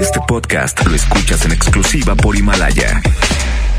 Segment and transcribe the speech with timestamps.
[0.00, 3.00] Este podcast lo escuchas en exclusiva por Himalaya.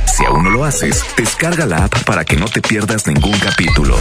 [0.05, 3.95] Si aún no lo haces, descarga la app para que no te pierdas ningún capítulo.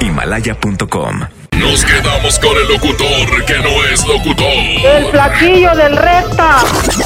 [0.00, 1.20] Himalaya.com.
[1.58, 4.46] Nos quedamos con el locutor que no es locutor.
[4.46, 6.56] El flaquillo del recta.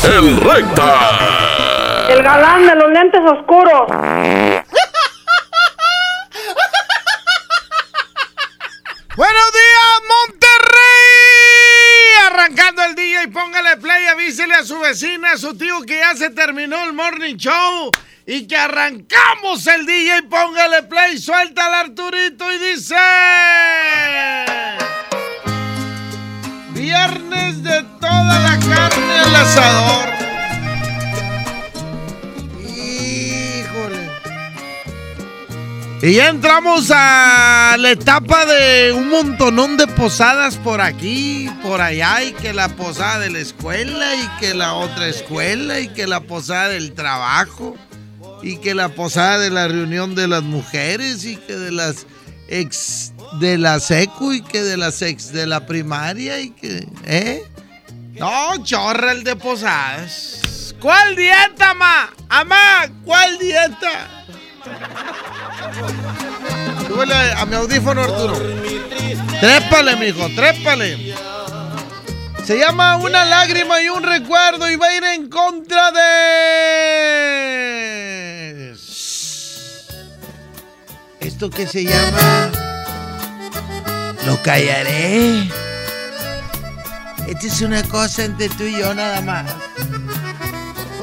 [0.05, 2.07] El recta.
[2.09, 3.89] El galán de los lentes oscuros.
[13.33, 17.37] Póngale play, avísele a su vecina, a su tío que ya se terminó el morning
[17.37, 17.91] show
[18.25, 22.97] y que arrancamos el día y póngale play, suelta al Arturito y dice...
[26.71, 30.16] Viernes de toda la carne al asador.
[36.03, 42.23] Y ya entramos a la etapa de un montonón de posadas por aquí, por allá,
[42.23, 46.21] y que la posada de la escuela, y que la otra escuela, y que la
[46.21, 47.77] posada del trabajo,
[48.43, 52.07] y que la posada de la reunión de las mujeres, y que de las
[52.49, 57.43] ex de la secu, y que de las ex de la primaria, y que, ¿eh?
[58.13, 60.75] No, chorra el de posadas.
[60.79, 62.11] ¿Cuál dieta, ma?
[62.29, 64.16] Amá, ¿cuál dieta?
[66.87, 68.39] Súbele a mi audífono, Arturo.
[69.41, 71.15] Trépale, mijo, trépale.
[72.45, 76.07] Se llama Una lágrima y un recuerdo y va a ir en contra de...
[81.21, 82.51] Esto que se llama...
[84.25, 85.49] Lo callaré.
[87.27, 89.53] Esta es una cosa entre tú y yo nada más.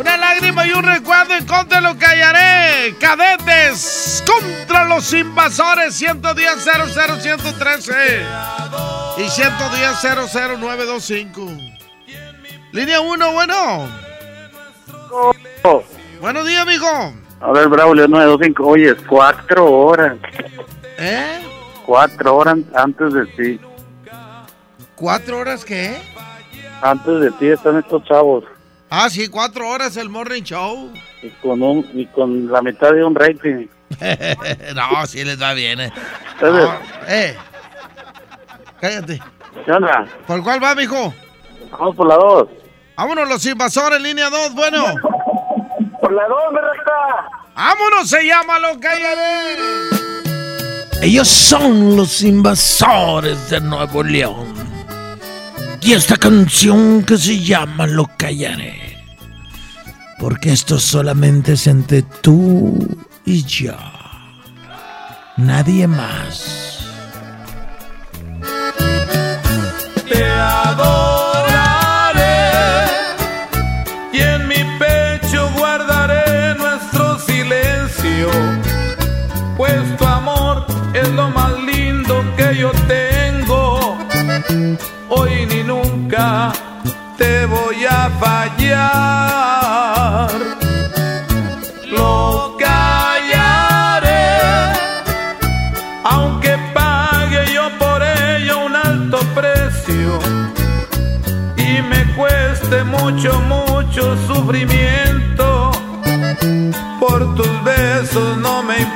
[0.03, 2.93] Una lágrima y un recuerdo en contra lo callaré.
[2.99, 5.95] Cadetes contra los invasores.
[5.95, 6.61] 110
[7.21, 7.93] 113
[9.17, 11.47] y 110 00925.
[12.73, 13.87] Línea 1, bueno.
[16.19, 17.13] Buenos días, mijo.
[17.39, 18.67] A ver, Bravo, León 925.
[18.67, 20.17] Oye, es cuatro horas.
[20.97, 21.41] ¿Eh?
[21.85, 23.59] Cuatro horas antes de ti.
[24.95, 25.97] ¿Cuatro horas qué?
[26.81, 28.43] Antes de ti están estos chavos.
[28.95, 30.93] Ah, sí, cuatro horas el morning show.
[31.23, 33.65] Y con, un, y con la mitad de un rating.
[34.75, 35.81] no, sí les va bien.
[35.81, 35.91] Eh.
[36.33, 37.35] Entonces, No, eh.
[38.79, 39.19] Cállate.
[39.65, 40.05] ¿Qué onda?
[40.27, 41.11] ¿Por cuál va, mijo?
[41.71, 42.49] Vamos por la dos.
[42.95, 44.85] Vámonos, los invasores, línea 2, bueno.
[45.99, 47.29] Por la dos, me resta.
[47.55, 49.55] Vámonos, se llama Lo Callaré.
[51.01, 54.62] Ellos son los invasores de Nuevo León.
[55.85, 58.97] Y esta canción que se llama Lo Callaré.
[60.17, 62.87] Porque esto solamente es entre tú
[63.25, 63.75] y yo.
[65.35, 66.79] Nadie más.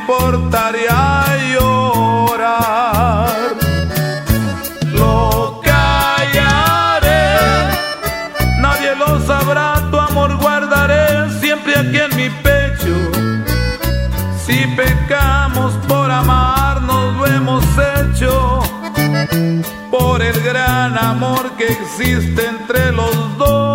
[0.08, 3.28] Importaría llorar.
[4.94, 7.36] Lo callaré,
[8.62, 12.96] nadie lo sabrá, tu amor guardaré siempre aquí en mi pecho.
[14.46, 17.66] Si pecamos por amarnos lo hemos
[18.00, 18.62] hecho
[19.92, 23.67] por el gran amor que existe entre los dos.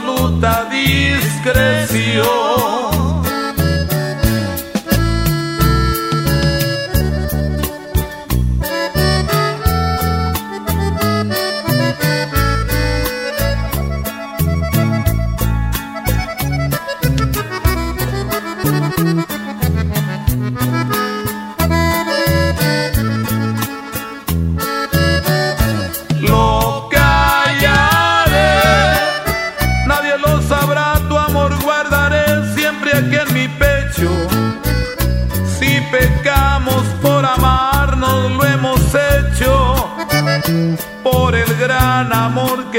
[0.00, 2.79] Absoluta discreción.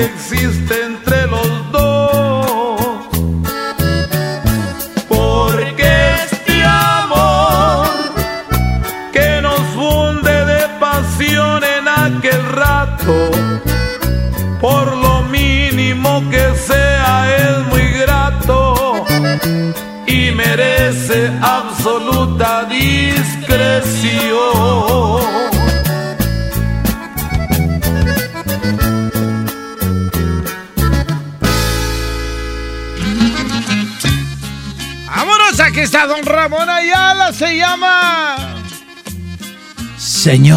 [0.02, 0.61] Existe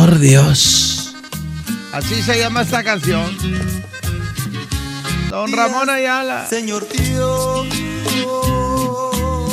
[0.04, 1.14] Señor Dios.
[1.94, 3.24] Así se llama esta canción.
[5.30, 6.46] Don Ramón Ayala.
[6.46, 7.66] Señor Dios,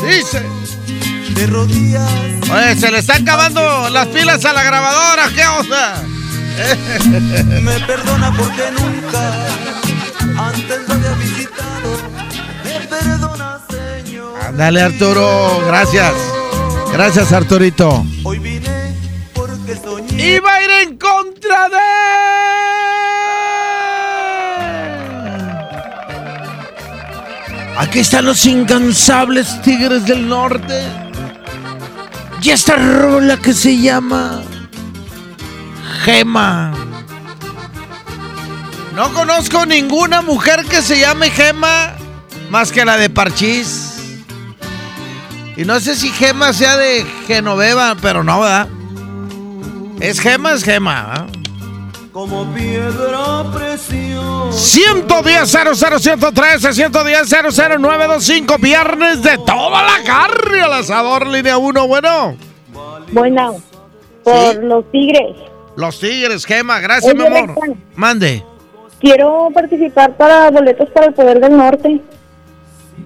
[0.05, 0.43] Dice.
[1.35, 2.11] de rodillas.
[2.51, 6.03] Oye, se le están acabando las pilas a la grabadora, ¿qué onda?
[7.61, 9.47] Me perdona porque nunca
[10.37, 11.97] antes lo había visitado.
[12.65, 14.37] Me perdona, Señor.
[14.47, 16.11] Ándale, Arturo, gracias.
[16.91, 18.05] Gracias, Arturito.
[27.91, 30.81] Aquí están los incansables Tigres del Norte.
[32.41, 34.41] Y esta rola que se llama
[36.05, 36.71] Gema.
[38.95, 41.97] No conozco ninguna mujer que se llame Gema
[42.49, 44.21] más que la de Parchís.
[45.57, 48.69] Y no sé si Gema sea de Genoveva, pero no, ¿verdad?
[49.99, 51.27] Es Gema, es Gema.
[52.13, 54.00] Como piedra preciosa.
[54.51, 62.35] 110 00113 110 00925 Viernes de toda la carne al asador, línea 1, bueno.
[63.11, 63.55] Bueno,
[64.23, 64.59] por ¿Sí?
[64.61, 65.37] los tigres.
[65.77, 67.47] Los Tigres, Gema, gracias, mi amor.
[67.47, 67.79] Recta.
[67.95, 68.43] Mande.
[68.99, 72.01] Quiero participar para boletos para el Poder del Norte.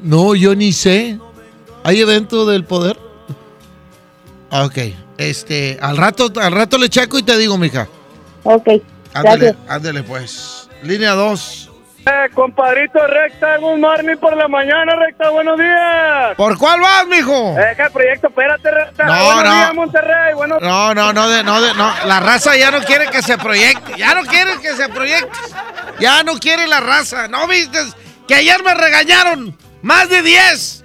[0.01, 1.19] No, yo ni sé.
[1.83, 2.97] ¿Hay evento del poder?
[4.49, 4.77] Ok,
[5.17, 7.87] este, al rato, al rato le checo y te digo, mija.
[8.43, 8.67] Ok,
[9.13, 9.69] Ándale, gracias.
[9.69, 10.64] ándale pues.
[10.85, 11.71] Línea 2.
[12.07, 16.35] Eh, compadrito recta, good morning por la mañana, recta, buenos días.
[16.37, 17.55] ¿Por cuál vas, mijo?
[17.55, 19.05] Deja el proyecto, espérate, recta.
[19.05, 19.55] No, buenos no.
[19.55, 21.91] días, Monterrey, No, no, no, de, no, de, no.
[22.05, 23.93] La raza ya no quiere que se proyecte.
[23.97, 25.31] Ya no quiere que se proyecte.
[25.99, 27.27] Ya no quiere la raza.
[27.27, 27.79] ¿No viste?
[28.27, 29.57] Que ayer me regañaron.
[29.81, 30.83] Más de 10.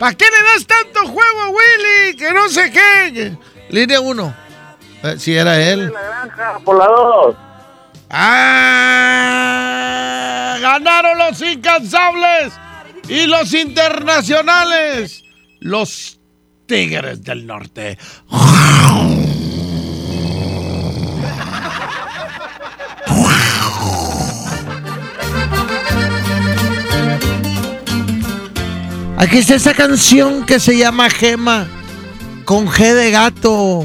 [0.00, 2.16] ¿Para qué le das tanto juego a Willy?
[2.16, 3.36] Que no sé qué.
[3.68, 4.34] Línea 1.
[5.18, 5.92] si era él.
[5.92, 7.36] La granja, por la dos.
[8.10, 9.68] ¡Ah!
[10.60, 12.52] Ganaron los incansables
[13.08, 15.22] y los internacionales.
[15.60, 16.18] Los
[16.66, 17.98] Tigres del Norte.
[29.16, 31.66] Aquí está esa canción que se llama Gema
[32.44, 33.84] con G de gato.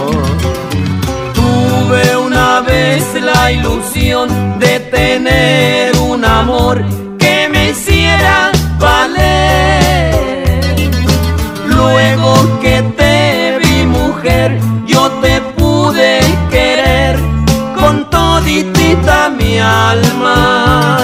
[2.63, 6.83] La ilusión de tener un amor
[7.17, 10.13] que me hiciera valer.
[11.67, 17.17] Luego que te vi mujer, yo te pude querer
[17.75, 20.99] con toditita mi alma.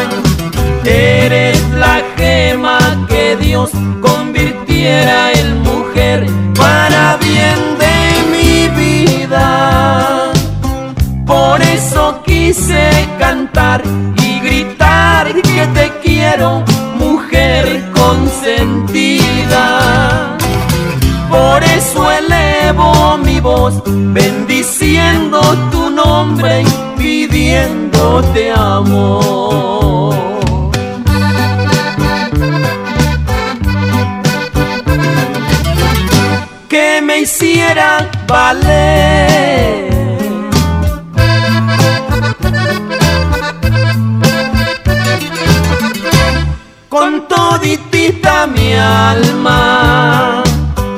[0.83, 3.71] Eres la gema que Dios
[4.01, 7.06] convirtiera en mujer para
[12.57, 13.83] quise cantar
[14.23, 16.63] y gritar que te quiero,
[16.97, 19.65] mujer consentida.
[21.29, 25.39] Por eso elevo mi voz, bendiciendo
[25.71, 30.15] tu nombre y pidiéndote amor.
[36.67, 39.66] Que me hiciera valer
[46.99, 50.41] Con toditita mi alma,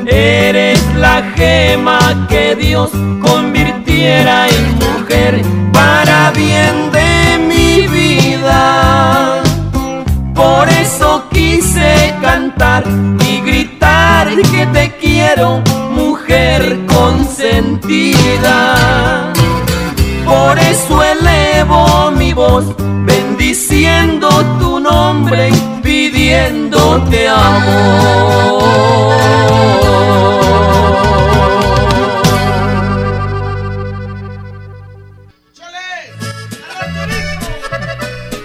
[0.07, 2.89] eres la gema que Dios
[3.21, 5.41] convirtiera en mujer
[5.73, 9.43] para bien de mi vida.
[10.33, 12.85] Por eso quise cantar
[13.27, 15.61] y gritar que te quiero,
[15.93, 18.39] mujer consentida.
[20.29, 25.49] Por eso elevo mi voz, bendiciendo tu nombre,
[25.81, 28.69] pidiéndote amor.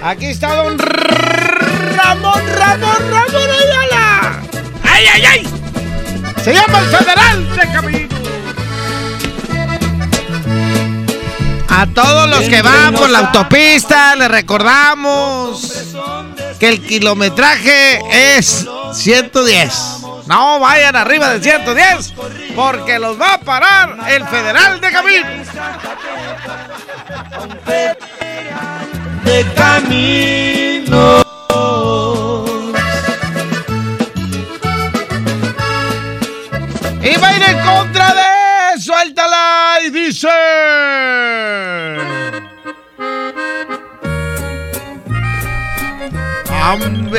[0.03, 4.43] Aquí está don Ramón, Ramón, Ramón Ayala.
[4.83, 5.47] ¡Ay, ay, ay!
[6.43, 8.24] Se llama el Federal de Camino.
[11.77, 15.95] A todos los que van por la autopista, les recordamos
[16.61, 18.01] que el kilometraje
[18.37, 19.75] es 110.
[20.27, 22.15] No vayan arriba de 110
[22.55, 25.27] porque los va a parar el Federal de Camino.
[29.25, 30.54] De camino.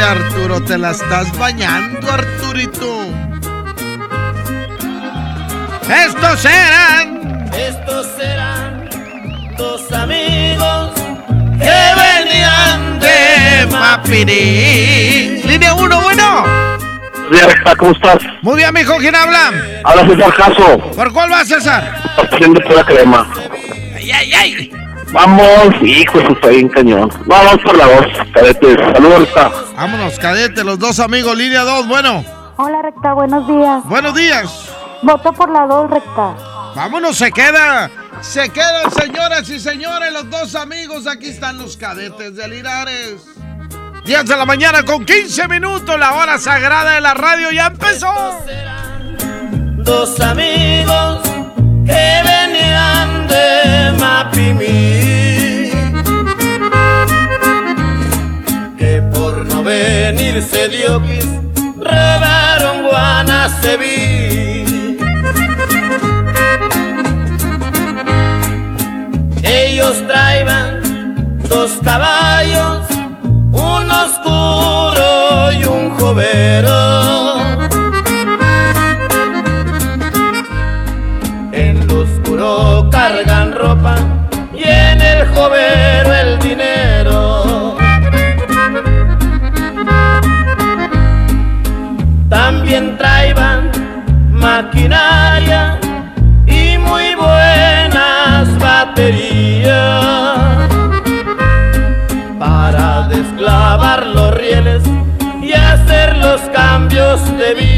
[0.06, 3.06] Arturo, te la estás bañando, Arturito.
[5.90, 7.50] Estos eran.
[7.54, 8.88] Estos eran
[9.58, 10.92] dos amigos
[11.60, 15.42] que venían de Mapirí.
[15.44, 16.46] Línea 1, bueno.
[17.78, 18.18] ¿Cómo estás?
[18.44, 19.52] Muy bien, mijo, ¿quién habla?
[19.84, 20.78] Habla César Caso.
[20.96, 21.96] ¿Por cuál va, César?
[22.32, 23.28] Haciendo pura crema.
[23.96, 24.65] ¡Ay, ay, ay!
[25.12, 27.10] Vamos, hijo, eso está bien cañón.
[27.26, 28.78] Vamos por la voz, cadetes.
[28.94, 29.52] Saludos, Recta.
[29.76, 32.24] Vámonos, cadete, los dos amigos, línea 2, bueno.
[32.58, 33.84] Hola, recta, buenos días.
[33.86, 34.70] Buenos días.
[35.02, 36.36] Voto por la 2, recta.
[36.76, 37.90] Vámonos, se queda.
[38.22, 41.06] Se quedan, señoras y señores, los dos amigos.
[41.06, 43.22] Aquí están los cadetes de Linares.
[44.06, 46.00] 10 de la mañana con 15 minutos.
[46.00, 48.14] La hora sagrada de la radio ya empezó.
[49.84, 51.22] Dos amigos
[51.86, 52.95] que venían
[53.28, 55.72] de Mapimí.
[58.78, 61.28] Que por no venirse diokis
[61.78, 63.96] robaron Guanaceví.
[69.44, 72.88] Ellos traían dos caballos,
[73.52, 77.05] un oscuro y un jovero.
[107.24, 107.75] De vía.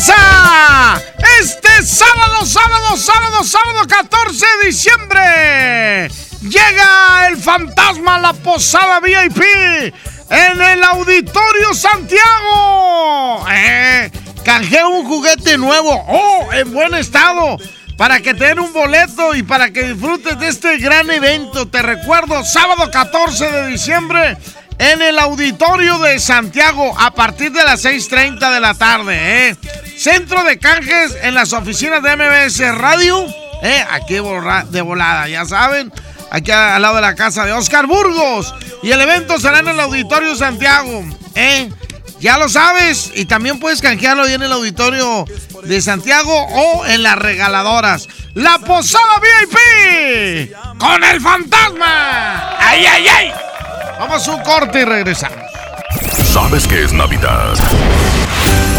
[0.00, 1.02] pasa?
[1.40, 6.08] Este sábado, sábado, sábado, sábado 14 de diciembre
[6.42, 9.42] llega el fantasma a la posada VIP
[10.30, 13.46] en el Auditorio Santiago.
[13.50, 14.10] Eh,
[14.44, 17.58] canjea un juguete nuevo, oh, en buen estado,
[17.96, 21.68] para que te den un boleto y para que disfrutes de este gran evento.
[21.68, 24.38] Te recuerdo, sábado 14 de diciembre
[24.80, 29.50] en el Auditorio de Santiago a partir de las 6.30 de la tarde.
[29.50, 29.56] ¿eh?
[29.98, 33.26] Centro de canjes en las oficinas de MBS Radio.
[33.62, 33.84] ¿eh?
[33.90, 35.92] Aquí de volada, ya saben.
[36.30, 38.54] Aquí al lado de la casa de Oscar Burgos.
[38.82, 41.04] Y el evento será en el Auditorio Santiago.
[41.34, 41.70] ¿eh?
[42.18, 43.12] Ya lo sabes.
[43.14, 45.26] Y también puedes canjearlo ahí en el Auditorio
[45.62, 48.08] de Santiago o en las regaladoras.
[48.32, 52.56] La Posada VIP con el fantasma.
[52.58, 53.32] ¡Ay, ay, ay!
[54.00, 55.38] Vamos a un corte y regresamos.
[56.32, 57.52] ¿Sabes qué es Navidad?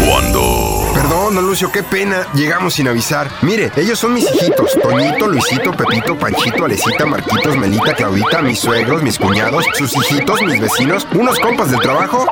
[0.04, 0.90] Cuando...
[0.92, 2.26] Perdón, don Lucio, qué pena.
[2.34, 3.30] Llegamos sin avisar.
[3.40, 4.72] Mire, ellos son mis hijitos.
[4.82, 10.60] Toñito, Luisito, Pepito, Panchito, Alecita, Marquitos, Melita, Claudita, mis suegros, mis cuñados, sus hijitos, mis
[10.60, 12.26] vecinos, unos compas del trabajo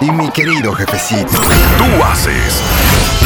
[0.00, 1.32] y mi querido jefecito.
[1.36, 2.62] Tú haces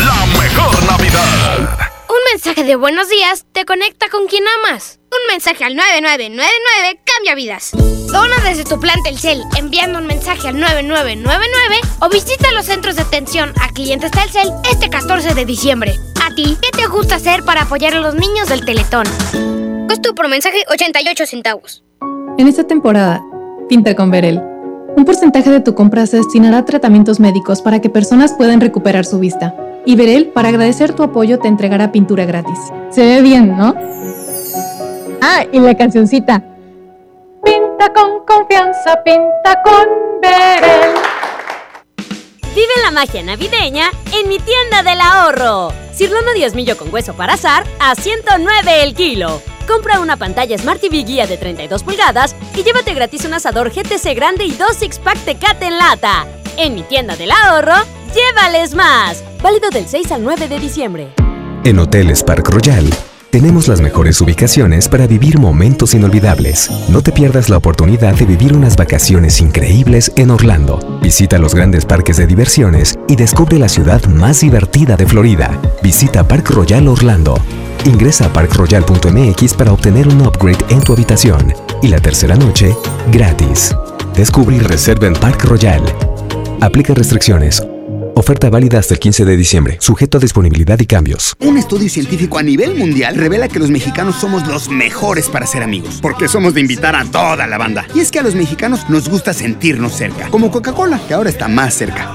[0.04, 1.99] la mejor Navidad.
[2.32, 5.00] Mensaje de buenos días te conecta con quien amas.
[5.10, 7.72] Un mensaje al 9999 cambia vidas.
[7.72, 13.02] Dona desde tu plan Telcel enviando un mensaje al 9999 o visita los centros de
[13.02, 15.96] atención a clientes Telcel este 14 de diciembre.
[16.22, 19.06] ¿A ti qué te gusta hacer para apoyar a los niños del Teletón?
[19.88, 21.82] Costo por mensaje 88 centavos.
[22.38, 23.20] En esta temporada,
[23.68, 24.40] pinta con Verel.
[25.00, 29.06] Un porcentaje de tu compra se destinará a tratamientos médicos para que personas puedan recuperar
[29.06, 29.54] su vista.
[29.86, 32.58] Y Verel, para agradecer tu apoyo, te entregará pintura gratis.
[32.90, 33.74] Se ve bien, ¿no?
[35.22, 36.44] Ah, y la cancioncita.
[37.42, 39.88] Pinta con confianza, pinta con
[40.20, 40.92] Verel.
[42.54, 45.72] Vive la magia navideña en mi tienda del ahorro.
[45.94, 49.40] Cirlono diezmillo con hueso para azar a 109 el kilo.
[49.70, 54.16] Compra una pantalla Smart TV Guía de 32 pulgadas y llévate gratis un asador GTC
[54.16, 56.26] grande y dos six-pack Tecate en lata.
[56.56, 57.76] En mi tienda del ahorro,
[58.12, 59.22] llévales más.
[59.40, 61.08] Válido del 6 al 9 de diciembre.
[61.62, 62.84] En Hoteles Park Royal
[63.30, 66.68] tenemos las mejores ubicaciones para vivir momentos inolvidables.
[66.88, 70.98] No te pierdas la oportunidad de vivir unas vacaciones increíbles en Orlando.
[71.00, 75.60] Visita los grandes parques de diversiones y descubre la ciudad más divertida de Florida.
[75.80, 77.40] Visita Park Royal Orlando.
[77.84, 81.52] Ingresa a parkroyal.mx para obtener un upgrade en tu habitación.
[81.82, 82.76] Y la tercera noche,
[83.10, 83.74] gratis.
[84.14, 85.82] Descubre y reserva en Park Royal.
[86.60, 87.62] Aplica restricciones.
[88.14, 91.34] Oferta válida hasta el 15 de diciembre, sujeto a disponibilidad y cambios.
[91.40, 95.62] Un estudio científico a nivel mundial revela que los mexicanos somos los mejores para ser
[95.62, 97.86] amigos, porque somos de invitar a toda la banda.
[97.94, 101.48] Y es que a los mexicanos nos gusta sentirnos cerca, como Coca-Cola, que ahora está
[101.48, 102.14] más cerca.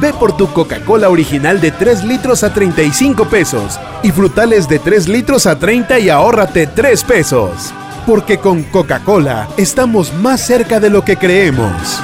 [0.00, 5.08] Ve por tu Coca-Cola original de 3 litros a 35 pesos y frutales de 3
[5.08, 7.72] litros a 30 y ahórrate 3 pesos.
[8.06, 12.00] Porque con Coca-Cola estamos más cerca de lo que creemos.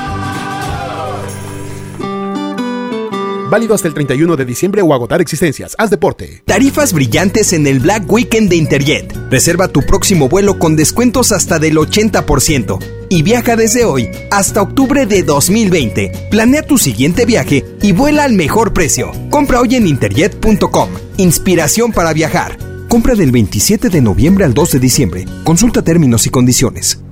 [3.49, 5.77] Válido hasta el 31 de diciembre o agotar existencias.
[5.79, 6.43] Haz deporte.
[6.45, 9.17] Tarifas brillantes en el Black Weekend de Interjet.
[9.31, 15.07] Reserva tu próximo vuelo con descuentos hasta del 80% y viaja desde hoy hasta octubre
[15.07, 16.11] de 2020.
[16.33, 19.13] Planea tu siguiente viaje y vuela al mejor precio.
[19.31, 20.91] Compra hoy en interjet.com.
[21.19, 22.59] Inspiración para viajar.
[22.89, 25.25] Compra del 27 de noviembre al 2 de diciembre.
[25.45, 27.05] Consulta términos y condiciones.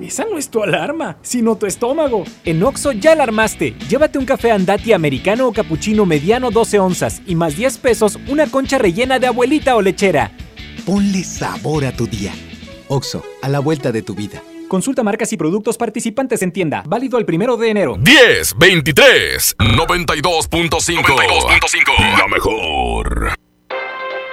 [0.00, 2.24] Esa no es tu alarma, sino tu estómago.
[2.46, 3.76] En Oxo ya alarmaste.
[3.90, 8.46] Llévate un café andati americano o cappuccino mediano 12 onzas y más 10 pesos una
[8.46, 10.32] concha rellena de abuelita o lechera.
[10.86, 12.32] Ponle sabor a tu día.
[12.88, 14.42] Oxo, a la vuelta de tu vida.
[14.68, 16.82] Consulta marcas y productos participantes en tienda.
[16.86, 17.96] Válido el primero de enero.
[17.98, 22.18] 10, 23, 92.5.
[22.18, 23.30] La mejor.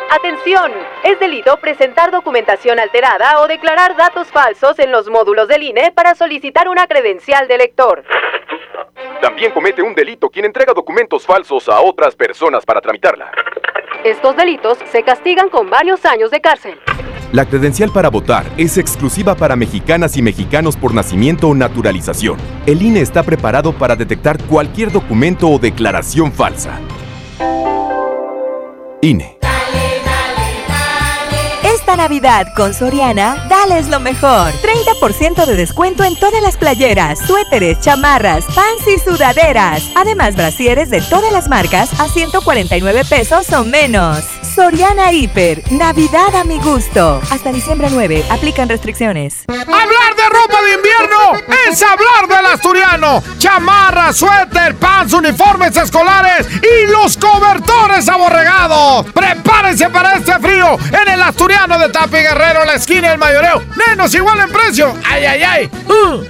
[0.09, 0.71] Atención,
[1.03, 6.15] es delito presentar documentación alterada o declarar datos falsos en los módulos del INE para
[6.15, 8.03] solicitar una credencial de lector.
[9.21, 13.31] También comete un delito quien entrega documentos falsos a otras personas para tramitarla.
[14.03, 16.77] Estos delitos se castigan con varios años de cárcel.
[17.31, 22.37] La credencial para votar es exclusiva para mexicanas y mexicanos por nacimiento o naturalización.
[22.65, 26.77] El INE está preparado para detectar cualquier documento o declaración falsa.
[29.01, 29.40] INE.
[31.95, 34.51] Navidad con Soriana, dales lo mejor.
[34.53, 39.83] 30% de descuento en todas las playeras, suéteres, chamarras, pants y sudaderas.
[39.95, 44.23] Además, brasieres de todas las marcas a 149 pesos o menos.
[44.55, 47.21] Soriana Hiper, Navidad a mi gusto.
[47.31, 49.45] Hasta diciembre 9, aplican restricciones.
[49.47, 53.23] Hablar de ropa de invierno es hablar del asturiano.
[53.37, 59.05] Chamarra, suéter, pants, uniformes escolares y los cobertores aborregados.
[59.13, 63.63] Prepárense para este frío en el asturiano de Tapi Guerrero, la esquina del mayoreo.
[63.87, 64.95] Menos igual en precio.
[65.03, 65.71] ¡Ay, ay, ay!
[65.87, 66.23] Uh.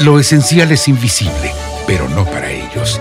[0.00, 1.52] Lo esencial es invisible,
[1.86, 3.00] pero no para ellos.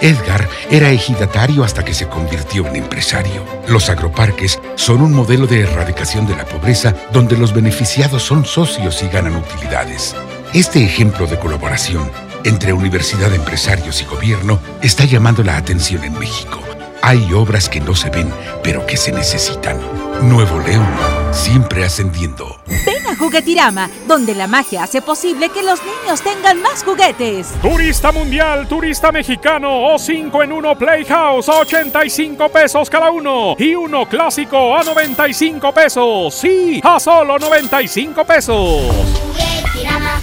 [0.00, 3.44] Edgar era ejidatario hasta que se convirtió en empresario.
[3.68, 9.02] Los agroparques son un modelo de erradicación de la pobreza donde los beneficiados son socios
[9.02, 10.14] y ganan utilidades.
[10.52, 12.10] Este ejemplo de colaboración
[12.44, 16.60] entre universidad, empresarios y gobierno está llamando la atención en México.
[17.06, 19.78] Hay obras que no se ven, pero que se necesitan.
[20.22, 20.88] Nuevo León,
[21.32, 22.58] siempre ascendiendo.
[22.66, 27.48] Ven a Juguetirama, donde la magia hace posible que los niños tengan más juguetes.
[27.60, 33.74] Turista mundial, turista mexicano o 5 en 1 Playhouse a 85 pesos cada uno y
[33.74, 36.34] uno clásico a 95 pesos.
[36.34, 38.80] Sí, a solo 95 pesos.
[39.28, 40.22] Juguetirama,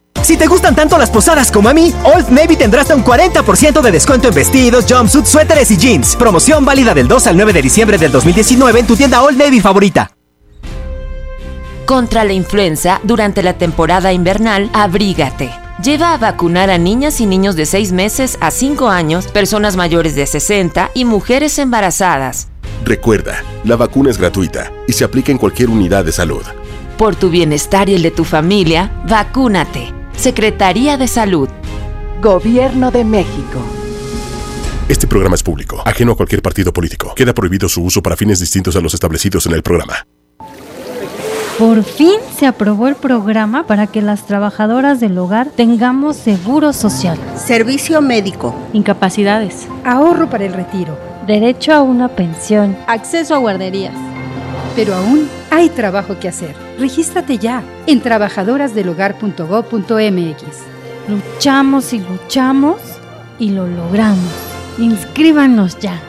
[0.23, 3.81] Si te gustan tanto las posadas como a mí, Old Navy tendrá hasta un 40%
[3.81, 6.15] de descuento en vestidos, jumpsuits, suéteres y jeans.
[6.15, 9.59] Promoción válida del 2 al 9 de diciembre del 2019 en tu tienda Old Navy
[9.59, 10.11] favorita.
[11.85, 15.51] Contra la influenza, durante la temporada invernal, abrígate.
[15.83, 20.13] Lleva a vacunar a niñas y niños de 6 meses a 5 años, personas mayores
[20.13, 22.49] de 60 y mujeres embarazadas.
[22.85, 26.43] Recuerda, la vacuna es gratuita y se aplica en cualquier unidad de salud.
[26.97, 30.00] Por tu bienestar y el de tu familia, vacúnate.
[30.21, 31.49] Secretaría de Salud.
[32.21, 33.59] Gobierno de México.
[34.87, 37.15] Este programa es público, ajeno a cualquier partido político.
[37.15, 40.05] Queda prohibido su uso para fines distintos a los establecidos en el programa.
[41.57, 47.17] Por fin se aprobó el programa para que las trabajadoras del hogar tengamos seguro social,
[47.35, 53.95] servicio médico, incapacidades, ahorro para el retiro, derecho a una pensión, acceso a guarderías.
[54.75, 56.70] Pero aún hay trabajo que hacer.
[56.81, 60.43] Regístrate ya en trabajadorasdelhogar.gov.mx.
[61.07, 62.81] Luchamos y luchamos
[63.37, 64.33] y lo logramos.
[64.79, 66.01] Inscríbanos ya.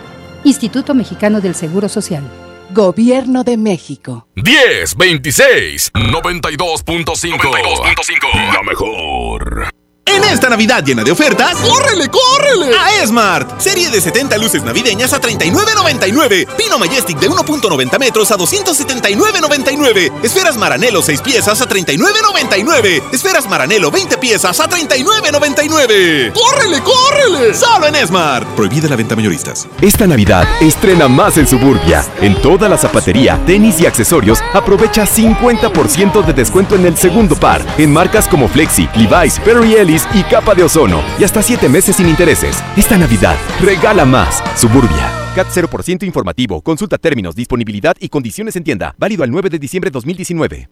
[0.45, 2.23] Instituto Mexicano del Seguro Social.
[2.71, 4.27] Gobierno de México.
[4.37, 7.37] 10, 26, 92.5.
[7.37, 8.55] 92.5.
[8.55, 9.82] La mejor.
[10.05, 12.77] En esta Navidad llena de ofertas, ¡córrele, córrele!
[12.77, 13.61] A Esmart.
[13.61, 16.47] Serie de 70 luces navideñas a 39.99.
[16.57, 20.13] Pino Majestic de 1.90 metros a 279.99.
[20.23, 23.03] Esferas Maranelo 6 piezas a 39.99.
[23.13, 26.33] Esferas Maranelo 20 piezas a 39.99.
[26.33, 27.55] ¡Córrele, córrele!
[27.55, 28.49] Solo en Esmart.
[28.57, 29.69] Prohibida la venta mayoristas.
[29.81, 32.05] Esta Navidad estrena más en Suburbia.
[32.21, 37.65] En toda la zapatería, tenis y accesorios, aprovecha 50% de descuento en el segundo par.
[37.79, 39.77] En marcas como Flexi, Levi's, Perry
[40.15, 41.03] Y capa de ozono.
[41.19, 42.57] Y hasta 7 meses sin intereses.
[42.79, 44.43] Esta Navidad, regala más.
[44.57, 45.11] Suburbia.
[45.35, 46.63] CAT 0% informativo.
[46.63, 48.95] Consulta términos, disponibilidad y condiciones en tienda.
[48.97, 50.71] Válido al 9 de diciembre de 2019.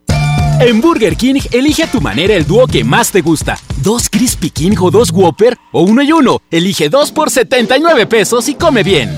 [0.60, 3.58] En Burger King, elige a tu manera el dúo que más te gusta.
[3.82, 5.56] ¿Dos Crispy King o dos Whopper?
[5.72, 6.40] ¿O uno y uno?
[6.50, 9.14] Elige dos por 79 pesos y come bien.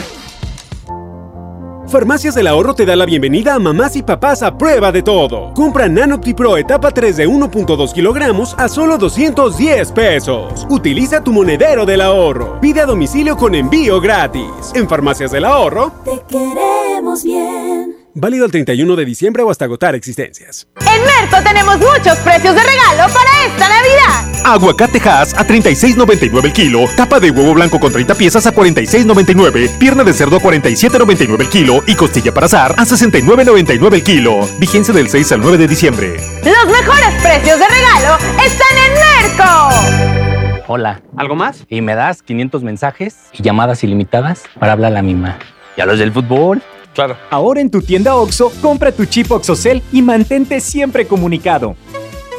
[1.92, 5.52] Farmacias del Ahorro te da la bienvenida a mamás y papás a prueba de todo.
[5.52, 10.66] Compra Nanopti Pro etapa 3 de 1.2 kilogramos a solo 210 pesos.
[10.70, 12.59] Utiliza tu monedero del ahorro.
[12.62, 14.72] Pide a domicilio con envío gratis.
[14.74, 18.01] En Farmacias del Ahorro, te queremos bien.
[18.14, 20.68] Válido el 31 de diciembre o hasta agotar existencias.
[20.81, 24.42] En Merco tenemos muchos precios de regalo para esta Navidad.
[24.44, 26.81] Aguacate Hass a 36.99 el kilo.
[26.94, 29.79] Tapa de huevo blanco con 30 piezas a 46.99.
[29.79, 31.83] Pierna de cerdo a 47.99 el kilo.
[31.87, 34.40] Y costilla para azar a 69.99 el kilo.
[34.59, 36.16] Vigencia del 6 al 9 de diciembre.
[36.44, 40.64] Los mejores precios de regalo están en Merco.
[40.68, 41.01] Hola.
[41.16, 41.64] ¿Algo más?
[41.68, 45.38] Y me das 500 mensajes y llamadas ilimitadas para hablar a la misma.
[45.79, 46.62] ¿Y a los del fútbol?
[46.94, 47.16] Claro.
[47.31, 51.76] Ahora en tu tienda OXO, compra tu chip OXOCEL y mantente siempre comunicado.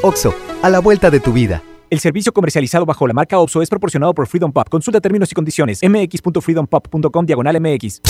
[0.01, 1.63] OXO, a la vuelta de tu vida.
[1.89, 4.67] El servicio comercializado bajo la marca OXO es proporcionado por Freedom Pop.
[4.67, 5.79] Consulta términos y condiciones.
[5.83, 8.01] mx.freedompop.com diagonal mx.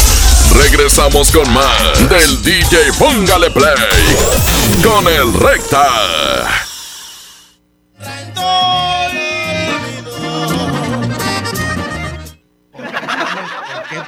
[0.56, 3.75] Regresamos con más del DJ Póngale Play
[4.82, 5.88] con el Recta.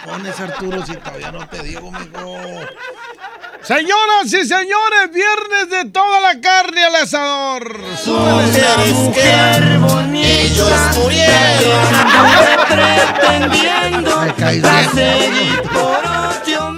[0.06, 2.38] Pones, Arturo, si todavía no te digo, mijo?
[3.62, 7.82] Señoras y señores, viernes de toda la carne al asador.
[7.98, 8.94] Súbele.
[8.94, 10.92] mujer bonita.
[12.70, 14.12] Pretendiendo.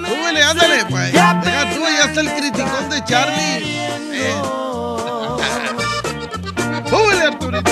[0.07, 1.11] Súbele, ándale, pues.
[1.11, 3.87] Deja tú, ya está el criticón de Charlie.
[4.13, 4.41] Eh.
[6.89, 7.71] Súbele, Arturito.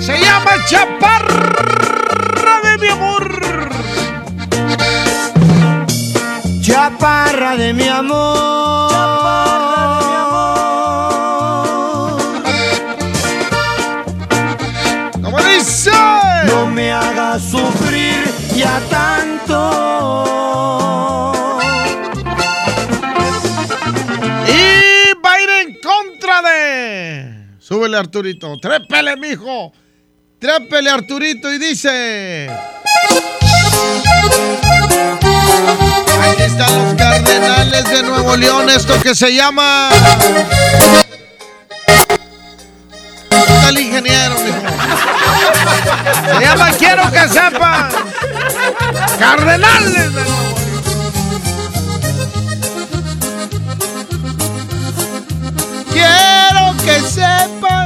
[0.00, 3.33] Se llama Chaparra de mi amor.
[6.94, 8.88] Chaparra de mi amor.
[15.22, 15.90] ¿Cómo dice?
[16.46, 19.56] No me hagas sufrir ya tanto.
[24.46, 27.56] Y va a ir en contra de.
[27.58, 28.56] Súbele, Arturito.
[28.58, 29.72] Trépele, mijo.
[30.38, 31.52] Trépele, Arturito.
[31.52, 32.48] Y dice.
[36.30, 38.68] Aquí están los cardenales de Nuevo León.
[38.70, 39.90] Esto que se llama.
[43.30, 44.58] Está el ingeniero, mijo.
[46.24, 47.88] Se llama Quiero que sepan.
[49.18, 50.54] Cardenales de Nuevo León.
[55.92, 57.83] Quiero que sepas.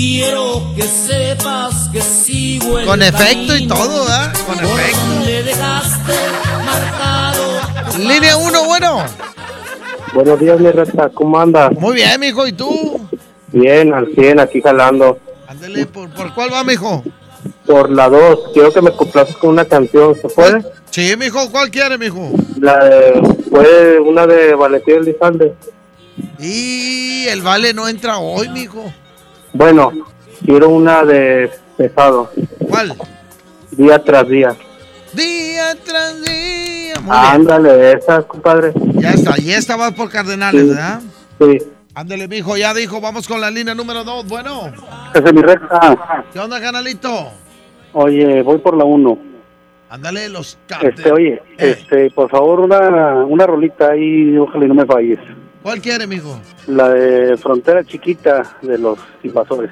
[0.00, 4.32] Quiero que sepas que sigo el Con efecto y todo, ¿verdad?
[4.46, 4.98] Con por efecto.
[5.06, 6.12] donde dejaste
[6.64, 7.60] marcado
[7.98, 9.04] Línea 1, bueno.
[10.14, 11.72] Buenos días, mi recta, ¿cómo andas?
[11.72, 12.46] Muy bien, mijo.
[12.46, 12.98] ¿Y tú?
[13.48, 15.18] Bien, al 100, aquí jalando.
[15.46, 17.04] Ándale, ¿por, por cuál va, mijo?
[17.66, 20.64] Por la 2, quiero que me complazcas con una canción, ¿se puede?
[20.88, 21.50] Sí, mijo.
[21.50, 22.30] ¿Cuál quiere, mijo?
[22.58, 25.54] La de, fue una de Valentín Elizalde.
[26.38, 28.90] Y el vale no entra hoy, mijo.
[29.52, 29.92] Bueno,
[30.44, 32.30] quiero una de pesado,
[32.68, 32.94] ¿Cuál?
[33.72, 34.54] día tras día.
[35.12, 36.94] Día tras día.
[37.00, 37.12] Muy bien.
[37.12, 38.72] Ándale, esa, compadre.
[38.94, 39.40] Ya está.
[39.40, 40.68] Y esta va por Cardenales, Sí.
[40.68, 41.00] ¿verdad?
[41.40, 41.58] Sí,
[41.94, 42.56] Ándale, mijo.
[42.56, 43.00] Ya dijo.
[43.00, 44.26] Vamos con la línea número 2.
[44.28, 44.72] Bueno.
[45.14, 46.24] es mi recta.
[46.32, 47.30] ¿Qué onda, canalito?
[47.92, 49.18] Oye, voy por la 1.
[49.88, 50.56] Ándale, los.
[50.82, 55.18] Este, oye, este, por favor, una, una rolita ahí, ojalá y no me falles.
[55.62, 56.40] ¿Cuál quiere, mijo?
[56.66, 59.70] La de Frontera Chiquita de los Invasores.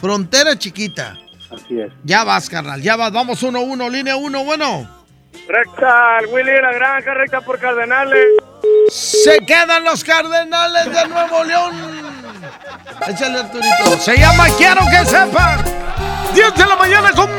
[0.00, 1.16] Frontera chiquita.
[1.50, 1.92] Así es.
[2.04, 2.80] Ya vas, carnal.
[2.82, 3.12] Ya vas.
[3.12, 3.90] Vamos 1-1.
[3.90, 4.88] Línea 1, bueno.
[5.48, 8.26] Recta, el Willy de la Granja, recta por Cardenales.
[8.90, 11.72] Se quedan los Cardenales de Nuevo León.
[13.06, 13.98] Échale, Arturito.
[13.98, 15.64] Se llama Quiero que sepan.
[16.34, 17.30] 10 de la mañana con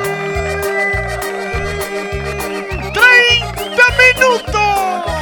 [2.93, 5.16] 30 minutos.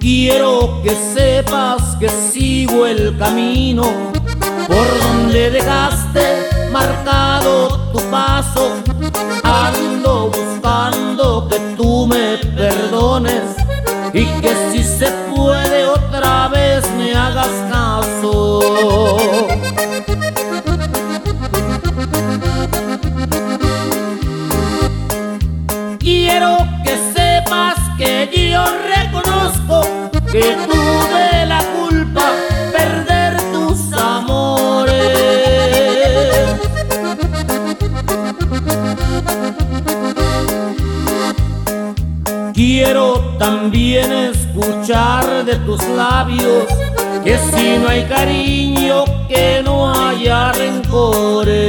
[0.00, 3.84] Quiero que sepas que sigo el camino
[4.68, 8.70] por donde dejaste marcado tu paso.
[9.42, 13.56] Ando buscando que tú me perdones
[14.12, 17.50] y que si se puede otra vez me hagas
[25.98, 28.64] Quiero que sepas que yo
[28.96, 29.82] reconozco
[30.32, 32.32] que tuve la culpa
[32.72, 34.94] perder tus amores.
[42.54, 46.83] Quiero también escuchar de tus labios
[47.24, 51.64] que si no hay cariño, que no haya rencores.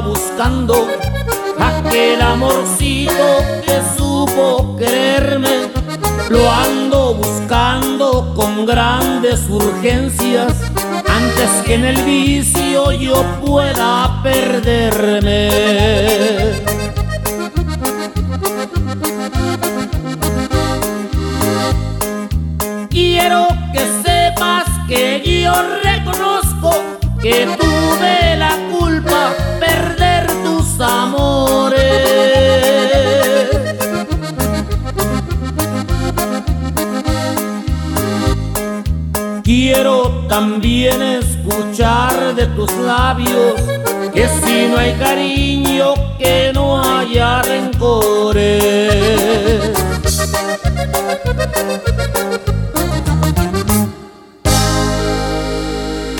[0.00, 0.86] Buscando
[1.58, 3.12] aquel amorcito
[3.64, 5.70] que supo quererme.
[6.30, 10.52] Lo ando buscando con grandes urgencias
[11.08, 15.50] antes que en el vicio yo pueda perderme.
[22.88, 26.70] Quiero que sepas que yo reconozco
[27.20, 27.46] que
[40.34, 43.54] también escuchar de tus labios
[44.12, 48.64] que si no hay cariño, que no haya rencores.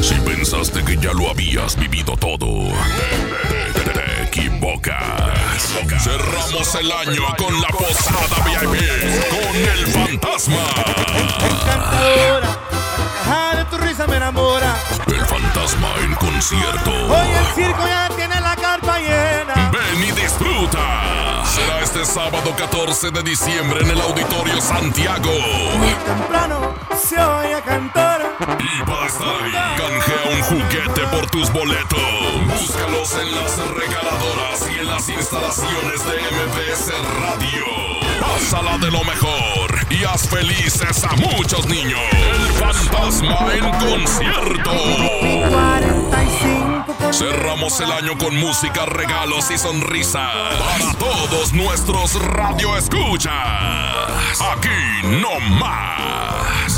[0.01, 2.69] Si pensaste que ya lo habías vivido todo,
[3.49, 5.75] te, te- te equivocas.
[6.03, 8.83] Cerramos el año con la posada VIP
[9.31, 10.65] con el fantasma.
[11.67, 12.54] Ah,
[14.07, 14.75] me enamora.
[15.07, 16.91] El fantasma en concierto.
[16.91, 19.71] Hoy el circo ya tiene la carpa llena.
[19.73, 21.45] Ven y disfruta.
[21.45, 25.31] Será este sábado 14 de diciembre en el Auditorio Santiago.
[26.05, 28.23] Temprano se oye cantar.
[28.41, 29.53] Y va a estar ahí.
[29.77, 32.01] Canjea un juguete por tus boletos.
[32.47, 37.65] Búscalos en las regaladoras y en las instalaciones de MBS Radio.
[38.21, 42.01] Pásala de lo mejor y haz felices a muchos niños.
[42.13, 44.71] El fantasma en concierto.
[47.13, 53.33] Cerramos el año con música, regalos y sonrisas para todos nuestros radio escuchas.
[54.53, 56.74] Aquí no más.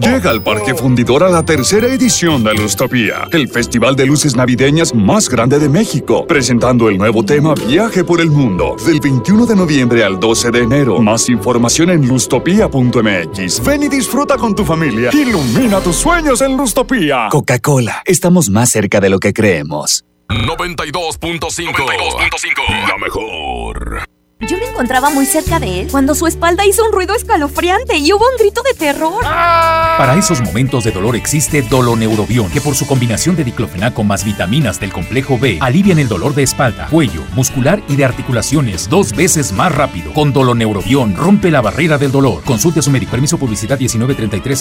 [0.00, 5.28] Llega al Parque Fundidora la tercera edición de Lustopía, el festival de luces navideñas más
[5.28, 10.04] grande de México, presentando el nuevo tema Viaje por el Mundo, del 21 de noviembre
[10.04, 11.00] al 12 de enero.
[11.00, 13.64] Más información en lustopía.mx.
[13.64, 15.10] Ven y disfruta con tu familia.
[15.12, 17.28] Ilumina tus sueños en Lustopía.
[17.30, 20.04] Coca-Cola, estamos más cerca de lo que creemos.
[20.28, 22.88] 92.5.
[22.88, 24.15] La mejor.
[24.46, 28.12] Yo me encontraba muy cerca de él cuando su espalda hizo un ruido escalofriante y
[28.12, 29.22] hubo un grito de terror.
[29.22, 34.78] Para esos momentos de dolor existe Doloneurobion, que por su combinación de diclofenaco más vitaminas
[34.78, 39.52] del complejo B alivian el dolor de espalda, cuello, muscular y de articulaciones dos veces
[39.52, 40.12] más rápido.
[40.12, 42.42] Con Doloneurobion rompe la barrera del dolor.
[42.44, 43.10] Consulte a su médico.
[43.10, 44.60] Permiso publicidad 1933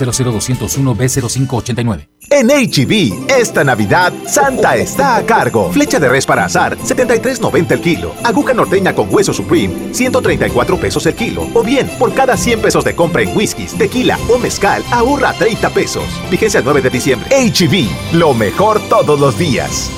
[0.96, 5.72] b 0589 En HB, esta Navidad, Santa está a cargo.
[5.72, 8.16] Flecha de res para azar, 73.90 el kilo.
[8.24, 11.48] Aguja norteña con hueso Supreme, 134 pesos el kilo.
[11.54, 15.70] O bien, por cada 100 pesos de compra en whiskies, tequila o mezcal, ahorra 30
[15.70, 16.06] pesos.
[16.30, 17.30] Vigencia el 9 de diciembre.
[17.30, 19.92] HB, lo mejor todos los días.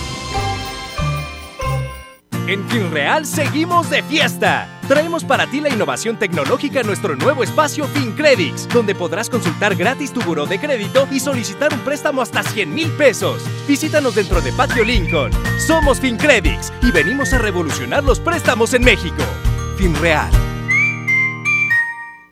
[2.48, 4.70] En FinReal seguimos de fiesta.
[4.88, 10.14] Traemos para ti la innovación tecnológica en nuestro nuevo espacio FinCredits, donde podrás consultar gratis
[10.14, 13.44] tu buró de crédito y solicitar un préstamo hasta 100 mil pesos.
[13.68, 15.32] Visítanos dentro de Patio Lincoln.
[15.60, 19.24] Somos FinCredits y venimos a revolucionar los préstamos en México.
[19.78, 20.30] FinReal.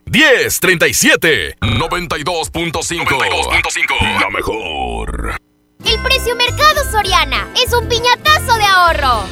[0.05, 5.37] 1037 92.5 La mejor.
[5.85, 9.25] El precio mercado Soriana es un piñatazo de ahorro.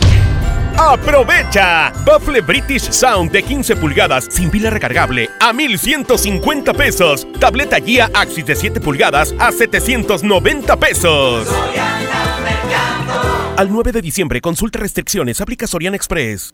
[0.78, 1.92] ¡Aprovecha!
[2.06, 7.28] Buffle British Sound de 15 pulgadas sin pila recargable a 1150 pesos.
[7.40, 11.48] Tableta guía Axis de 7 pulgadas a 790 pesos.
[13.56, 16.54] Al 9 de diciembre, consulta restricciones, aplica Soriana Express.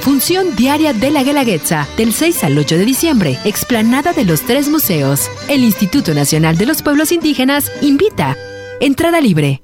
[0.01, 4.67] Función diaria de la Guelaguetza, del 6 al 8 de diciembre, explanada de los tres
[4.67, 5.29] museos.
[5.47, 8.35] El Instituto Nacional de los Pueblos Indígenas invita.
[8.79, 9.61] Entrada libre.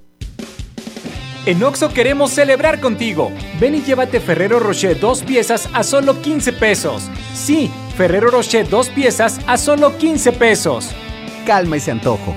[1.47, 3.31] En Oxo queremos celebrar contigo.
[3.59, 7.09] Ven y llévate Ferrero Rocher dos piezas a solo 15 pesos.
[7.33, 10.91] Sí, Ferrero Rocher dos piezas a solo 15 pesos.
[11.47, 12.35] Calma ese antojo.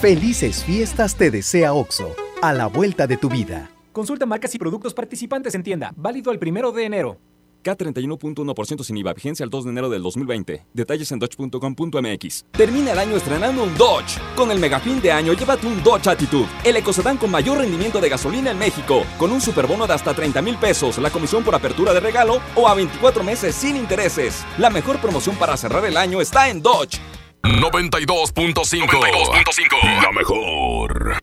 [0.00, 3.68] Felices fiestas te desea OXO, a la vuelta de tu vida.
[3.90, 5.92] Consulta marcas y productos participantes en tienda.
[5.96, 7.18] Válido el primero de enero.
[7.62, 10.66] K31.1% sin IVA, vigencia el 2 de enero del 2020.
[10.72, 12.44] Detalles en dodge.com.mx.
[12.52, 14.18] Termina el año estrenando un Dodge.
[14.36, 18.00] Con el mega fin de año, llévate un Dodge Attitude, el ecocedán con mayor rendimiento
[18.00, 21.54] de gasolina en México, con un superbono de hasta 30 mil pesos, la comisión por
[21.54, 24.44] apertura de regalo o a 24 meses sin intereses.
[24.58, 27.00] La mejor promoción para cerrar el año está en Dodge.
[27.42, 30.02] 92.5.
[30.02, 31.18] La mejor.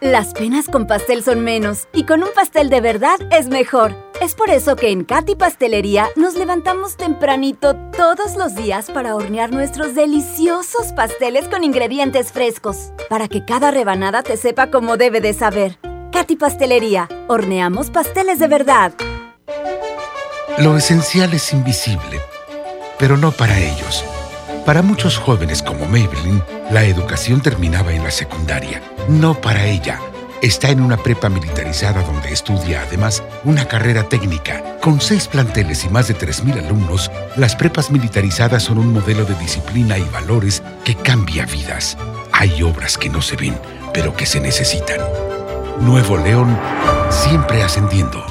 [0.00, 4.03] Las penas con pastel son menos y con un pastel de verdad es mejor.
[4.20, 9.52] Es por eso que en Katy Pastelería nos levantamos tempranito todos los días para hornear
[9.52, 15.34] nuestros deliciosos pasteles con ingredientes frescos, para que cada rebanada te sepa como debe de
[15.34, 15.78] saber.
[16.12, 18.92] Katy Pastelería, horneamos pasteles de verdad.
[20.58, 22.20] Lo esencial es invisible,
[22.98, 24.04] pero no para ellos.
[24.64, 28.80] Para muchos jóvenes como Maybelline, la educación terminaba en la secundaria.
[29.08, 30.00] No para ella.
[30.42, 34.76] Está en una prepa militarizada donde estudia además una carrera técnica.
[34.80, 39.34] Con seis planteles y más de 3.000 alumnos, las prepas militarizadas son un modelo de
[39.36, 41.96] disciplina y valores que cambia vidas.
[42.32, 43.58] Hay obras que no se ven,
[43.94, 45.00] pero que se necesitan.
[45.80, 46.58] Nuevo León,
[47.10, 48.24] siempre ascendiendo.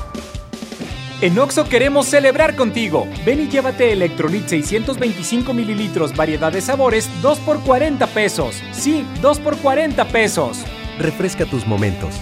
[1.22, 3.08] En Oxo queremos celebrar contigo.
[3.26, 8.62] Ven y llévate Electrolit 625 mililitros, variedad de sabores, 2 por 40 pesos.
[8.74, 10.60] Sí, 2 por 40 pesos.
[11.00, 12.22] Refresca tus momentos.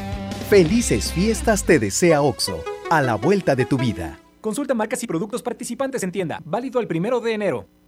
[0.50, 4.20] Felices fiestas te desea OXO, a la vuelta de tu vida.
[4.40, 6.40] Consulta marcas y productos participantes en tienda.
[6.46, 7.68] Válido el primero de enero.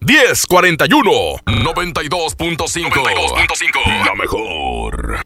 [0.00, 3.34] 1041 92.5
[4.04, 5.25] La mejor.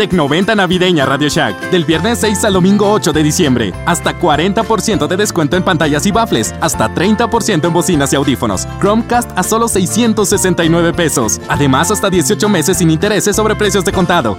[0.00, 1.70] Tecnoventa navideña Radio Shack.
[1.70, 3.74] Del viernes 6 al domingo 8 de diciembre.
[3.84, 6.54] Hasta 40% de descuento en pantallas y baffles.
[6.62, 8.66] Hasta 30% en bocinas y audífonos.
[8.80, 11.38] Chromecast a solo 669 pesos.
[11.50, 14.38] Además, hasta 18 meses sin intereses sobre precios de contado.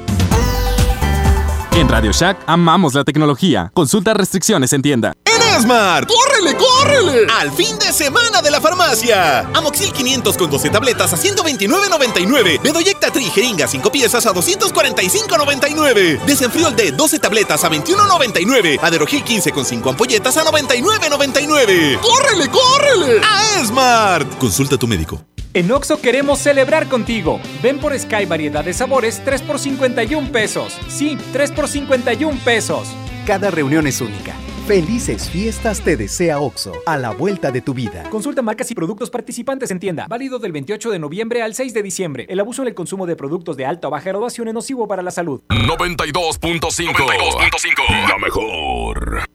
[1.74, 3.70] En Radio Shack amamos la tecnología.
[3.76, 5.14] Consulta restricciones en tienda.
[5.52, 7.28] En Esmart, ¡córrele, córrele!
[7.40, 9.40] Al fin de semana de la farmacia.
[9.54, 12.62] Amoxil 500 con 12 tabletas a 129.99.
[12.62, 16.22] Bedoyecta Tri jeringa 5 piezas a 245.99.
[16.22, 18.80] Desenfriol D 12 tabletas a 21.99.
[18.82, 22.00] Aderogil 15 con 5 ampolletas a 99.99.
[22.00, 23.22] ¡Córrele, córrele!
[23.24, 24.38] A Esmart.
[24.38, 25.22] Consulta a tu médico.
[25.54, 27.42] En Oxo queremos celebrar contigo.
[27.62, 30.78] Ven por Sky variedad de sabores 3 por 51 pesos.
[30.88, 32.88] Sí, 3 por 51 pesos.
[33.26, 34.34] Cada reunión es única.
[34.68, 38.04] Felices fiestas te desea OXO, a la vuelta de tu vida.
[38.10, 40.08] Consulta marcas y productos participantes en tienda.
[40.08, 42.26] Válido del 28 de noviembre al 6 de diciembre.
[42.30, 45.02] El abuso en el consumo de productos de alta o baja graduación es nocivo para
[45.02, 45.42] la salud.
[45.50, 49.26] 92.5 La mejor.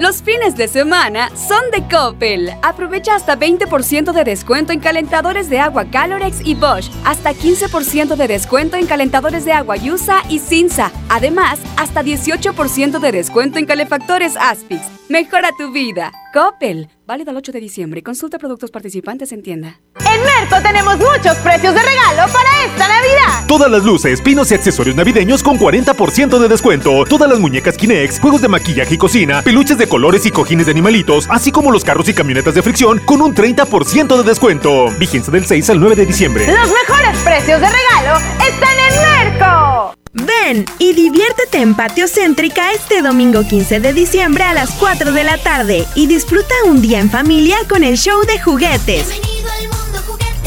[0.00, 2.50] Los fines de semana son de Coppel.
[2.62, 6.90] Aprovecha hasta 20% de descuento en calentadores de agua Calorex y Bosch.
[7.04, 10.90] Hasta 15% de descuento en calentadores de agua Yusa y Cinza.
[11.08, 14.82] Además, hasta 18% de descuento en calefactores Aspix.
[15.08, 16.10] Mejora tu vida.
[16.34, 16.88] Coppel.
[17.06, 18.02] Válido el 8 de diciembre.
[18.02, 19.80] Consulta productos participantes en tienda.
[20.00, 23.46] En Merco tenemos muchos precios de regalo para esta Navidad.
[23.46, 27.04] Todas las luces, pinos y accesorios navideños con 40% de descuento.
[27.04, 30.72] Todas las muñecas Kinex, juegos de maquillaje y cocina, peluches de colores y cojines de
[30.72, 34.90] animalitos, así como los carros y camionetas de fricción con un 30% de descuento.
[34.98, 36.46] Vigencia del 6 al 9 de diciembre.
[36.48, 40.03] Los mejores precios de regalo están en Merco.
[40.14, 45.24] Ven y diviértete en Patio Céntrica este domingo 15 de diciembre a las 4 de
[45.24, 49.08] la tarde y disfruta un día en familia con el show de juguetes.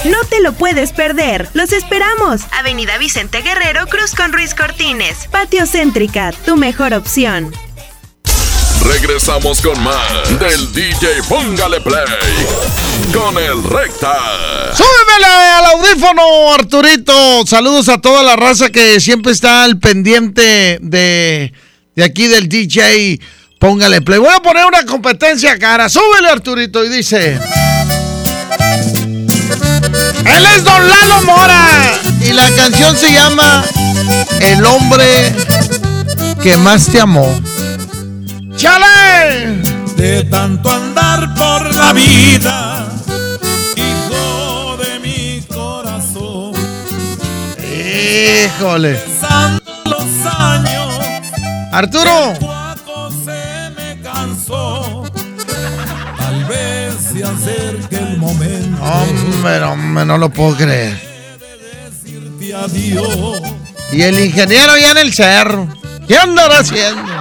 [0.05, 1.49] No te lo puedes perder.
[1.53, 2.43] Los esperamos.
[2.57, 5.28] Avenida Vicente Guerrero, Cruz con Ruiz Cortines.
[5.32, 7.51] Patio Céntrica, tu mejor opción.
[8.84, 12.05] Regresamos con más del DJ Póngale Play
[13.13, 14.15] con el Recta.
[14.73, 17.45] ¡Súbemele al audífono, Arturito!
[17.45, 21.53] Saludos a toda la raza que siempre está al pendiente de,
[21.95, 23.19] de aquí del DJ
[23.59, 24.19] Póngale Play.
[24.19, 25.89] Voy a poner una competencia cara.
[25.89, 27.39] Súbele, Arturito, y dice...
[30.25, 33.63] Él es Don Lalo Mora y la canción se llama
[34.41, 35.34] El hombre
[36.41, 37.39] que más te amó.
[38.58, 39.62] ¡Chale!
[39.95, 42.88] De tanto andar por la vida,
[43.76, 46.53] hijo de mi corazón.
[47.60, 48.99] Híjole.
[49.86, 50.99] Los años,
[51.72, 52.32] Arturo.
[52.32, 55.03] el cuaco se me cansó.
[56.18, 60.99] Tal vez se acerque el momento Hombre, hombre, no lo puedo creer.
[62.39, 63.39] de adiós.
[63.91, 65.68] Y el ingeniero ya en el cerro.
[66.08, 67.12] ¿Qué andará haciendo?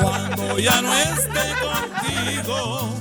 [0.00, 2.94] Cuando ya no esté contigo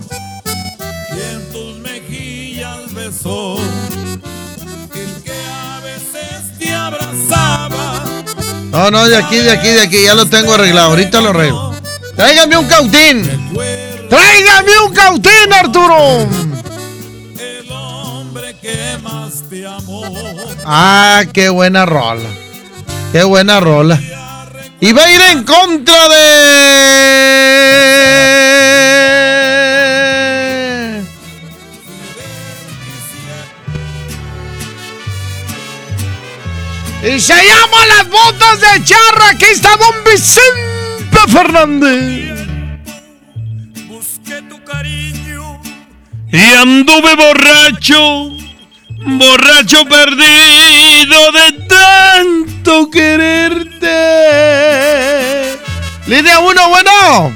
[1.16, 3.58] y en tus mejillas besó
[4.94, 8.04] el que a veces te abrazaba.
[8.72, 10.04] No, no, de aquí, de aquí, de aquí.
[10.04, 10.90] Ya lo tengo arreglado.
[10.90, 11.74] Ahorita lo arreglo.
[12.16, 13.50] Tráigame un cautín.
[14.10, 16.28] Tráigame un cautín, Arturo.
[17.40, 20.04] El hombre que más te amó.
[20.66, 22.30] Ah, qué buena rola.
[23.12, 24.00] Qué buena rola.
[24.80, 26.62] Y va a ir en contra de.
[37.04, 39.30] Y se llama Las Botas de Charra.
[39.32, 42.32] Aquí está Don Vicente Fernández.
[46.34, 48.30] Y anduve borracho,
[49.06, 53.88] borracho perdido de tanto quererte.
[56.08, 57.36] Línea 1, bueno.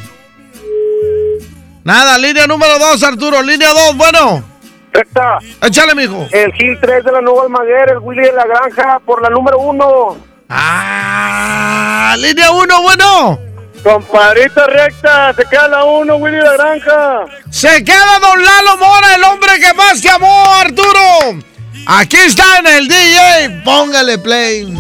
[1.84, 3.42] Nada, línea número 2, Arturo.
[3.42, 4.44] Línea 2, bueno.
[4.92, 5.40] Recta.
[5.62, 6.28] Échale, mijo.
[6.32, 9.60] El Gil 3 de la Nueva Almaguer, el Willy de la Granja, por la número
[9.60, 10.18] 1.
[10.50, 13.40] Ah, línea 1, bueno.
[13.84, 17.26] Compadrita recta, se queda la 1, Willy de la Granja.
[17.52, 21.40] Se queda Don Lalo Mora, el hombre que más te amó, Arturo.
[21.86, 23.62] Aquí está en el DJ.
[23.64, 24.76] Póngale play.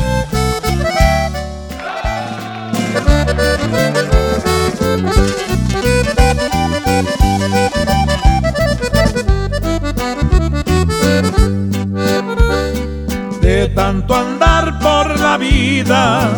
[13.45, 16.31] de tanto andar por la vida,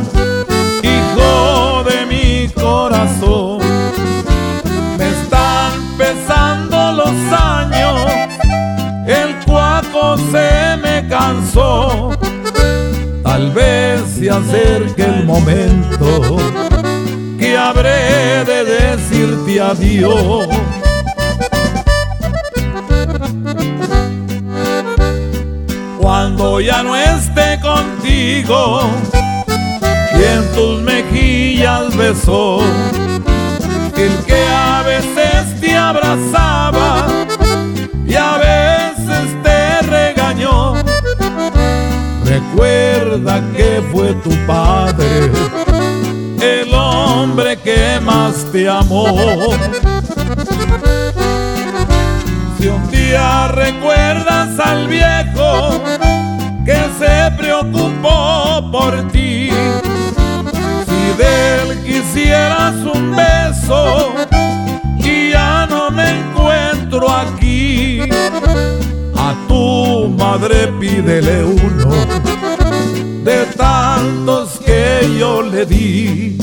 [0.84, 3.57] hijo de mi corazón.
[13.24, 16.38] Tal vez se acerque el momento
[17.38, 20.48] que habré de decirte adiós.
[26.00, 28.90] cuando ya no esté contigo
[30.14, 32.62] y en tus mejillas besó
[33.98, 37.06] el que a veces te abrazaba
[43.18, 45.32] Que fue tu padre
[46.40, 49.08] el hombre que más te amó.
[52.60, 55.82] Si un día recuerdas al viejo
[56.64, 59.50] que se preocupó por ti,
[60.86, 64.14] si de él quisieras un beso
[65.00, 68.00] y ya no me encuentro aquí,
[69.16, 72.37] a tu madre pídele uno
[73.28, 76.38] de tantos que yo le di.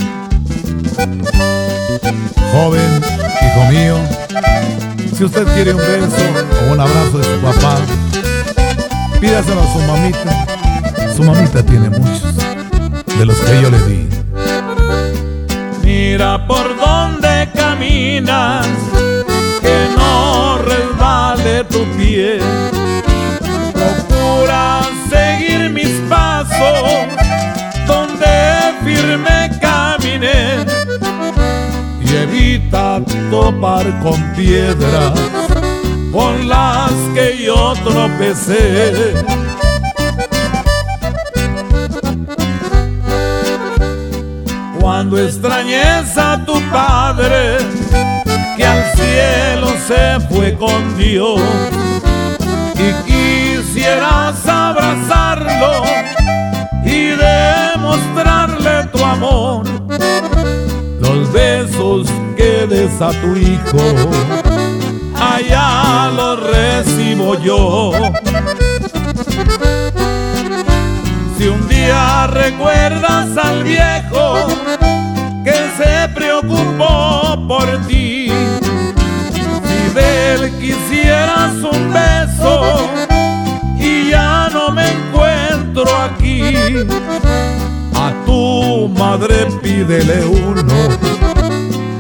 [2.53, 3.01] Joven,
[3.43, 3.97] hijo mío,
[5.17, 6.25] si usted quiere un beso
[6.61, 7.77] o un abrazo de su papá,
[9.19, 10.47] pídaselo a su mamita.
[11.17, 12.37] Su mamita tiene muchos
[13.19, 14.09] de los que yo le di.
[15.85, 18.67] Mira por dónde caminas,
[19.63, 22.41] que no resbale tu pie.
[23.73, 24.84] Procura
[25.15, 27.09] seguir mis pasos,
[27.87, 28.35] donde
[28.85, 30.65] firme caminé
[32.05, 33.01] y evita
[33.31, 35.13] topar con piedras
[36.13, 39.15] con las que yo tropecé.
[44.81, 47.59] Cuando extrañes a tu padre,
[48.57, 51.41] que al cielo se fue con Dios,
[53.85, 55.85] quisieras abrazarlo
[56.85, 59.67] y demostrarle tu amor.
[61.01, 63.79] Los besos que des a tu hijo,
[65.15, 67.93] allá los recibo yo.
[71.37, 74.47] Si un día recuerdas al viejo
[75.45, 78.33] que se preocupó por ti,
[79.67, 83.04] si de él quisieras un beso
[86.05, 86.41] aquí,
[87.95, 90.89] a tu madre pídele uno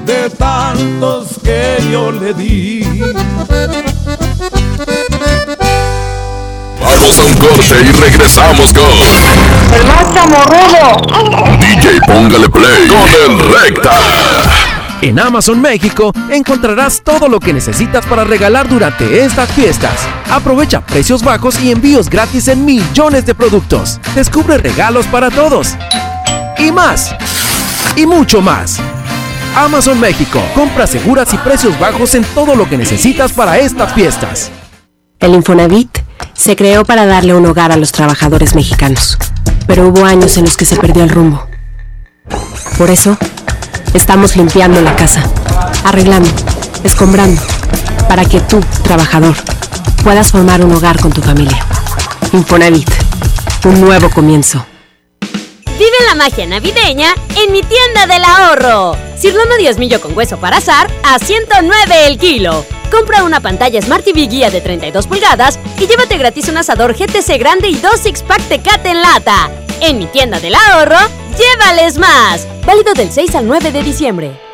[0.04, 2.84] de tantos que yo le di.
[6.80, 8.84] Vamos a un corte y regresamos con.
[9.74, 11.58] El más chamorrudo.
[11.60, 14.53] DJ Póngale Play con el Recta.
[15.04, 19.92] En Amazon México encontrarás todo lo que necesitas para regalar durante estas fiestas.
[20.30, 24.00] Aprovecha precios bajos y envíos gratis en millones de productos.
[24.14, 25.74] Descubre regalos para todos.
[26.56, 27.14] Y más.
[27.96, 28.78] Y mucho más.
[29.54, 30.42] Amazon México.
[30.54, 34.50] Compras seguras y precios bajos en todo lo que necesitas para estas fiestas.
[35.20, 35.98] El Infonavit
[36.32, 39.18] se creó para darle un hogar a los trabajadores mexicanos,
[39.66, 41.46] pero hubo años en los que se perdió el rumbo.
[42.78, 43.18] Por eso,
[43.94, 45.22] estamos limpiando la casa,
[45.84, 46.28] arreglando,
[46.82, 47.40] escombrando,
[48.08, 49.36] para que tú, trabajador,
[50.02, 51.64] puedas formar un hogar con tu familia.
[52.32, 52.90] Infonavit,
[53.64, 54.66] un nuevo comienzo.
[55.78, 58.96] Vive la magia navideña en mi tienda del ahorro.
[59.18, 62.64] Cirlono diezmillo con hueso para azar a 109 el kilo.
[62.90, 67.38] Compra una pantalla Smart TV guía de 32 pulgadas y llévate gratis un asador GTC
[67.38, 69.50] grande y dos six pack Tecate en lata.
[69.80, 70.98] En mi tienda del ahorro,
[71.36, 72.46] llévales más.
[72.66, 74.44] Válido del 6 al 9 de diciembre.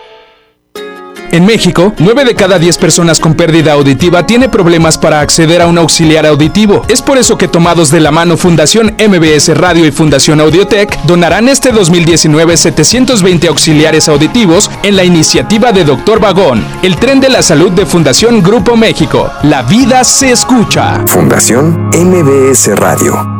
[1.32, 5.68] En México, 9 de cada 10 personas con pérdida auditiva tiene problemas para acceder a
[5.68, 6.82] un auxiliar auditivo.
[6.88, 11.48] Es por eso que tomados de la mano Fundación MBS Radio y Fundación Audiotech donarán
[11.48, 17.42] este 2019 720 auxiliares auditivos en la iniciativa de Doctor Vagón, el tren de la
[17.42, 19.30] salud de Fundación Grupo México.
[19.44, 21.04] La vida se escucha.
[21.06, 23.39] Fundación MBS Radio.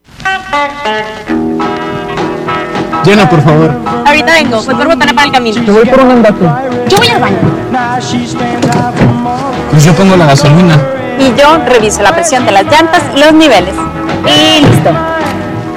[3.03, 3.71] Llena, por favor.
[4.05, 5.65] Ahorita vengo, voy por botana para el camino.
[5.65, 6.45] Te voy por un andate.
[6.87, 7.37] Yo voy al baño.
[9.71, 10.79] Pues yo pongo la gasolina.
[11.17, 13.73] Y yo reviso la presión de las llantas y los niveles.
[14.25, 14.91] Y listo.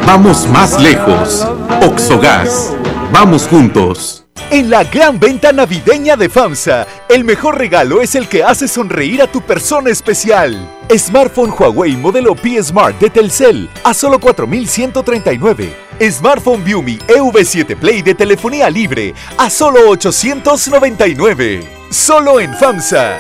[0.07, 1.49] Vamos más lejos.
[1.83, 2.73] Oxogas.
[3.11, 4.25] Vamos juntos.
[4.51, 9.23] En la gran venta navideña de FAMSA, el mejor regalo es el que hace sonreír
[9.23, 10.74] a tu persona especial.
[10.99, 15.73] Smartphone Huawei modelo P Smart de Telcel a solo 4.139.
[16.11, 21.65] Smartphone Viumi EV7 Play de telefonía libre a solo 899.
[21.91, 23.19] Solo en FAMSA.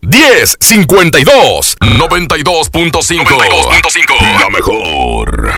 [0.00, 5.57] 10 52 92.5 La mejor.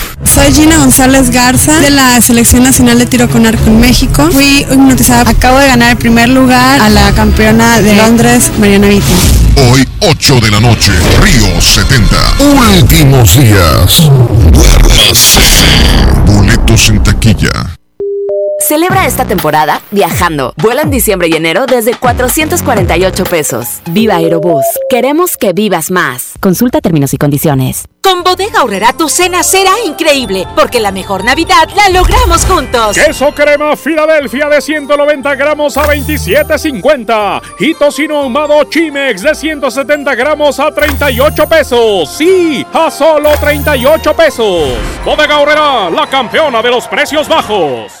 [0.33, 4.29] Soy Gina González Garza de la Selección Nacional de Tiro con Arco en México.
[4.31, 5.29] Fui hipnotizada.
[5.29, 9.11] Acabo de ganar el primer lugar a la campeona de Londres, Mariana Vitti.
[9.69, 12.15] Hoy, 8 de la noche, Río 70.
[12.79, 14.09] Últimos días.
[14.53, 15.41] Duérmase.
[16.25, 17.80] Boletos en taquilla.
[18.61, 20.53] Celebra esta temporada viajando.
[20.57, 23.81] Vuela en diciembre y enero desde 448 pesos.
[23.87, 24.63] Viva Aerobús.
[24.87, 26.33] Queremos que vivas más.
[26.39, 27.85] Consulta términos y condiciones.
[28.01, 32.95] Con Bodega Aurrera tu cena será increíble, porque la mejor Navidad la logramos juntos.
[32.95, 40.59] Queso crema Filadelfia de 190 gramos a 27.50 y tocino ahumado Chimex de 170 gramos
[40.59, 42.09] a 38 pesos.
[42.09, 44.77] Sí, a solo 38 pesos.
[45.03, 48.00] Bodega Aurrera, la campeona de los precios bajos.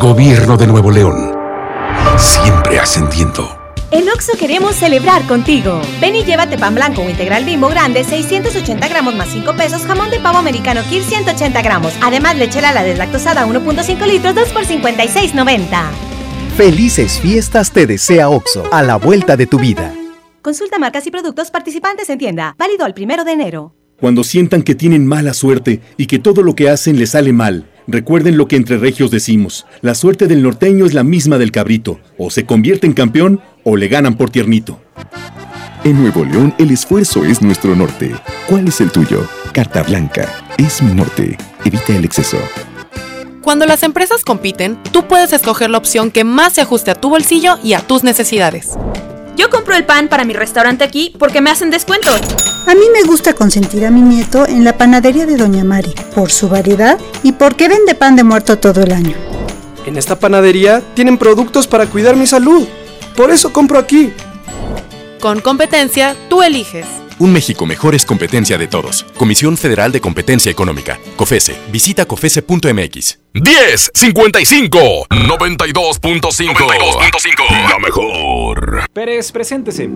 [0.00, 1.36] Gobierno de Nuevo León.
[2.16, 3.54] Siempre ascendiendo.
[3.90, 5.82] En Oxo queremos celebrar contigo.
[6.00, 10.08] Ven y llévate pan blanco o integral bimbo grande, 680 gramos más 5 pesos, jamón
[10.08, 11.92] de pavo americano Kir 180 gramos.
[12.00, 15.90] Además, leche la deslactosada 1.5 litros, 2 por 56.90.
[16.56, 19.92] Felices fiestas te desea OXO, a la vuelta de tu vida.
[20.40, 22.54] Consulta marcas y productos participantes en tienda.
[22.56, 23.74] Válido al primero de enero.
[24.00, 27.66] Cuando sientan que tienen mala suerte y que todo lo que hacen les sale mal,
[27.92, 29.66] recuerden lo que entre regios decimos.
[29.80, 32.00] La suerte del norteño es la misma del cabrito.
[32.18, 34.80] O se convierte en campeón o le ganan por tiernito.
[35.84, 38.14] En Nuevo León el esfuerzo es nuestro norte.
[38.46, 39.26] ¿Cuál es el tuyo?
[39.52, 40.28] Carta Blanca.
[40.58, 41.36] Es mi norte.
[41.64, 42.38] Evita el exceso.
[43.42, 47.08] Cuando las empresas compiten, tú puedes escoger la opción que más se ajuste a tu
[47.08, 48.76] bolsillo y a tus necesidades.
[49.40, 52.10] Yo compro el pan para mi restaurante aquí porque me hacen descuento.
[52.66, 56.30] A mí me gusta consentir a mi nieto en la panadería de Doña Mari, por
[56.30, 59.16] su variedad y porque vende pan de muerto todo el año.
[59.86, 62.68] En esta panadería tienen productos para cuidar mi salud.
[63.16, 64.12] Por eso compro aquí.
[65.20, 66.99] Con competencia, tú eliges.
[67.20, 69.04] Un México mejor es competencia de todos.
[69.18, 70.98] Comisión Federal de Competencia Económica.
[71.16, 71.54] COFESE.
[71.70, 73.18] Visita COFESE.mx.
[73.34, 74.78] 10 55
[75.10, 78.84] 92.5 La mejor.
[78.94, 79.90] Pérez, preséntese.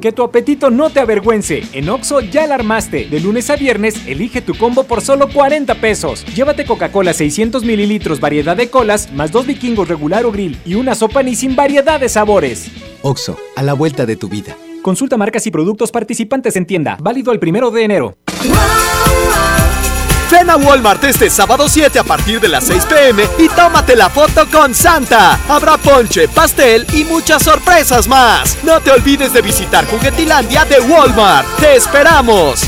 [0.00, 1.64] Que tu apetito no te avergüence.
[1.74, 3.08] En Oxo ya la armaste.
[3.10, 6.24] De lunes a viernes, elige tu combo por solo 40 pesos.
[6.34, 10.94] Llévate Coca-Cola 600 mililitros, variedad de colas, más dos vikingos regular o grill y una
[10.94, 12.70] sopa ni sin variedad de sabores.
[13.02, 14.56] OXO, a la vuelta de tu vida.
[14.82, 16.96] Consulta marcas y productos participantes en tienda.
[17.00, 18.16] Válido el primero de enero.
[20.30, 24.08] Ven a Walmart este sábado 7 a partir de las 6 pm y tómate la
[24.08, 25.38] foto con Santa.
[25.48, 28.58] Habrá ponche, pastel y muchas sorpresas más.
[28.64, 31.46] No te olvides de visitar Juguetilandia de Walmart.
[31.60, 32.62] ¡Te esperamos!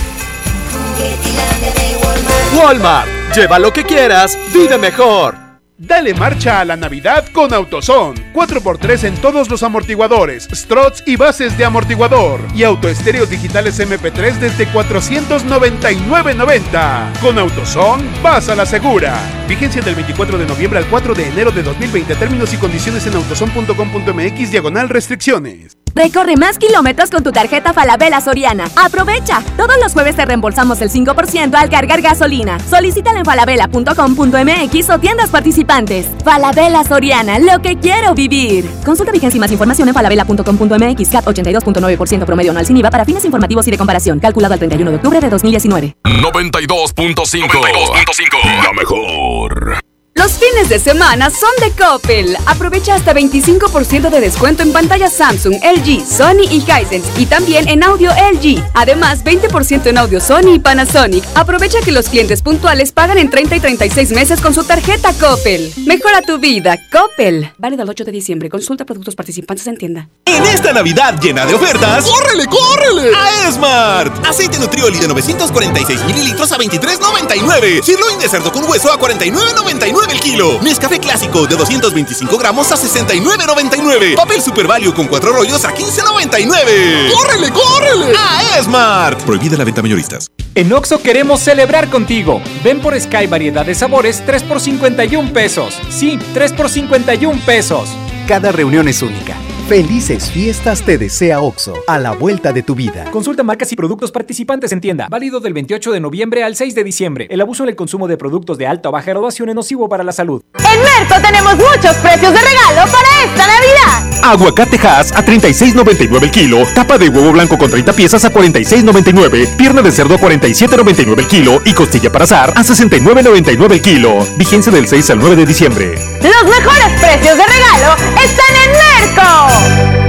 [2.57, 5.44] Walmart, lleva lo que quieras, vive mejor.
[5.77, 8.33] Dale marcha a la Navidad con AutoZone.
[8.33, 12.39] 4x3 en todos los amortiguadores, struts y bases de amortiguador.
[12.55, 17.19] Y autoestéreos digitales MP3 desde 499.90.
[17.21, 19.19] Con AutoZone, vas a la segura.
[19.49, 22.15] Vigencia del 24 de noviembre al 4 de enero de 2020.
[22.15, 25.74] Términos y condiciones en autozone.com.mx diagonal restricciones.
[25.95, 28.65] Recorre más kilómetros con tu tarjeta Falabella Soriana.
[28.77, 29.41] ¡Aprovecha!
[29.57, 32.59] Todos los jueves te reembolsamos el 5% al cargar gasolina.
[32.59, 36.09] Solicítala en falabella.com.mx o tiendas participantes.
[36.25, 38.69] Falabella Soriana, lo que quiero vivir.
[38.85, 41.09] Consulta vigencia y más información en falabella.com.mx.
[41.11, 44.19] CAT 82.9% promedio anual sin IVA para fines informativos y de comparación.
[44.19, 45.97] Calculado al 31 de octubre de 2019.
[46.05, 49.94] 92.5 La mejor.
[50.17, 52.37] Los fines de semana son de Coppel.
[52.47, 57.83] Aprovecha hasta 25% de descuento en pantallas Samsung, LG, Sony y Hisense y también en
[57.83, 58.63] audio LG.
[58.75, 61.25] Además, 20% en audio Sony y Panasonic.
[61.35, 65.73] Aprovecha que los clientes puntuales pagan en 30 y 36 meses con su tarjeta Coppel.
[65.85, 67.53] Mejora tu vida, Coppel.
[67.59, 68.49] Válido el 8 de diciembre.
[68.49, 70.09] Consulta productos participantes en tienda.
[70.27, 73.11] En esta Navidad llena de ofertas, ¡córrele, córrele!
[73.17, 74.25] A Esmart.
[74.25, 77.83] Aceite Nutrioli de 946 mililitros a 23.99.
[77.83, 80.61] Sirloin de cerdo con hueso a 49.99 el kilo.
[80.63, 84.17] Nescafé clásico de 225 gramos a 69.99.
[84.17, 87.13] Papel Super Value con cuatro rollos a 15.99.
[87.13, 88.15] ¡Córrele, córrele!
[88.17, 89.23] A Esmart.
[89.23, 90.31] Prohibida la venta mayoristas.
[90.55, 92.41] En Oxo queremos celebrar contigo.
[92.63, 95.79] Ven por Sky variedad de sabores 3 por 51 pesos.
[95.91, 97.89] Sí, 3 por 51 pesos.
[98.29, 99.37] Cada reunión es única.
[99.69, 103.11] Felices fiestas te desea OXO, a la vuelta de tu vida.
[103.11, 105.09] Consulta marcas y productos participantes en tienda.
[105.09, 107.27] Válido del 28 de noviembre al 6 de diciembre.
[107.31, 110.05] El abuso en el consumo de productos de alta o baja graduación es nocivo para
[110.05, 110.43] la salud.
[110.75, 114.25] En Merco tenemos muchos precios de regalo para esta Navidad.
[114.25, 116.67] Aguacate Hass a 36.99 el kilo.
[116.75, 119.55] Tapa de huevo blanco con 30 piezas a 46.99.
[119.57, 121.63] Pierna de cerdo a 47.99 el kilo.
[121.65, 124.27] Y costilla para azar a 69.99 el kilo.
[124.37, 125.95] Vigencia del 6 al 9 de diciembre.
[125.95, 130.05] Los mejores precios de regalo están en Merco.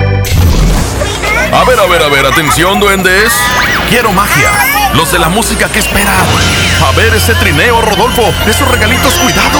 [1.56, 3.32] A ver, a ver, a ver, atención, duendes.
[3.90, 4.50] Quiero magia.
[4.96, 6.16] Los de la música que esperan.
[6.84, 8.34] A ver ese trineo, Rodolfo.
[8.48, 9.60] Esos regalitos, cuidado.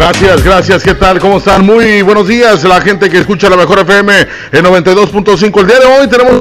[0.00, 0.82] Gracias, gracias.
[0.82, 1.18] ¿Qué tal?
[1.18, 1.66] ¿Cómo están?
[1.66, 5.60] Muy buenos días, la gente que escucha la mejor FM en 92.5.
[5.60, 6.40] El día de hoy tenemos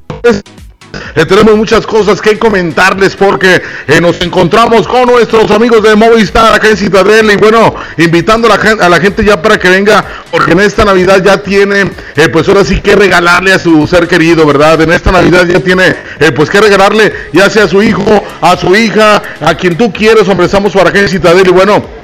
[1.13, 6.53] eh, tenemos muchas cosas que comentarles porque eh, nos encontramos con nuestros amigos de Movistar
[6.53, 10.05] acá en Citadel y bueno, invitando a la, a la gente ya para que venga
[10.31, 14.07] porque en esta Navidad ya tiene eh, pues ahora sí que regalarle a su ser
[14.07, 14.79] querido, ¿verdad?
[14.79, 15.97] En esta Navidad ya tiene
[16.33, 20.29] pues que regalarle ya sea a su hijo, a su hija, a quien tú quieres,
[20.29, 21.98] hombre, estamos para acá en Citadel y bueno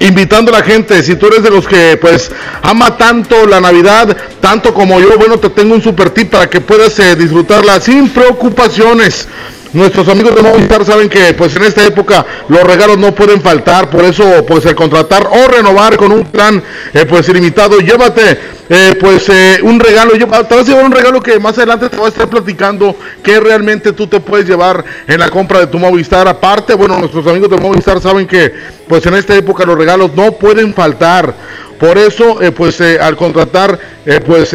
[0.00, 2.30] invitando a la gente, si tú eres de los que pues
[2.62, 6.60] ama tanto la Navidad, tanto como yo, bueno, te tengo un super tip para que
[6.60, 9.28] puedas eh, disfrutarla sin preocupaciones.
[9.72, 13.90] Nuestros amigos de Movistar saben que pues en esta época los regalos no pueden faltar,
[13.90, 16.62] por eso pues el contratar o renovar con un plan
[16.94, 18.38] eh, pues ilimitado, llévate
[18.70, 21.96] eh, pues eh, un regalo, te vas a llevar un regalo que más adelante te
[21.96, 25.78] voy a estar platicando que realmente tú te puedes llevar en la compra de tu
[25.78, 26.28] Movistar.
[26.28, 28.52] Aparte, bueno, nuestros amigos de Movistar saben que
[28.86, 31.34] pues en esta época los regalos no pueden faltar.
[31.78, 34.52] Por eso, eh, pues eh, al contratar eh, pues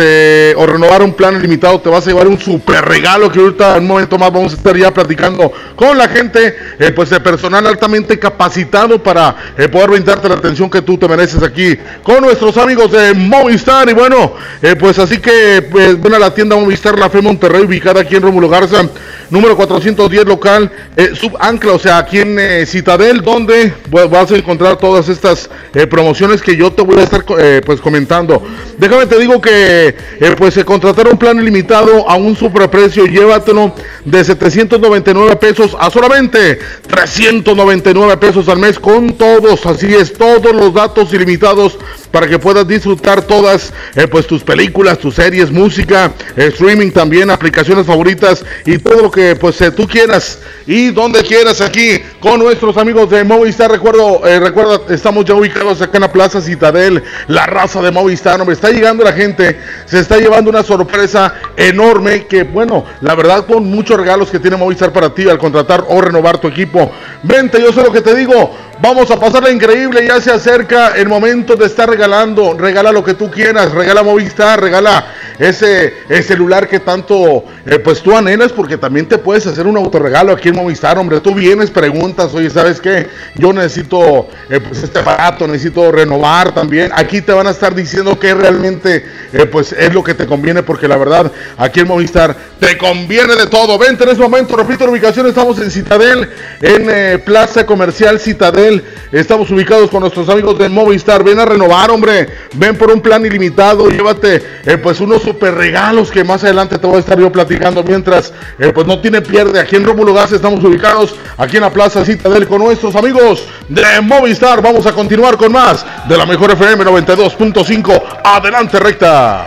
[0.58, 3.84] o renovar un plan ilimitado, te vas a llevar un super regalo que ahorita en
[3.84, 6.56] un momento más vamos a estar ya platicando con la gente,
[6.96, 9.36] pues de personal altamente capacitado para
[9.72, 13.88] poder brindarte la atención que tú te mereces aquí con nuestros amigos de Movistar.
[13.90, 14.34] Y bueno,
[14.80, 18.50] pues así que pues, a la tienda Movistar La Fe Monterrey, ubicada aquí en Rómulo
[18.50, 18.88] Garza,
[19.30, 20.72] número 410 local,
[21.14, 23.72] subancla, o sea, aquí en Citadel, donde
[24.10, 25.48] vas a encontrar todas estas
[25.92, 28.42] promociones que yo te voy a eh, pues comentando.
[28.78, 33.74] Déjame te digo que eh, pues se contrataron un plan ilimitado a un superprecio, llévatelo
[34.04, 40.74] de 799 pesos a solamente 399 pesos al mes con todos, así es, todos los
[40.74, 41.78] datos ilimitados
[42.12, 47.86] para que puedas disfrutar todas eh, pues tus películas, tus series, música, streaming también, aplicaciones
[47.86, 53.10] favoritas y todo lo que pues tú quieras y donde quieras aquí con nuestros amigos
[53.10, 53.72] de Movistar.
[53.72, 58.40] Recuerdo, recuerda, estamos ya ubicados acá en la Plaza Citadel la raza de Movistar.
[58.40, 63.46] Hombre, está llegando la gente, se está llevando una sorpresa enorme que, bueno, la verdad
[63.46, 66.92] con muchos regalos que tiene Movistar para ti al contratar o renovar tu equipo.
[67.24, 68.56] Vente, yo sé lo que te digo.
[68.82, 72.56] Vamos a pasarla increíble, ya se acerca el momento de estar regalando.
[72.58, 75.06] Regala lo que tú quieras, regala Movistar, regala
[75.40, 80.32] ese, celular que tanto eh, pues tú anhelas, porque también te puedes hacer un autorregalo
[80.32, 81.20] aquí en Movistar, hombre.
[81.20, 83.08] Tú vienes, preguntas, oye, ¿sabes qué?
[83.36, 86.92] Yo necesito eh, pues este aparato, necesito renovar también.
[86.94, 90.64] Aquí te van a estar diciendo que realmente eh, pues es lo que te conviene,
[90.64, 93.78] porque la verdad, aquí en Movistar te conviene de todo.
[93.78, 96.30] Vente en ese momento, repito la ubicación, estamos en Citadel,
[96.62, 101.24] en Plaza Comercial Citadel Estamos ubicados con nuestros amigos de Movistar.
[101.24, 102.28] Ven a renovar, hombre.
[102.56, 103.88] Ven por un plan ilimitado.
[103.90, 104.42] Llévate
[104.82, 107.84] pues unos super regalos que más adelante te voy a estar yo platicando.
[107.84, 109.60] Mientras eh, pues no tiene pierde.
[109.60, 114.02] Aquí en Rómulo Gas estamos ubicados aquí en la Plaza Citadel con nuestros amigos de
[114.02, 114.62] Movistar.
[114.62, 118.04] Vamos a continuar con más de la mejor FM 92.5.
[118.24, 119.46] Adelante, recta.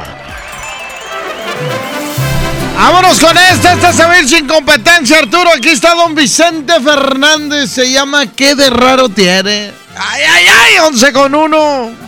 [2.76, 5.50] Vámonos con este, este es Saber sin competencia, Arturo.
[5.56, 7.70] Aquí está don Vicente Fernández.
[7.70, 9.72] Se llama ¿Qué de raro tiene?
[9.96, 10.78] ¡Ay, ay, ay!
[10.86, 12.05] 11 con 1.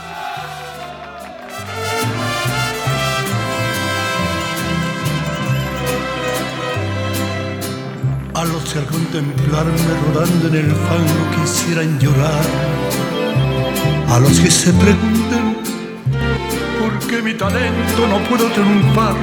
[8.38, 12.46] A los que al contemplarme rodando en el fango quisieran llorar.
[14.08, 15.56] A los que se pregunten
[16.80, 19.16] por qué mi talento no puedo triunfar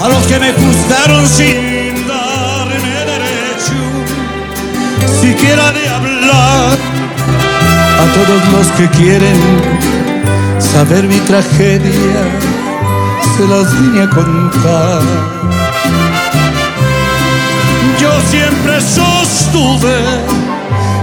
[0.00, 3.78] a los que me gustaron sin darme derecho
[5.20, 6.76] siquiera de hablar,
[8.00, 9.36] a todos los que quieren
[10.58, 12.20] saber mi tragedia,
[13.36, 15.53] se las vine a contar.
[18.04, 19.96] Yo siempre sostuve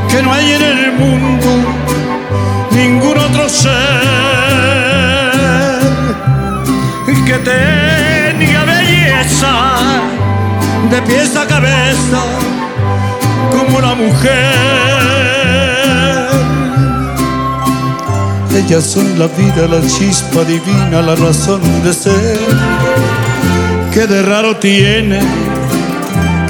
[0.08, 1.48] que no hay en el mundo
[2.72, 3.72] ningún otro ser
[7.26, 8.66] que tenga
[10.92, 12.22] de pies a cabeza
[13.50, 14.52] como una mujer.
[18.56, 22.40] Ellas son la vida, la chispa divina, la razón de ser.
[23.92, 25.20] Que de raro tiene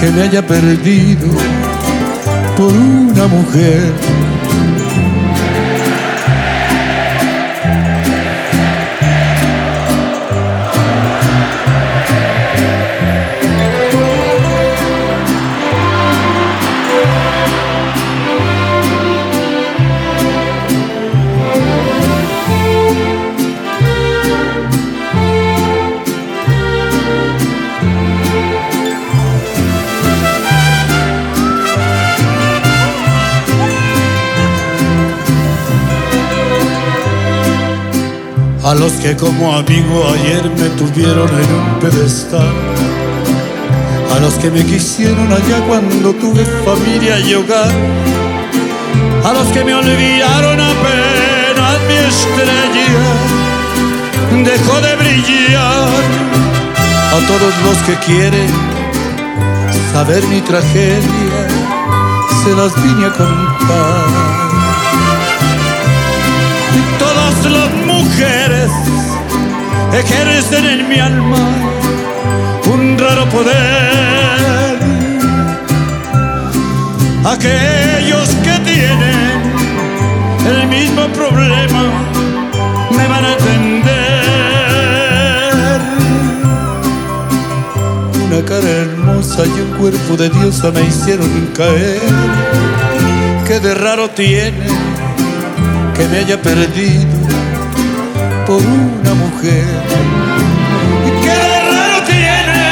[0.02, 1.28] que me haya perdido
[2.58, 4.31] por una mujer.
[38.64, 42.54] A los que como amigo ayer me tuvieron en un pedestal,
[44.16, 47.72] a los que me quisieron allá cuando tuve familia y hogar,
[49.26, 53.02] a los que me olvidaron apenas mi estrella.
[54.44, 55.90] Dejó de brillar,
[57.16, 58.50] a todos los que quieren
[59.92, 61.48] saber mi tragedia,
[62.44, 64.42] se las vine a contar.
[67.50, 68.72] Las mujeres
[69.94, 71.50] ejercen en mi alma
[72.72, 74.78] un raro poder.
[77.26, 79.42] Aquellos que tienen
[80.48, 81.84] el mismo problema
[82.98, 83.92] me van a entender.
[88.26, 92.02] Una cara hermosa y un cuerpo de diosa me hicieron caer.
[93.48, 94.92] Que de raro tiene
[95.94, 97.11] que me haya perdido
[98.52, 99.64] por una mujer.
[101.24, 102.64] ¿Qué de raro tiene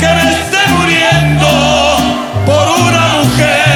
[0.00, 1.48] que me esté muriendo
[2.46, 3.68] por una mujer?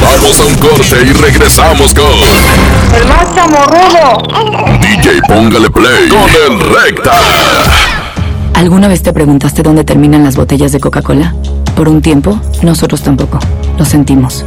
[0.00, 2.06] Vamos a un corte y regresamos con
[2.96, 4.22] El más chamorrudo.
[4.80, 7.12] DJ Póngale Play con el Recta.
[8.54, 11.34] ¿Alguna vez te preguntaste dónde terminan las botellas de Coca-Cola?
[11.76, 13.38] Por un tiempo, nosotros tampoco.
[13.76, 14.46] Lo sentimos.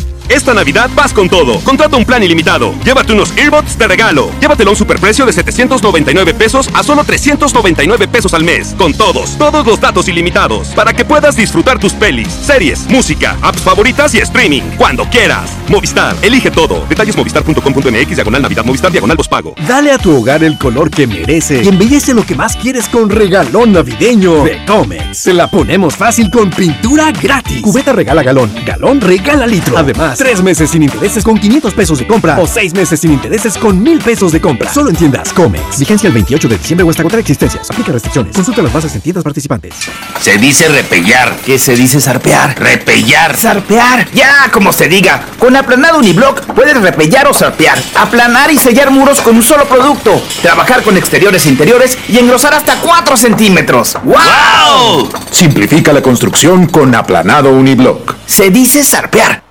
[0.31, 1.59] Esta Navidad vas con todo.
[1.59, 2.73] Contrata un plan ilimitado.
[2.85, 4.31] Llévate unos earbuds de regalo.
[4.39, 8.73] Llévatelo a un superprecio de 799 pesos a solo 399 pesos al mes.
[8.77, 10.69] Con todos, todos los datos ilimitados.
[10.69, 14.61] Para que puedas disfrutar tus pelis, series, música, apps favoritas y streaming.
[14.77, 15.51] Cuando quieras.
[15.67, 16.85] Movistar, elige todo.
[16.87, 19.53] Detalles movistar.com.mx, diagonal Navidad, Movistar, diagonal pago.
[19.67, 23.09] Dale a tu hogar el color que merece y embellece lo que más quieres con
[23.09, 25.17] regalón navideño de Comex.
[25.17, 27.61] Se la ponemos fácil con pintura gratis.
[27.61, 29.77] Cubeta regala galón, galón regala litro.
[29.77, 33.57] Además, tres meses sin intereses con 500 pesos de compra o seis meses sin intereses
[33.57, 34.71] con 1000 pesos de compra.
[34.71, 35.79] Solo en tiendas Comex.
[35.79, 37.71] Vigencia el 28 de diciembre o hasta agotar existencias.
[37.71, 38.35] Aplica restricciones.
[38.35, 39.73] Consulta las bases en tiendas participantes.
[40.21, 41.35] Se dice repellar.
[41.43, 42.55] ¿Qué se dice zarpear?
[42.59, 43.35] Repellar.
[43.35, 44.11] Zarpear.
[44.11, 45.25] Ya, como se diga.
[45.39, 47.81] Con aplanado uniblock puedes repellar o zarpear.
[47.95, 50.21] Aplanar y sellar muros con un solo producto.
[50.43, 53.97] Trabajar con exteriores e interiores y engrosar hasta 4 centímetros.
[54.03, 55.09] ¡Wow!
[55.31, 58.13] Simplifica la construcción con aplanado uniblock.
[58.27, 59.50] Se dice zarpear.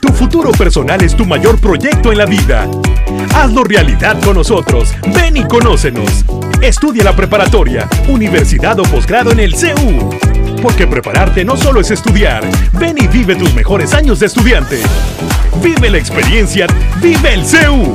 [0.00, 2.68] Tu futuro personal es tu mayor proyecto en la vida.
[3.34, 4.94] Hazlo realidad con nosotros.
[5.14, 6.24] Ven y conócenos.
[6.62, 10.10] Estudia la preparatoria, universidad o posgrado en el CEU.
[10.62, 12.44] Porque prepararte no solo es estudiar.
[12.74, 14.80] Ven y vive tus mejores años de estudiante.
[15.62, 16.66] Vive la experiencia.
[17.00, 17.94] Vive el CEU.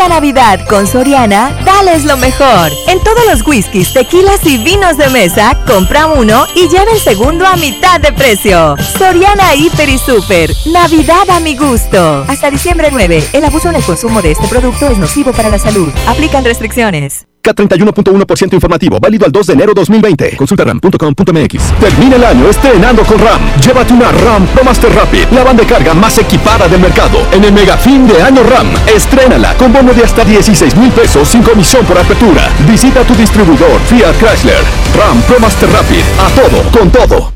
[0.00, 2.72] Esta Navidad con Soriana, dales lo mejor.
[2.88, 7.46] En todos los whiskies, tequilas y vinos de mesa, compra uno y lleva el segundo
[7.46, 8.76] a mitad de precio.
[8.96, 10.50] Soriana Hiper y Super.
[10.72, 12.24] Navidad a mi gusto.
[12.26, 13.28] Hasta diciembre 9.
[13.34, 15.92] El abuso en el consumo de este producto es nocivo para la salud.
[16.06, 17.26] Aplican restricciones.
[17.42, 20.36] K31.1% informativo, válido al 2 de enero 2020.
[20.36, 21.72] Consulta ram.com.mx.
[21.80, 23.40] Termina el año estrenando con RAM.
[23.60, 27.18] Llévate una RAM Pro Master Rapid, la banda de carga más equipada del mercado.
[27.32, 31.28] En el mega fin de año RAM, estrénala con bono de hasta 16 mil pesos
[31.28, 32.48] sin comisión por apertura.
[32.66, 34.64] Visita tu distribuidor Fiat Chrysler.
[34.96, 37.32] RAM Pro Master Rapid, a todo, con todo.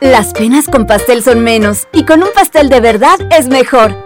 [0.00, 4.05] Las penas con pastel son menos y con un pastel de verdad es mejor.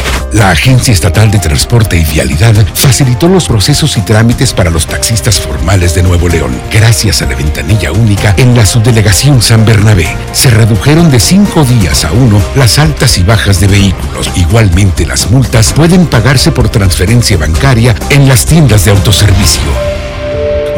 [0.33, 5.39] La Agencia Estatal de Transporte y Vialidad facilitó los procesos y trámites para los taxistas
[5.39, 6.57] formales de Nuevo León.
[6.71, 12.05] Gracias a la ventanilla única en la subdelegación San Bernabé, se redujeron de cinco días
[12.05, 14.31] a uno las altas y bajas de vehículos.
[14.35, 19.61] Igualmente, las multas pueden pagarse por transferencia bancaria en las tiendas de autoservicio.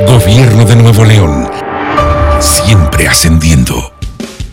[0.08, 1.48] Gobierno de Nuevo León.
[2.40, 3.93] Siempre ascendiendo.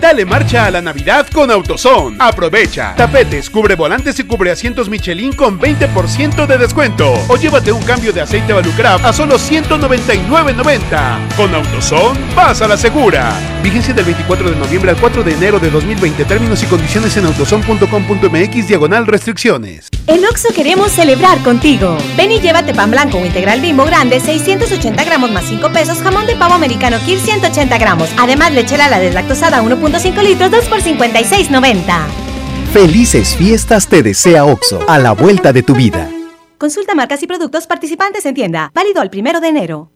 [0.00, 2.16] Dale marcha a la Navidad con AutoZone.
[2.18, 2.94] Aprovecha.
[2.96, 7.12] Tapetes, cubre volantes y cubre asientos Michelin con 20% de descuento.
[7.28, 11.36] O llévate un cambio de aceite Valucraft a solo 199.90.
[11.36, 13.30] Con AutoZone, vas a la segura.
[13.62, 16.24] Vigencia del 24 de noviembre al 4 de enero de 2020.
[16.24, 19.90] Términos y condiciones en autozone.com.mx diagonal restricciones.
[20.06, 21.98] En Oxo queremos celebrar contigo.
[22.16, 26.26] Ven y llévate pan blanco o integral bimbo grande, 680 gramos más 5 pesos, jamón
[26.26, 28.08] de pavo americano Kir 180 gramos.
[28.18, 29.89] Además, lechera la deslactosada 1.5
[30.22, 32.30] litros, 2 por 56.90.
[32.72, 36.08] Felices fiestas te desea Oxo, a la vuelta de tu vida.
[36.58, 38.70] Consulta marcas y productos participantes en tienda.
[38.74, 39.90] Válido el primero de enero.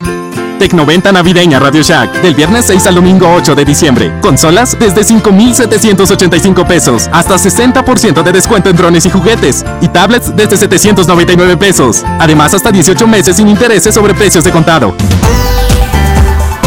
[0.58, 4.12] Tecnoventa navideña Radio Shack del viernes 6 al domingo 8 de diciembre.
[4.20, 7.08] Consolas desde 5,785 pesos.
[7.12, 9.64] Hasta 60% de descuento en drones y juguetes.
[9.80, 12.04] Y tablets desde 799 pesos.
[12.18, 14.94] Además, hasta 18 meses sin intereses sobre precios de contado.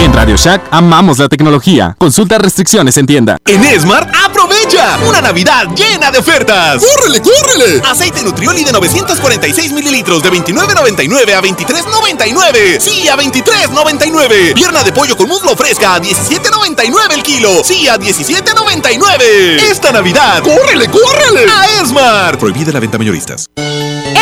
[0.08, 1.94] En Radio Shack amamos la tecnología.
[2.00, 3.38] Consulta restricciones en tienda.
[3.46, 6.82] En Esmar, aprovecha una Navidad llena de ofertas.
[6.82, 7.82] ¡Córrele, córrele!
[7.86, 12.80] Aceite Nutrioli de 946 mililitros de 29.99 a 23.99.
[12.80, 14.54] Sí, a 23.99.
[14.54, 17.62] Pierna de pollo con muslo fresca a 17.99 el kilo.
[17.66, 19.22] Sí, a 17.99.
[19.70, 21.52] Esta Navidad, ¡córrele, córrele!
[21.52, 22.38] A Esmar.
[22.38, 23.50] Prohibida la venta mayoristas.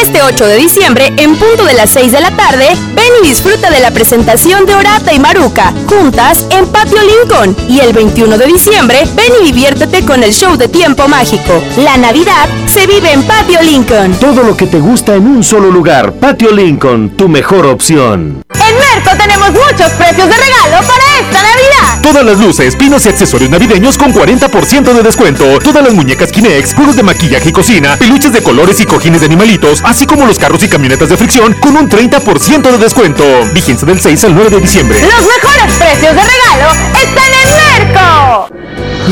[0.02, 3.70] Este 8 de diciembre, en punto de las 6 de la tarde, ven y disfruta
[3.70, 7.56] de la presentación de Orata y Maruca, juntas en Patio Lincoln.
[7.70, 11.64] Y el 21 de diciembre, ven y diviértete con el show de tiempo mágico.
[11.78, 14.14] La Navidad se vive en Patio Lincoln.
[14.20, 16.12] Todo lo que te gusta en un solo lugar.
[16.14, 18.44] Patio Lincoln, tu mejor opción.
[18.54, 22.02] En Merco tenemos muchos precios de regalo para esta Navidad.
[22.02, 25.60] Todas las luces, pinos y accesorios navideños con 40% de descuento.
[25.60, 29.28] Todas las muñecas Kinex, juegos de maquillaje y cocina, peluches de colores y cojines de
[29.28, 33.24] animalitos, así como los carros y camionetas de fricción con un 30% de descuento.
[33.54, 35.00] Vigencia del 6 al 9 de diciembre.
[35.02, 36.72] Los mejores precios de regalo
[37.04, 38.50] están en Merco.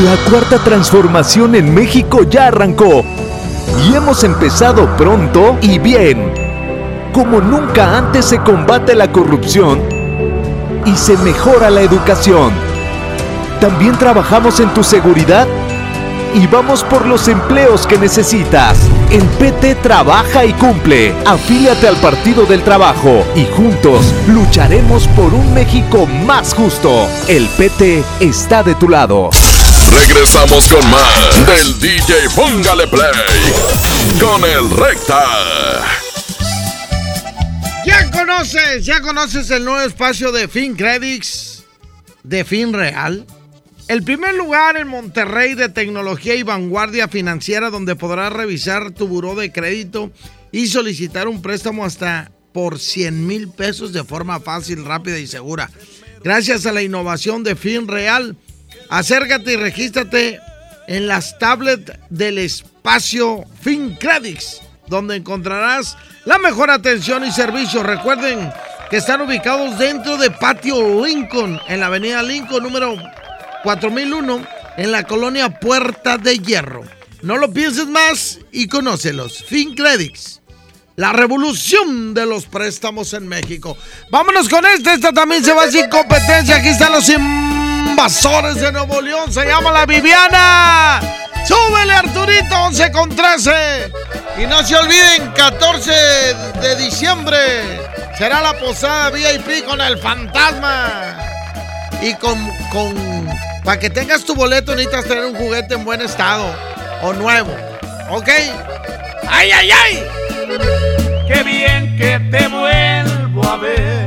[0.04, 3.04] La cuarta transformación en México ya arrancó.
[3.88, 6.32] Y hemos empezado pronto y bien.
[7.12, 9.80] Como nunca antes se combate la corrupción
[10.84, 12.52] y se mejora la educación.
[13.60, 15.46] También trabajamos en tu seguridad
[16.34, 18.76] y vamos por los empleos que necesitas.
[19.14, 21.14] En PT trabaja y cumple.
[21.24, 27.08] Afíliate al Partido del Trabajo y juntos lucharemos por un México más justo.
[27.28, 29.30] El PT está de tu lado.
[30.00, 33.52] Regresamos con más del DJ Póngale Play
[34.18, 35.24] con el Recta.
[37.86, 41.62] Ya conoces, ya conoces el nuevo espacio de FinCredits
[42.24, 43.24] de Fin Real.
[43.86, 49.34] El primer lugar en Monterrey de tecnología y vanguardia financiera donde podrás revisar tu buró
[49.34, 50.10] de crédito
[50.52, 55.70] y solicitar un préstamo hasta por 100 mil pesos de forma fácil, rápida y segura.
[56.22, 58.36] Gracias a la innovación de FinReal,
[58.88, 60.40] acércate y regístrate
[60.86, 67.82] en las tablets del espacio FinCredits, donde encontrarás la mejor atención y servicio.
[67.82, 68.50] Recuerden
[68.88, 72.96] que están ubicados dentro de Patio Lincoln, en la avenida Lincoln número
[73.64, 74.46] 4001
[74.76, 76.84] en la colonia Puerta de Hierro.
[77.22, 79.42] No lo pienses más y conócelos.
[79.48, 80.42] FinCredits.
[80.96, 83.76] La revolución de los préstamos en México.
[84.10, 84.92] Vámonos con este.
[84.92, 86.56] Esta también se va sin competencia.
[86.56, 89.32] Aquí están los invasores de Nuevo León.
[89.32, 91.00] Se llama la Viviana.
[91.48, 93.92] Súbele Arturito 11 con 13.
[94.42, 95.92] Y no se olviden, 14
[96.60, 97.38] de diciembre
[98.18, 101.16] será la posada VIP con el fantasma.
[102.02, 102.38] Y con,
[102.70, 103.24] con
[103.64, 106.44] para que tengas tu boleto necesitas tener un juguete en buen estado
[107.02, 107.50] o nuevo.
[108.10, 108.28] ¿Ok?
[109.28, 110.04] ¡Ay, ay, ay!
[111.26, 114.06] Qué bien que te vuelvo a ver,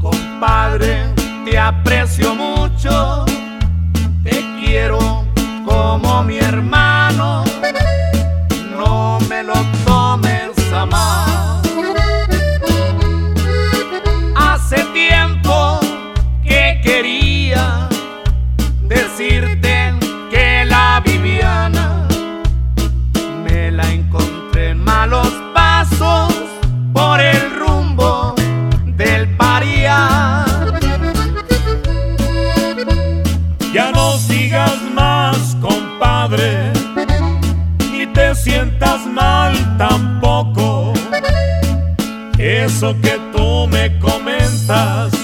[0.00, 1.04] compadre,
[1.44, 3.26] te aprecio mucho,
[4.24, 5.24] te quiero
[5.66, 7.44] como mi hermano,
[39.78, 40.92] tampoco.
[42.38, 45.23] Eso que tú me comentas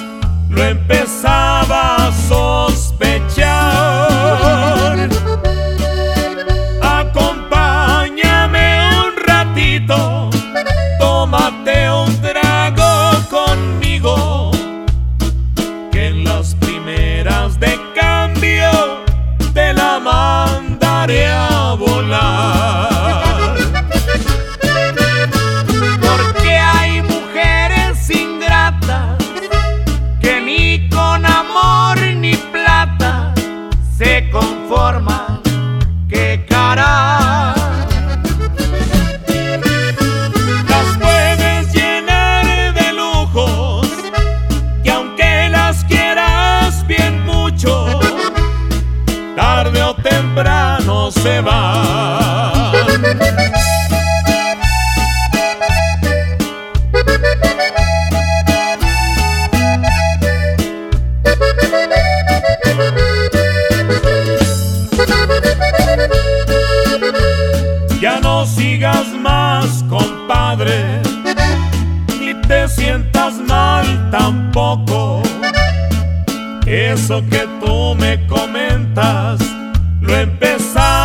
[74.52, 75.22] tampoco.
[76.66, 79.40] Eso que tú me comentas
[80.00, 80.99] lo empezaba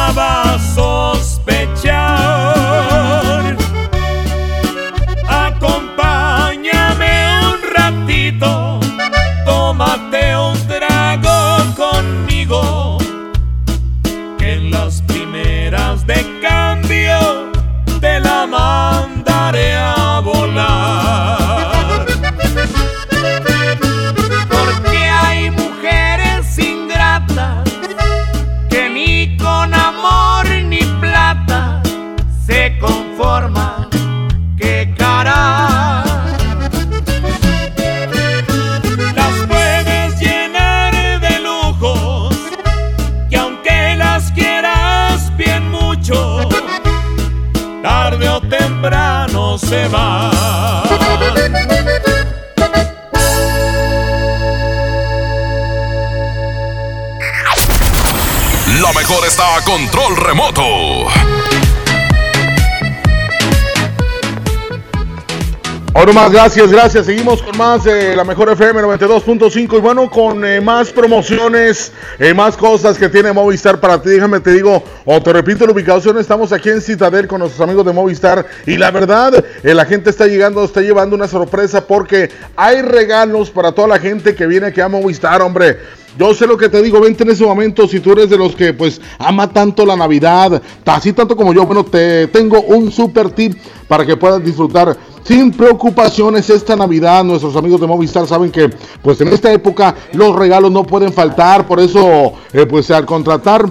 [59.24, 60.64] está a control remoto.
[65.94, 67.06] Ahora más, gracias, gracias.
[67.06, 72.34] Seguimos con más de la mejor FM 92.5 y bueno, con eh, más promociones, eh,
[72.34, 74.10] más cosas que tiene Movistar para ti.
[74.10, 77.86] Déjame te digo, o te repito la ubicación, estamos aquí en Citadel con nuestros amigos
[77.86, 82.30] de Movistar y la verdad, eh, la gente está llegando, está llevando una sorpresa porque
[82.58, 86.05] hay regalos para toda la gente que viene aquí a Movistar, hombre.
[86.18, 88.56] Yo sé lo que te digo, vente en ese momento si tú eres de los
[88.56, 93.32] que pues ama tanto la Navidad, así tanto como yo, bueno, te tengo un super
[93.32, 97.26] tip para que puedas disfrutar sin preocupaciones esta Navidad.
[97.26, 98.70] Nuestros amigos de Movistar saben que
[99.02, 103.70] pues en esta época los regalos no pueden faltar, por eso eh, pues al contratar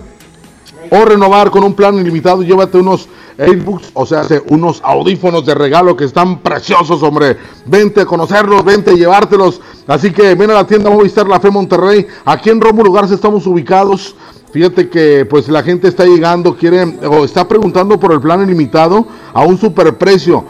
[0.91, 3.09] o renovar con un plan ilimitado, llévate unos
[3.39, 7.36] Airbooks, o sea, hace unos audífonos de regalo que están preciosos, hombre.
[7.66, 9.61] Vente a conocerlos, vente a llevártelos.
[9.86, 12.06] Así que ven a la tienda Movistar La Fe Monterrey.
[12.24, 14.15] Aquí en Rómulo Garza estamos ubicados.
[14.52, 19.05] Fíjate que pues la gente está llegando, quiere o está preguntando por el plan ilimitado
[19.32, 20.44] a un superprecio.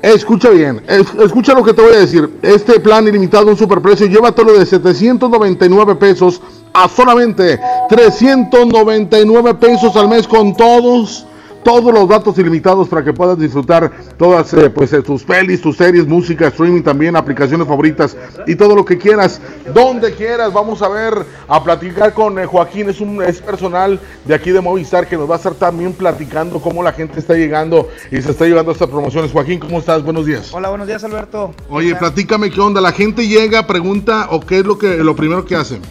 [0.00, 2.38] Escucha bien, escucha lo que te voy a decir.
[2.40, 6.40] Este plan ilimitado, un superprecio, llévatelo de 799 pesos
[6.72, 7.60] a solamente
[7.90, 11.26] 399 pesos al mes con todos
[11.62, 15.76] todos los datos ilimitados para que puedas disfrutar todas eh, pues eh, tus pelis, tus
[15.76, 18.16] series, música, streaming también, aplicaciones favoritas
[18.46, 19.40] y todo lo que quieras,
[19.72, 20.52] donde quieras.
[20.52, 21.14] Vamos a ver,
[21.48, 25.28] a platicar con eh, Joaquín, es un es personal de aquí de Movistar que nos
[25.28, 28.74] va a estar también platicando cómo la gente está llegando y se está llevando a
[28.74, 29.32] estas promociones.
[29.32, 30.02] Joaquín, ¿cómo estás?
[30.02, 30.52] Buenos días.
[30.52, 31.54] Hola, buenos días, Alberto.
[31.68, 32.80] Oye, platícame qué onda.
[32.80, 35.82] La gente llega, pregunta o qué es lo que lo primero que hacen.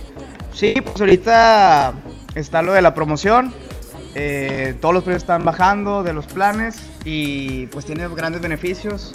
[0.54, 1.94] Sí, pues ahorita
[2.36, 3.54] está lo de la promoción
[4.16, 9.14] eh, todos los precios están bajando de los planes y pues tiene grandes beneficios.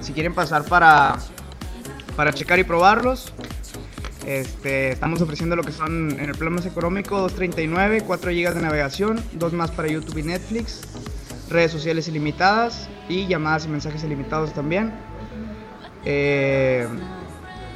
[0.00, 1.16] Si quieren pasar para,
[2.16, 3.32] para checar y probarlos,
[4.26, 8.62] este, estamos ofreciendo lo que son en el plan más económico 239, 4 GB de
[8.62, 10.82] navegación, 2 más para YouTube y Netflix,
[11.50, 14.92] redes sociales ilimitadas y llamadas y mensajes ilimitados también.
[16.06, 16.86] Eh,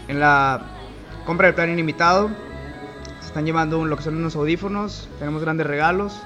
[0.09, 0.67] en la
[1.27, 2.31] compra del plan ilimitado
[3.21, 6.19] se están llevando lo que son unos audífonos, tenemos grandes regalos,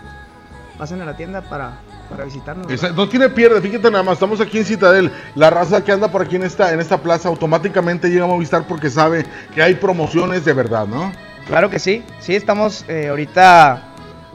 [0.83, 1.79] pasen a la tienda para,
[2.11, 2.67] para visitarnos.
[2.97, 5.13] no tiene pierde, fíjate nada más, estamos aquí en Citadel.
[5.37, 8.67] La raza que anda por aquí en esta, en esta plaza automáticamente llega a Movistar
[8.67, 11.13] porque sabe que hay promociones de verdad, ¿no?
[11.47, 13.91] Claro que sí, sí, estamos eh, ahorita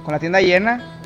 [0.06, 0.97] con la tienda llena.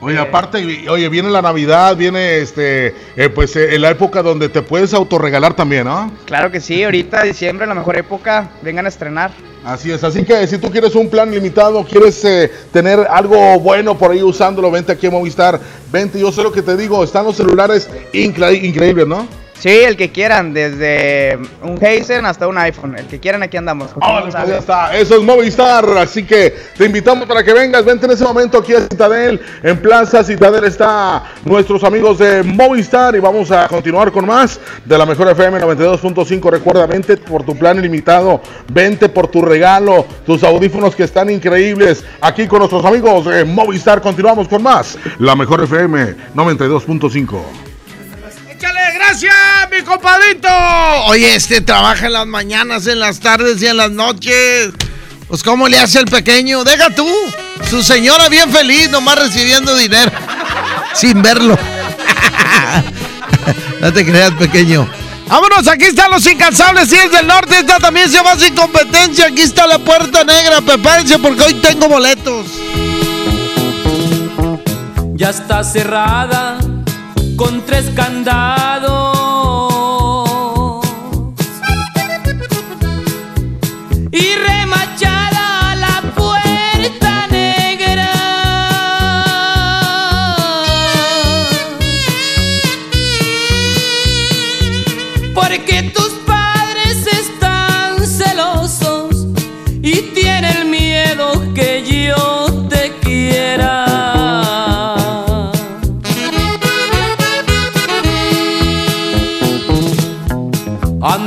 [0.00, 4.48] Oye, eh, aparte, oye, viene la Navidad, viene este, eh, pues en la época donde
[4.48, 6.10] te puedes autorregalar también, ¿no?
[6.24, 9.30] Claro que sí, ahorita diciembre, la mejor época, vengan a estrenar.
[9.62, 13.96] Así es, así que si tú quieres un plan limitado, quieres eh, tener algo bueno
[13.98, 15.60] por ahí usándolo, vente aquí a Movistar,
[15.92, 19.39] vente, yo sé lo que te digo, están los celulares increíbles, ¿no?
[19.60, 23.90] Sí, el que quieran, desde un Hazen hasta un iPhone, el que quieran aquí andamos.
[24.00, 28.06] Ah, pues ya está, eso es Movistar, así que te invitamos para que vengas, vente
[28.06, 33.18] en ese momento aquí a Citadel, en Plaza Citadel está nuestros amigos de Movistar y
[33.18, 37.78] vamos a continuar con más de la mejor FM 92.5, recuerda, vente por tu plan
[37.78, 38.40] ilimitado,
[38.72, 44.00] vente por tu regalo, tus audífonos que están increíbles, aquí con nuestros amigos de Movistar,
[44.00, 47.69] continuamos con más, la mejor FM 92.5
[49.10, 49.34] gracias,
[49.72, 50.48] mi compadrito.
[51.06, 54.70] Oye, este trabaja en las mañanas, en las tardes y en las noches.
[55.26, 56.62] Pues, ¿cómo le hace el pequeño?
[56.64, 57.08] Deja tú.
[57.68, 60.12] Su señora bien feliz, nomás recibiendo dinero.
[60.94, 61.58] Sin verlo.
[63.80, 64.88] no te creas, pequeño.
[65.26, 67.58] Vámonos, aquí están los incansables y es del norte.
[67.58, 69.26] Esta también se va sin competencia.
[69.26, 70.60] Aquí está la puerta negra.
[70.60, 72.46] Prepárense porque hoy tengo boletos.
[75.14, 76.58] Ya está cerrada
[77.40, 79.19] con tres candados.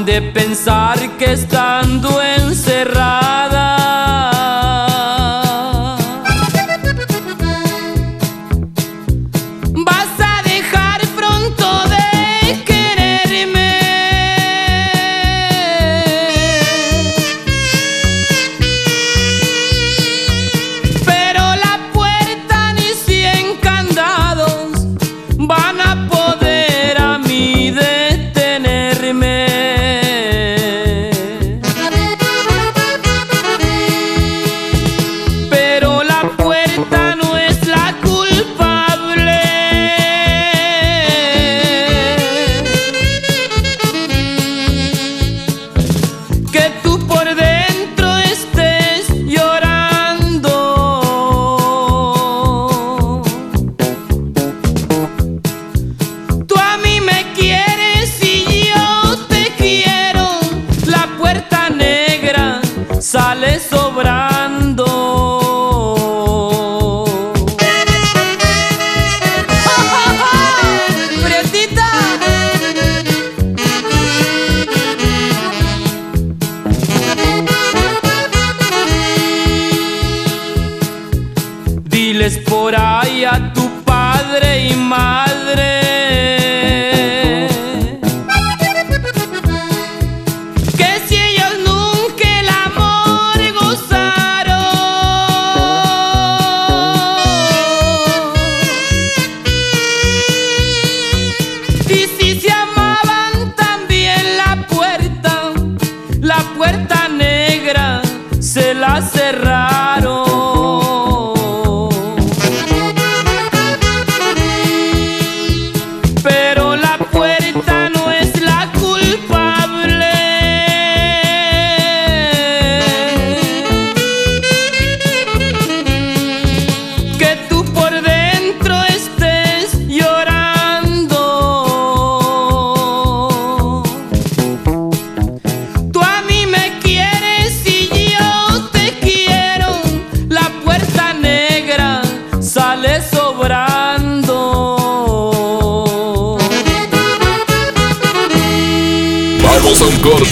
[0.05, 2.21] De pensar que estando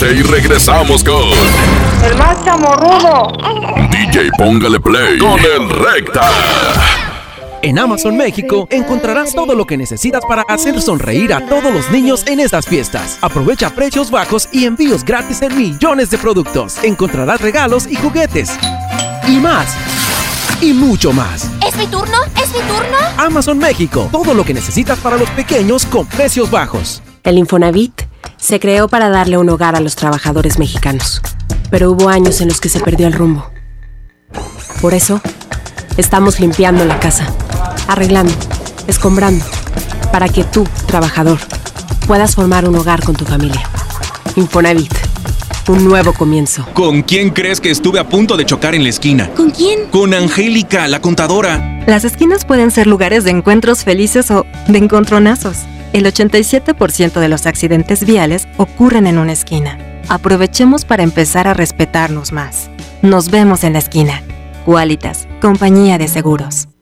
[0.01, 1.29] corte y regresamos con.
[2.03, 3.31] El más chamorrudo.
[3.91, 6.29] DJ Póngale Play con el Recta.
[7.63, 12.25] En Amazon México encontrarás todo lo que necesitas para hacer sonreír a todos los niños
[12.25, 13.19] en estas fiestas.
[13.21, 16.83] Aprovecha precios bajos y envíos gratis en millones de productos.
[16.83, 18.57] Encontrarás regalos y juguetes.
[19.27, 19.75] Y más.
[20.59, 21.49] Y mucho más.
[21.67, 22.17] ¿Es mi turno?
[22.41, 22.97] ¿Es mi turno?
[23.17, 24.09] Amazon México.
[24.11, 27.03] Todo lo que necesitas para los pequeños con precios bajos.
[27.23, 31.21] El Infonavit se creó para darle un hogar a los trabajadores mexicanos.
[31.69, 33.49] Pero hubo años en los que se perdió el rumbo.
[34.81, 35.21] Por eso,
[35.97, 37.27] estamos limpiando la casa,
[37.87, 38.33] arreglando,
[38.87, 39.45] escombrando,
[40.11, 41.39] para que tú, trabajador,
[42.07, 43.61] puedas formar un hogar con tu familia.
[44.35, 44.93] Infonavit,
[45.67, 46.65] un nuevo comienzo.
[46.73, 49.29] ¿Con quién crees que estuve a punto de chocar en la esquina?
[49.35, 49.87] ¿Con quién?
[49.91, 51.83] Con Angélica, la contadora.
[51.87, 55.57] Las esquinas pueden ser lugares de encuentros felices o de encontronazos.
[55.93, 59.77] El 87% de los accidentes viales ocurren en una esquina.
[60.07, 62.69] Aprovechemos para empezar a respetarnos más.
[63.01, 64.23] Nos vemos en la esquina.
[64.65, 66.70] Qualitas, compañía de seguros.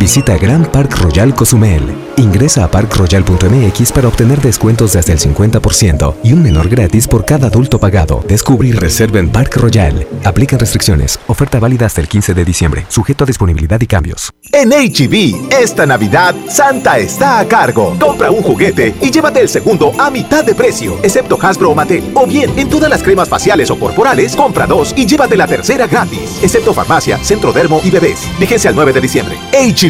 [0.00, 1.82] Visita Grand Park Royal Cozumel.
[2.16, 7.26] Ingresa a parkroyal.mx para obtener descuentos de hasta el 50% y un menor gratis por
[7.26, 8.24] cada adulto pagado.
[8.26, 10.06] Descubre y reserva en Park Royal.
[10.24, 11.20] Aplican restricciones.
[11.26, 12.86] Oferta válida hasta el 15 de diciembre.
[12.88, 14.30] Sujeto a disponibilidad y cambios.
[14.52, 17.96] En HB, esta Navidad, Santa está a cargo.
[18.00, 22.10] Compra un juguete y llévate el segundo a mitad de precio, excepto Hasbro o Mattel.
[22.14, 25.86] O bien, en todas las cremas faciales o corporales, compra dos y llévate la tercera
[25.86, 28.20] gratis, excepto farmacia, centro dermo y bebés.
[28.38, 29.38] Fíjense al 9 de diciembre.
[29.52, 29.89] HB,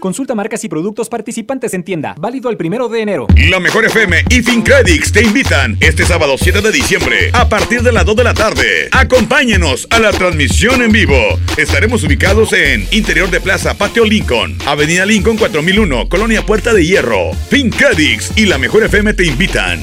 [0.00, 2.14] Consulta marcas y productos participantes en tienda.
[2.18, 3.26] Válido el primero de enero.
[3.50, 7.92] La Mejor FM y FinCredits te invitan este sábado 7 de diciembre a partir de
[7.92, 8.88] las 2 de la tarde.
[8.92, 11.38] Acompáñenos a la transmisión en vivo.
[11.58, 17.32] Estaremos ubicados en Interior de Plaza Patio Lincoln, Avenida Lincoln 4001, Colonia Puerta de Hierro.
[17.50, 19.82] FinCredits y La Mejor FM te invitan.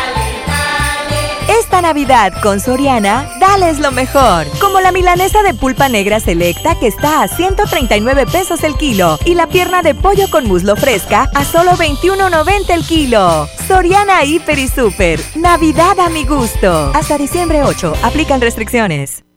[1.59, 4.47] Esta Navidad con Soriana, dales lo mejor.
[4.61, 9.35] Como la milanesa de pulpa negra selecta que está a 139 pesos el kilo y
[9.35, 13.47] la pierna de pollo con muslo fresca a solo 21.90 el kilo.
[13.67, 15.19] Soriana Hiper y Super.
[15.35, 16.91] Navidad a mi gusto.
[16.93, 17.95] Hasta diciembre 8.
[18.03, 19.23] Aplican restricciones.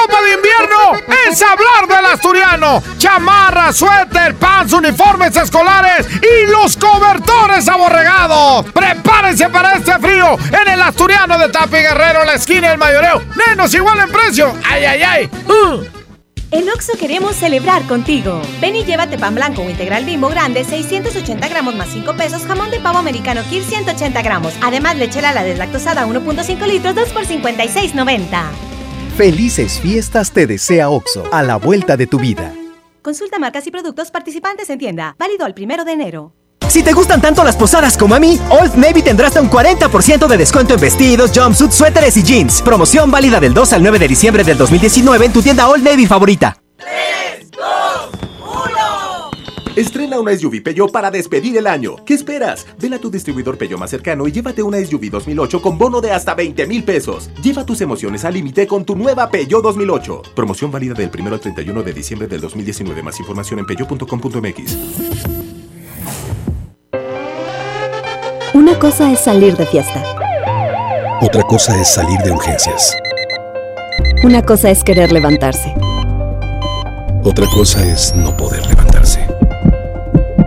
[0.00, 2.82] ropa de invierno es hablar del asturiano.
[2.98, 8.66] Chamarra, suéter, pants, uniformes escolares y los cobertores aborregados.
[8.72, 13.22] Prepárense para este frío en el asturiano de Tapi Guerrero, la esquina del mayoreo.
[13.46, 14.54] Menos igual en precio.
[14.64, 15.30] Ay, ay, ay.
[15.46, 15.84] Uh.
[16.50, 18.40] En Oxo queremos celebrar contigo.
[18.60, 22.70] Ven y llévate pan blanco o integral bimbo grande, 680 gramos más 5 pesos, jamón
[22.70, 24.54] de pavo americano Kir 180 gramos.
[24.62, 28.67] Además, lechera la deslactosada 1.5 litros, 2 por 56.90.
[29.18, 32.54] Felices fiestas te desea OXO, a la vuelta de tu vida.
[33.02, 35.16] Consulta marcas y productos participantes en tienda.
[35.18, 36.32] Válido al primero de enero.
[36.68, 40.28] Si te gustan tanto las posadas como a mí, Old Navy tendrá hasta un 40%
[40.28, 42.62] de descuento en vestidos, jumpsuits, suéteres y jeans.
[42.62, 46.06] Promoción válida del 2 al 9 de diciembre del 2019 en tu tienda Old Navy
[46.06, 46.56] favorita.
[49.78, 51.94] Estrena una SUV Peugeot para despedir el año.
[52.04, 52.66] ¿Qué esperas?
[52.80, 56.10] Ven a tu distribuidor Peugeot más cercano y llévate una SUV 2008 con bono de
[56.10, 57.30] hasta 20 mil pesos.
[57.44, 60.22] Lleva tus emociones al límite con tu nueva Peugeot 2008.
[60.34, 63.04] Promoción válida del 1 al 31 de diciembre del 2019.
[63.04, 64.76] Más información en peugeot.com.mx.
[68.54, 70.02] Una cosa es salir de fiesta.
[71.22, 72.96] Otra cosa es salir de urgencias.
[74.24, 75.72] Una cosa es querer levantarse.
[77.22, 79.38] Otra cosa es no poder levantarse.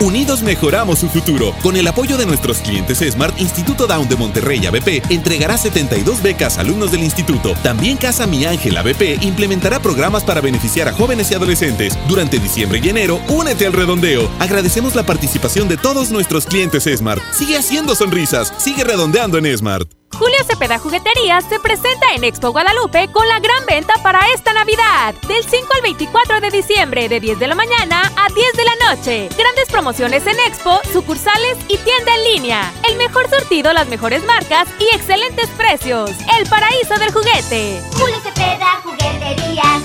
[0.00, 1.54] Unidos mejoramos su futuro.
[1.62, 6.58] Con el apoyo de nuestros clientes Smart, Instituto Down de Monterrey ABP entregará 72 becas
[6.58, 7.54] a alumnos del instituto.
[7.62, 11.98] También Casa Mi Ángel ABP implementará programas para beneficiar a jóvenes y adolescentes.
[12.08, 14.28] Durante diciembre y enero, únete al redondeo.
[14.38, 17.22] Agradecemos la participación de todos nuestros clientes Smart.
[17.32, 19.88] Sigue haciendo sonrisas, sigue redondeando en Smart.
[20.12, 25.14] Julio Cepeda Jugueterías se presenta en Expo Guadalupe con la gran venta para esta Navidad.
[25.28, 28.90] Del 5 al 24 de diciembre, de 10 de la mañana a 10 de la
[28.90, 29.28] noche.
[29.36, 32.72] Grandes promociones en Expo, sucursales y tienda en línea.
[32.88, 36.10] El mejor surtido, las mejores marcas y excelentes precios.
[36.38, 37.82] El paraíso del juguete.
[37.92, 39.82] Julio Cepeda Jugueterías.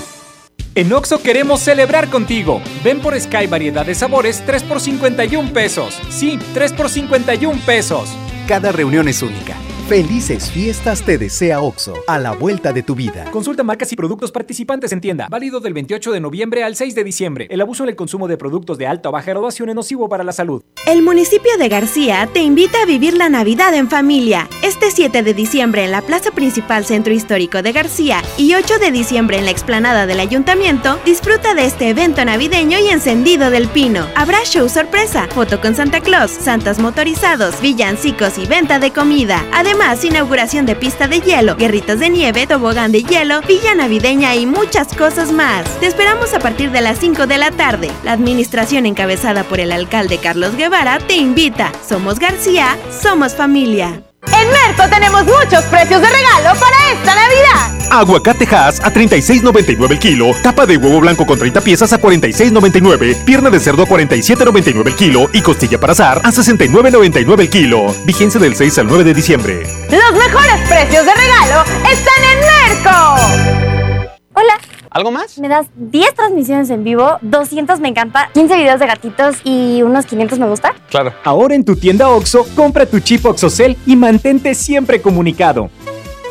[0.74, 2.62] En Oxo queremos celebrar contigo.
[2.82, 6.00] Ven por Sky variedad de sabores 3 por 51 pesos.
[6.08, 8.08] Sí, 3 por 51 pesos.
[8.48, 9.54] Cada reunión es única.
[9.92, 13.30] Felices fiestas te desea OXO, a la vuelta de tu vida.
[13.30, 15.26] Consulta marcas y productos participantes en tienda.
[15.28, 17.46] Válido del 28 de noviembre al 6 de diciembre.
[17.50, 20.24] El abuso en el consumo de productos de alta o baja graduación es nocivo para
[20.24, 20.62] la salud.
[20.86, 24.48] El municipio de García te invita a vivir la Navidad en familia.
[24.62, 28.92] Este 7 de diciembre en la Plaza Principal Centro Histórico de García y 8 de
[28.92, 34.06] diciembre en la explanada del Ayuntamiento, disfruta de este evento navideño y encendido del pino.
[34.16, 39.44] Habrá show sorpresa, foto con Santa Claus, santas motorizados, villancicos y venta de comida.
[39.52, 44.46] Además, inauguración de pista de hielo, guerritas de nieve, tobogán de hielo, villa navideña y
[44.46, 45.64] muchas cosas más.
[45.80, 47.90] Te esperamos a partir de las 5 de la tarde.
[48.04, 51.72] La administración encabezada por el alcalde Carlos Guevara te invita.
[51.86, 54.02] Somos García, somos familia.
[54.26, 57.81] En Merco tenemos muchos precios de regalo para esta Navidad.
[57.92, 63.22] Aguacate Hass a 36.99 el kilo, tapa de huevo blanco con 30 piezas a 46.99,
[63.24, 67.94] pierna de cerdo a 47.99 el kilo y costilla para azar a 69.99 el kilo.
[68.06, 69.62] Vigencia del 6 al 9 de diciembre.
[69.90, 72.38] Los mejores precios de regalo están en
[72.80, 74.16] Merco.
[74.32, 74.58] Hola.
[74.88, 75.38] ¿Algo más?
[75.38, 80.06] Me das 10 transmisiones en vivo, 200 me encanta, 15 videos de gatitos y unos
[80.06, 80.74] 500 me gusta.
[80.88, 81.12] Claro.
[81.24, 85.70] Ahora en tu tienda OXO, compra tu chip OXOCEL y mantente siempre comunicado.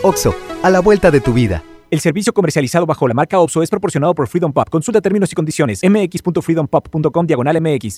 [0.04, 1.64] OXO, a la vuelta de tu vida.
[1.90, 4.70] El servicio comercializado bajo la marca OPSO es proporcionado por Freedom Pop.
[4.70, 5.82] Consulta términos y condiciones.
[5.84, 7.98] mx.freedompop.com diagonal mx.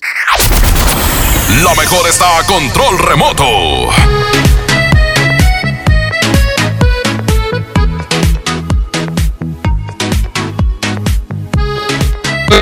[1.64, 4.53] La mejor está a control remoto.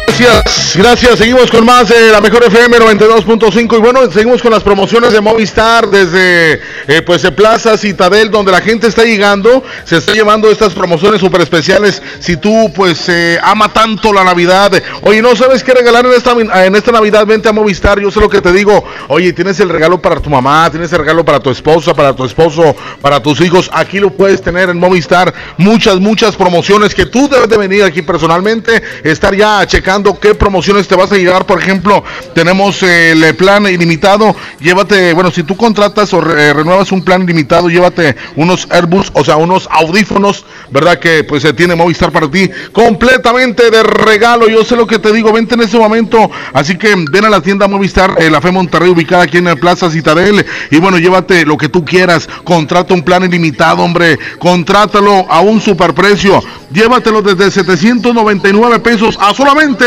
[0.07, 1.17] Gracias, gracias.
[1.17, 5.21] Seguimos con más de la mejor FM 92.5 y bueno, seguimos con las promociones de
[5.21, 10.51] Movistar desde eh, pues de Plaza Citadel donde la gente está llegando, se está llevando
[10.51, 12.03] estas promociones súper especiales.
[12.19, 14.71] Si tú pues eh, ama tanto la Navidad,
[15.01, 16.33] oye, no sabes qué regalar en esta
[16.65, 17.99] en esta Navidad, vente a Movistar.
[17.99, 18.83] Yo sé lo que te digo.
[19.07, 22.25] Oye, tienes el regalo para tu mamá, tienes el regalo para tu esposa, para tu
[22.25, 23.69] esposo, para tus hijos.
[23.73, 25.33] Aquí lo puedes tener en Movistar.
[25.57, 30.87] Muchas, muchas promociones que tú debes de venir aquí personalmente, estar ya checando qué promociones
[30.87, 31.45] te vas a llevar.
[31.45, 32.03] Por ejemplo,
[32.33, 34.35] tenemos el plan ilimitado.
[34.59, 39.23] Llévate, bueno, si tú contratas o re- renuevas un plan ilimitado, llévate unos Airbus, o
[39.23, 40.99] sea, unos audífonos, ¿verdad?
[40.99, 44.47] Que pues se tiene Movistar para ti completamente de regalo.
[44.49, 46.29] Yo sé lo que te digo, vente en ese momento.
[46.53, 49.55] Así que ven a la tienda Movistar, eh, la Fe Monterrey, ubicada aquí en la
[49.55, 50.45] Plaza Citadel.
[50.71, 52.27] Y bueno, llévate lo que tú quieras.
[52.43, 54.17] Contrata un plan ilimitado, hombre.
[54.39, 56.41] Contrátalo a un superprecio.
[56.71, 59.80] Llévatelo desde 799 pesos a solamente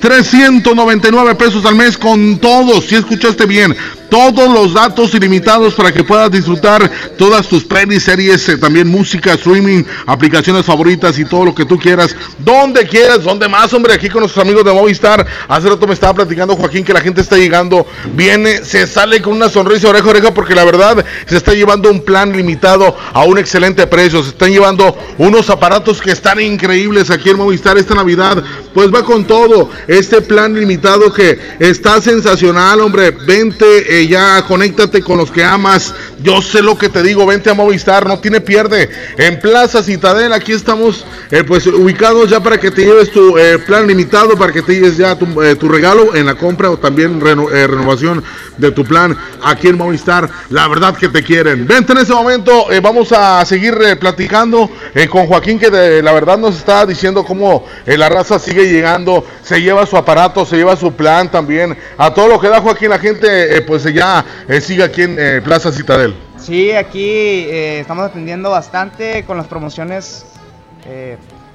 [0.00, 2.86] 399 pesos al mes con todos.
[2.86, 3.76] Si escuchaste bien,
[4.12, 9.32] todos los datos ilimitados para que puedas disfrutar todas tus pelis, series, eh, también música,
[9.32, 14.10] streaming, aplicaciones favoritas y todo lo que tú quieras, donde quieras, donde más, hombre, aquí
[14.10, 15.26] con nuestros amigos de Movistar.
[15.48, 19.32] Hace rato me estaba platicando Joaquín que la gente está llegando, viene, se sale con
[19.32, 23.38] una sonrisa oreja oreja porque la verdad se está llevando un plan limitado a un
[23.38, 28.44] excelente precio, se están llevando unos aparatos que están increíbles aquí en Movistar esta Navidad,
[28.74, 35.02] pues va con todo, este plan limitado que está sensacional, hombre, vente eh, ya, conéctate
[35.02, 38.40] con los que amas, yo sé lo que te digo, vente a Movistar, no tiene
[38.40, 43.36] pierde, en Plaza Citadel, aquí estamos eh, pues ubicados ya para que te lleves tu
[43.38, 45.26] eh, plan limitado, para que te lleves ya tu,
[45.58, 48.22] tu regalo en la compra o también renovación
[48.58, 52.66] de tu plan aquí en Movistar, la verdad que te quieren, vente en ese momento,
[52.82, 54.70] vamos a seguir platicando
[55.10, 55.70] con Joaquín que
[56.02, 60.56] la verdad nos está diciendo cómo la raza sigue llegando, se lleva su aparato, se
[60.56, 63.62] lleva su plan también, a todo lo que da Joaquín, la gente eh,
[63.92, 66.14] ya eh, sigue aquí en eh, Plaza Citadel.
[66.38, 70.26] Sí, aquí estamos atendiendo bastante con las promociones.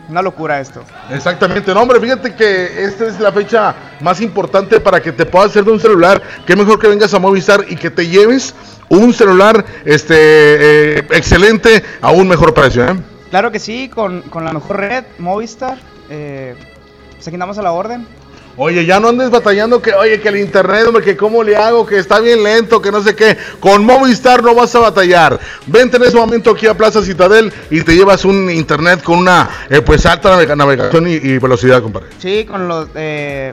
[0.08, 0.82] una locura esto.
[1.12, 5.50] Exactamente, no hombre, fíjate que esta es la fecha más importante para que te puedas
[5.50, 6.22] hacer de un celular.
[6.46, 8.56] Qué mejor que vengas a Movistar y que te lleves
[8.88, 12.86] un celular este excelente a un mejor precio.
[13.30, 15.78] Claro que sí, con, con la mejor red, Movistar.
[16.08, 18.08] pues aquí andamos a la orden.
[18.60, 21.86] Oye, ya no andes batallando que, oye, que el internet, hombre, que cómo le hago,
[21.86, 23.38] que está bien lento, que no sé qué.
[23.60, 25.40] Con Movistar no vas a batallar.
[25.68, 29.48] Vente en ese momento aquí a Plaza Citadel y te llevas un internet con una
[29.70, 32.08] eh, pues alta navegación y, velocidad, compadre.
[32.18, 33.52] Sí, con los eh,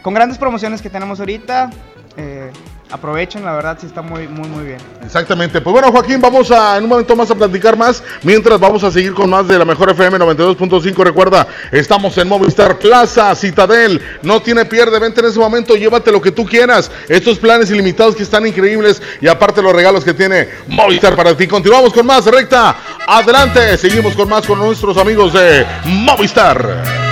[0.00, 1.70] con grandes promociones que tenemos ahorita.
[2.16, 2.50] Eh,
[2.90, 4.78] aprovechen, la verdad sí está muy, muy, muy bien.
[5.04, 5.60] Exactamente.
[5.60, 8.02] Pues bueno, Joaquín, vamos a en un momento más a platicar más.
[8.22, 11.04] Mientras vamos a seguir con más de la mejor FM 92.5.
[11.04, 14.00] Recuerda, estamos en Movistar Plaza, Citadel.
[14.22, 14.98] No tiene pierde.
[14.98, 16.90] Vente en ese momento, llévate lo que tú quieras.
[17.08, 19.02] Estos planes ilimitados que están increíbles.
[19.20, 21.46] Y aparte los regalos que tiene Movistar para ti.
[21.46, 22.76] Continuamos con más recta.
[23.06, 23.76] Adelante.
[23.76, 27.05] Seguimos con más con nuestros amigos de Movistar.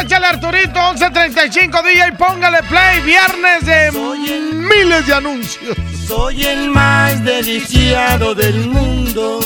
[0.00, 5.76] Échale Arturito, 11.35 DJ, póngale play, viernes de miles de anuncios.
[6.06, 9.40] Soy el más deliciado del mundo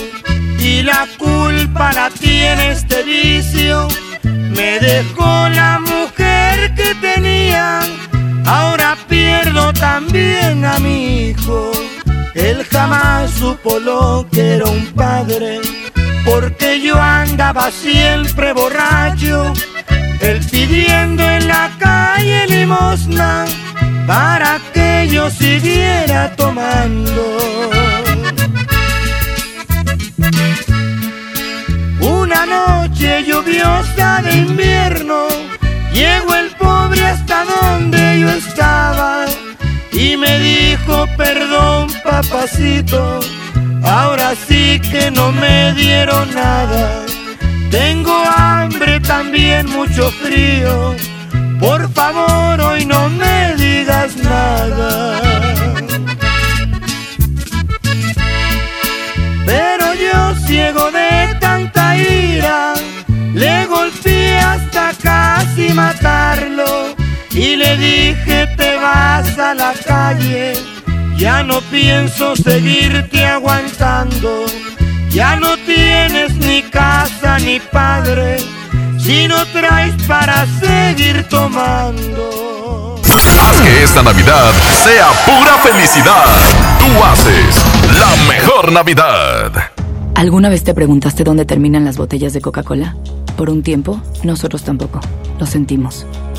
[0.58, 3.88] y la culpa la tiene este vicio.
[4.22, 7.80] Me dejó la mujer que tenía,
[8.46, 11.72] ahora pierdo también a mi hijo.
[12.34, 15.60] Él jamás supo lo que era un padre,
[16.24, 19.52] porque yo andaba siempre borracho
[20.22, 23.44] él pidiendo en la calle limosna
[24.06, 27.38] para que yo siguiera tomando.
[32.00, 35.26] Una noche lluviosa de invierno,
[35.92, 39.26] llegó el pobre hasta donde yo estaba
[39.92, 43.20] y me dijo, perdón papacito,
[43.82, 47.11] ahora sí que no me dieron nada
[47.72, 50.94] tengo hambre, también mucho frío.
[51.58, 55.20] Por favor, hoy no me digas nada.
[59.46, 62.74] Pero yo ciego de tanta ira,
[63.34, 66.94] le golpeé hasta casi matarlo.
[67.30, 70.52] Y le dije, te vas a la calle,
[71.16, 74.44] ya no pienso seguirte aguantando
[75.12, 78.38] ya no tienes ni casa ni padre
[78.98, 83.00] si no traes para seguir tomando.
[83.04, 84.52] Haz que esta Navidad
[84.84, 86.24] sea pura felicidad.
[86.78, 87.62] Tú haces
[87.98, 89.52] la mejor Navidad.
[90.14, 92.96] ¿Alguna vez te preguntaste dónde terminan las botellas de Coca-Cola?
[93.36, 95.00] Por un tiempo, nosotros tampoco.
[95.38, 96.06] Lo sentimos.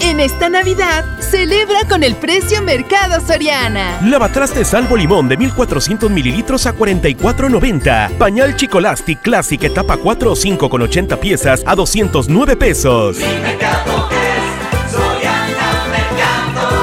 [0.00, 4.00] En esta Navidad, celebra con el precio Mercado Soriana.
[4.02, 8.16] Lavatrastes Salvo Limón de 1400 mililitros a 44.90.
[8.18, 13.18] Pañal Chicolastic Classic etapa 4 o 5 con 80 piezas a 209 pesos.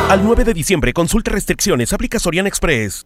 [0.09, 3.05] Al 9 de diciembre, consulta restricciones, aplica Soriana Express.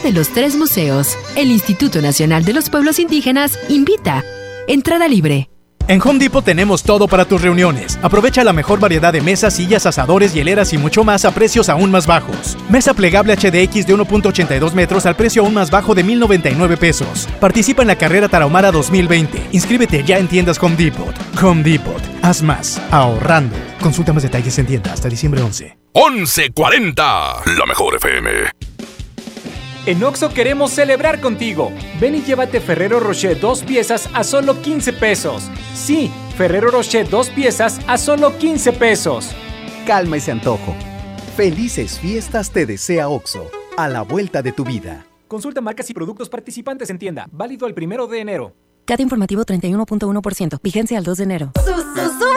[0.01, 1.17] de los tres museos.
[1.35, 4.23] El Instituto Nacional de los Pueblos Indígenas invita.
[4.67, 5.49] Entrada libre.
[5.87, 7.99] En Home Depot tenemos todo para tus reuniones.
[8.01, 11.91] Aprovecha la mejor variedad de mesas, sillas, asadores, hieleras y mucho más a precios aún
[11.91, 12.57] más bajos.
[12.69, 17.27] Mesa plegable HDX de 1.82 metros al precio aún más bajo de 1.099 pesos.
[17.39, 19.49] Participa en la carrera Tarahumara 2020.
[19.51, 21.13] Inscríbete ya en tiendas Home Depot.
[21.41, 22.01] Home Depot.
[22.21, 22.81] Haz más.
[22.91, 23.57] Ahorrando.
[23.81, 25.77] Consulta más detalles en tienda hasta diciembre 11.
[25.93, 27.03] 1140.
[27.57, 28.29] La mejor FM.
[29.87, 31.71] En Oxo queremos celebrar contigo.
[31.99, 35.49] Ven y llévate Ferrero Rocher dos piezas a solo 15 pesos.
[35.73, 39.31] Sí, Ferrero Rocher dos piezas a solo 15 pesos.
[39.87, 40.75] Calma ese antojo.
[41.35, 45.07] Felices fiestas te desea Oxo, a la vuelta de tu vida.
[45.27, 47.27] Consulta marcas y productos participantes en tienda.
[47.31, 48.53] Válido el primero de enero.
[48.85, 50.59] CAT informativo 31.1%.
[50.61, 51.51] Vigencia al 2 de enero.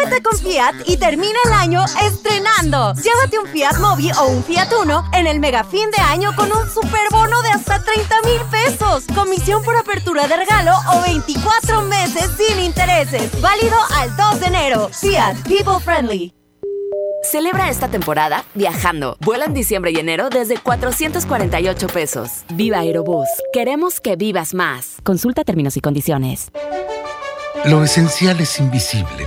[0.05, 2.93] Súbete con Fiat y termina el año estrenando.
[2.95, 6.53] Llévate un Fiat Mobi o un Fiat Uno en el mega fin de año con
[6.53, 9.05] un superbono de hasta 30 mil pesos.
[9.15, 13.41] Comisión por apertura de regalo o 24 meses sin intereses.
[13.41, 14.91] Válido al 2 de enero.
[14.93, 16.35] Fiat People Friendly.
[17.23, 19.17] Celebra esta temporada viajando.
[19.21, 22.31] Vuela en diciembre y enero desde 448 pesos.
[22.53, 23.29] Viva Aerobús.
[23.55, 24.97] Queremos que vivas más.
[25.03, 26.51] Consulta términos y condiciones.
[27.65, 29.27] Lo esencial es invisible,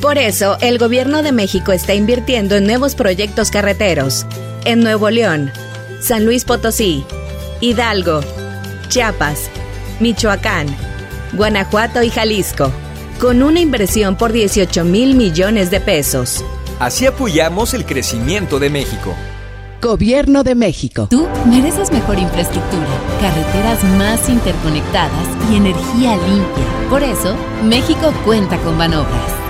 [0.00, 4.24] Por eso, el Gobierno de México está invirtiendo en nuevos proyectos carreteros.
[4.64, 5.52] En Nuevo León,
[6.00, 7.04] San Luis Potosí,
[7.60, 8.20] Hidalgo,
[8.88, 9.50] Chiapas,
[10.00, 10.68] Michoacán,
[11.34, 12.72] Guanajuato y Jalisco,
[13.20, 16.42] con una inversión por 18 mil millones de pesos.
[16.78, 19.14] Así apoyamos el crecimiento de México.
[19.82, 21.08] Gobierno de México.
[21.10, 22.88] Tú mereces mejor infraestructura,
[23.20, 26.88] carreteras más interconectadas y energía limpia.
[26.88, 29.49] Por eso, México cuenta con Banobras.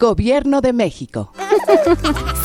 [0.00, 1.30] Gobierno de México.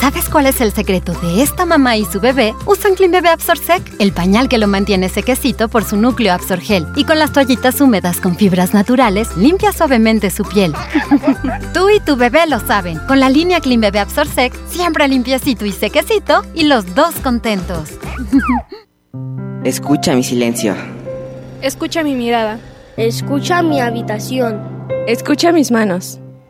[0.02, 2.54] ¿Sabes cuál es el secreto de esta mamá y su bebé?
[2.66, 6.86] Usan Clean Bebé Absorsec, el pañal que lo mantiene sequecito por su núcleo Absorgel.
[6.98, 10.74] Y con las toallitas húmedas con fibras naturales, limpia suavemente su piel.
[11.74, 13.00] Tú y tu bebé lo saben.
[13.08, 17.92] Con la línea Clean Bebé Absorsec, siempre limpiecito y sequecito y los dos contentos.
[19.64, 20.76] Escucha mi silencio.
[21.62, 22.60] Escucha mi mirada.
[22.98, 24.60] Escucha mi habitación.
[25.08, 26.20] Escucha mis manos.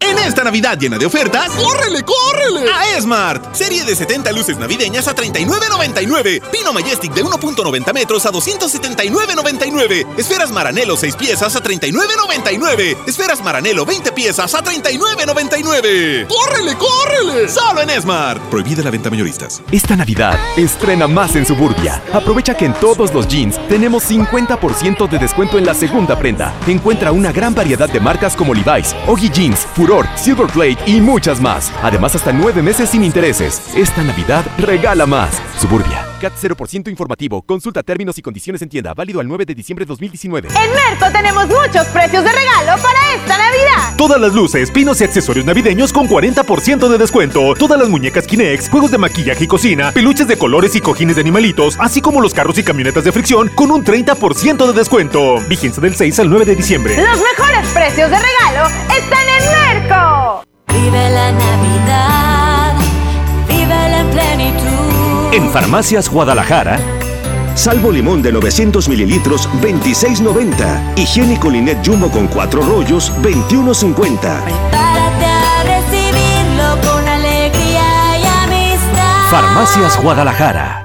[0.00, 2.70] En esta Navidad llena de ofertas, ¡córrele, córrele!
[2.70, 3.54] A Esmart.
[3.54, 6.40] Serie de 70 luces navideñas a 39.99.
[6.50, 10.06] Pino Majestic de 1.90 metros a 279.99.
[10.16, 12.96] Esferas Maranelo 6 piezas a 39.99.
[13.06, 16.26] Esferas Maranelo 20 piezas a 39.99.
[16.28, 17.48] ¡Córrele, córrele!
[17.48, 18.40] Solo en Esmart.
[18.50, 19.62] Prohibida la venta mayoristas.
[19.72, 22.02] Esta Navidad, estrena más en Suburbia.
[22.12, 26.54] Aprovecha que en todos los jeans tenemos 50% de descuento en la segunda prenda.
[26.66, 31.72] Encuentra una gran variedad de marcas como Levi's, Oggy Jeans, Furor, Silverplate y muchas más.
[31.82, 33.74] Además, hasta nueve meses sin intereses.
[33.74, 35.40] Esta Navidad regala más.
[35.58, 36.07] Suburbia.
[36.18, 37.42] CAT 0% informativo.
[37.42, 38.94] Consulta términos y condiciones en tienda.
[38.94, 40.48] Válido al 9 de diciembre de 2019.
[40.48, 43.96] En Merco tenemos muchos precios de regalo para esta Navidad.
[43.96, 47.54] Todas las luces, pinos y accesorios navideños con 40% de descuento.
[47.54, 51.22] Todas las muñecas Kinex, juegos de maquillaje y cocina, peluches de colores y cojines de
[51.22, 55.40] animalitos, así como los carros y camionetas de fricción con un 30% de descuento.
[55.48, 56.96] Vigencia del 6 al 9 de diciembre.
[56.96, 60.44] Los mejores precios de regalo están en Merco.
[60.68, 62.74] Vive la Navidad,
[63.48, 64.67] vive la plenitud.
[65.30, 66.80] En Farmacias Guadalajara,
[67.54, 70.96] Salvo limón de 900 mililitros, 26.90.
[70.96, 74.20] Higiénico Linet Jumbo con 4 rollos, 21.50.
[74.70, 79.30] Párate a recibirlo con alegría y amistad.
[79.30, 80.84] Farmacias Guadalajara.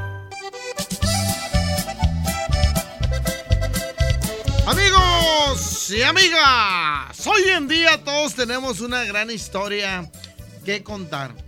[4.66, 10.10] Amigos y amigas, hoy en día todos tenemos una gran historia
[10.66, 11.43] que contar.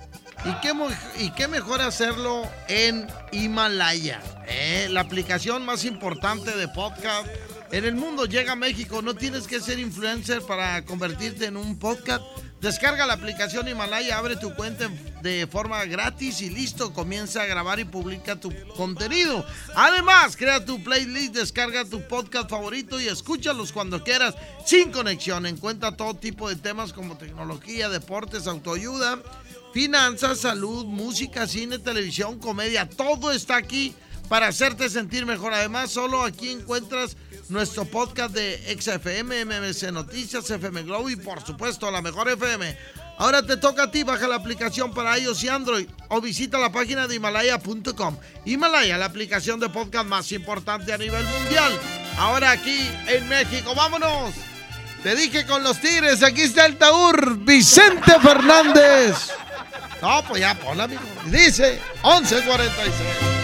[0.45, 0.73] ¿Y qué,
[1.17, 4.21] y qué mejor hacerlo en Himalaya?
[4.47, 4.87] eh?
[4.91, 7.27] La aplicación más importante de podcast
[7.71, 9.01] en el mundo llega a México.
[9.01, 12.23] No tienes que ser influencer para convertirte en un podcast.
[12.61, 14.89] Descarga la aplicación Himalaya, abre tu cuenta
[15.21, 19.45] de forma gratis y listo, comienza a grabar y publica tu contenido.
[19.75, 24.33] Además, crea tu playlist, descarga tu podcast favorito y escúchalos cuando quieras,
[24.65, 25.45] sin conexión.
[25.45, 29.19] Encuentra todo tipo de temas como tecnología, deportes, autoayuda,
[29.75, 32.87] finanzas, salud, música, cine, televisión, comedia.
[32.87, 33.93] Todo está aquí
[34.29, 35.53] para hacerte sentir mejor.
[35.53, 37.17] Además, solo aquí encuentras
[37.49, 42.77] nuestro podcast de XFM, MMC Noticias, FM Globo y por supuesto la mejor FM.
[43.17, 46.71] Ahora te toca a ti, baja la aplicación para iOS y Android o visita la
[46.71, 48.17] página de Himalaya.com.
[48.45, 51.77] Himalaya, la aplicación de podcast más importante a nivel mundial.
[52.17, 54.33] Ahora aquí en México, vámonos.
[55.03, 59.33] Te dije con los Tigres, aquí está el Taur, Vicente Fernández.
[60.01, 61.01] No, pues ya ponla, amigo.
[61.25, 63.35] Dice 1146.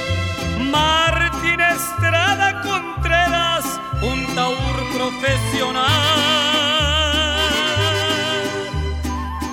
[0.71, 3.65] Martín Estrada Contreras,
[4.01, 5.89] un taur profesional.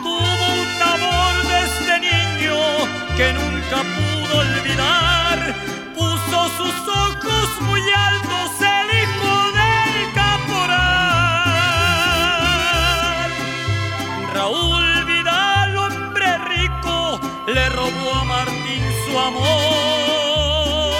[0.02, 2.58] Tuvo un amor desde niño
[3.16, 5.54] que nunca pudo olvidar.
[5.94, 8.47] Puso sus ojos muy altos,
[19.26, 20.94] Amor.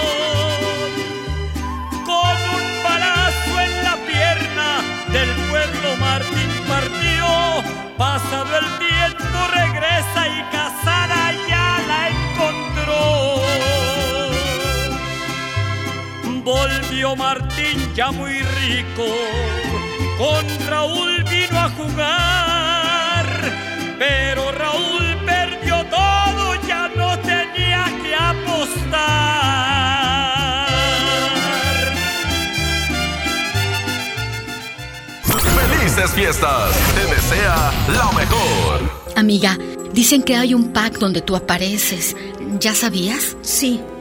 [2.05, 4.69] Con un balazo en la pierna
[5.11, 7.27] del pueblo Martín partió.
[7.97, 13.41] Pasado el tiempo regresa y casada ya la encontró.
[16.43, 19.05] Volvió Martín ya muy rico,
[20.17, 23.25] con Raúl vino a jugar,
[23.99, 25.08] pero Raúl
[35.99, 36.71] Felices fiestas.
[36.95, 38.89] Te desea lo mejor.
[39.17, 39.57] Amiga,
[39.91, 42.15] dicen que hay un pack donde tú apareces.
[42.57, 43.35] ¿Ya sabías?
[43.41, 43.81] Sí,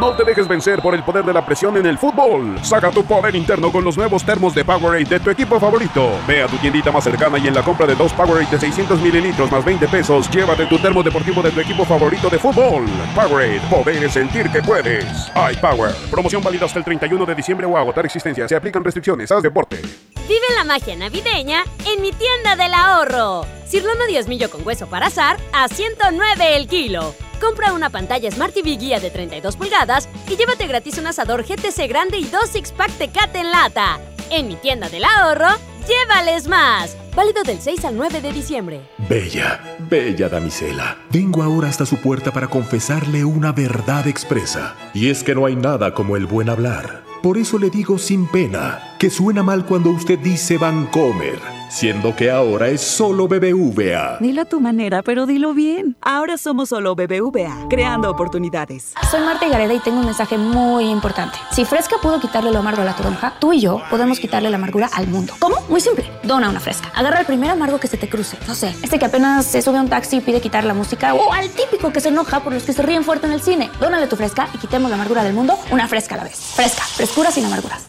[0.00, 2.58] No te dejes vencer por el poder de la presión en el fútbol.
[2.64, 6.12] Saca tu poder interno con los nuevos termos de Powerade de tu equipo favorito.
[6.26, 8.98] Ve a tu tiendita más cercana y en la compra de dos Powerade de 600
[8.98, 12.86] mililitros más 20 pesos, llévate tu termo deportivo de tu equipo favorito de fútbol.
[13.14, 15.04] Powerade, poder sentir que puedes.
[15.52, 15.94] iPower.
[16.10, 18.48] Promoción válida hasta el 31 de diciembre o agotar existencia.
[18.48, 19.30] Se aplican restricciones.
[19.30, 19.82] Haz deporte.
[20.26, 23.44] Vive la magia navideña en mi tienda del ahorro.
[23.66, 27.14] Cirlono diezmillo con hueso para azar a 109 el kilo.
[27.40, 31.88] Compra una pantalla Smart TV Guía de 32 pulgadas y llévate gratis un asador GTC
[31.88, 33.98] grande y dos six-pack Tecate en lata.
[34.30, 35.48] En mi tienda del ahorro,
[35.88, 36.96] llévales más.
[37.16, 38.80] Válido del 6 al 9 de diciembre.
[39.08, 40.98] Bella, bella damisela.
[41.10, 44.76] Vengo ahora hasta su puerta para confesarle una verdad expresa.
[44.94, 47.02] Y es que no hay nada como el buen hablar.
[47.22, 51.40] Por eso le digo sin pena que suena mal cuando usted dice Vancomer,
[51.70, 54.18] siendo que ahora es solo BBVA.
[54.20, 55.96] Dilo a tu manera, pero dilo bien.
[56.02, 58.92] Ahora somos solo BBVA, creando oportunidades.
[59.10, 61.38] Soy Marta Gareda y tengo un mensaje muy importante.
[61.50, 64.56] Si Fresca pudo quitarle lo amargo a la toronja, tú y yo podemos quitarle la
[64.58, 65.32] amargura al mundo.
[65.38, 65.56] ¿Cómo?
[65.70, 66.04] Muy simple.
[66.22, 66.92] Dona una Fresca.
[66.94, 68.36] Agarra el primer amargo que se te cruce.
[68.46, 71.14] No sé, este que apenas se sube a un taxi y pide quitar la música
[71.14, 73.70] o al típico que se enoja por los que se ríen fuerte en el cine.
[73.80, 76.36] Dónale tu Fresca y quitemos la amargura del mundo una Fresca a la vez.
[76.54, 77.88] Fresca, frescura sin amarguras.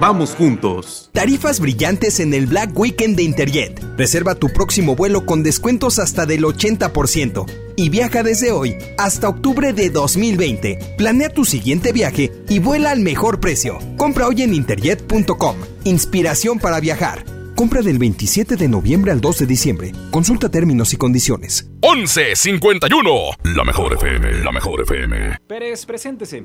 [0.00, 1.10] Vamos juntos.
[1.12, 3.82] Tarifas brillantes en el Black Weekend de Interjet.
[3.96, 9.72] Reserva tu próximo vuelo con descuentos hasta del 80% y viaja desde hoy hasta octubre
[9.72, 10.94] de 2020.
[10.96, 13.80] Planea tu siguiente viaje y vuela al mejor precio.
[13.96, 15.56] Compra hoy en interjet.com.
[15.82, 17.24] Inspiración para viajar.
[17.56, 19.92] Compra del 27 de noviembre al 2 de diciembre.
[20.12, 21.68] Consulta términos y condiciones.
[21.82, 23.10] 1151.
[23.56, 25.38] La mejor FM, la mejor FM.
[25.48, 26.44] Pérez, preséntese.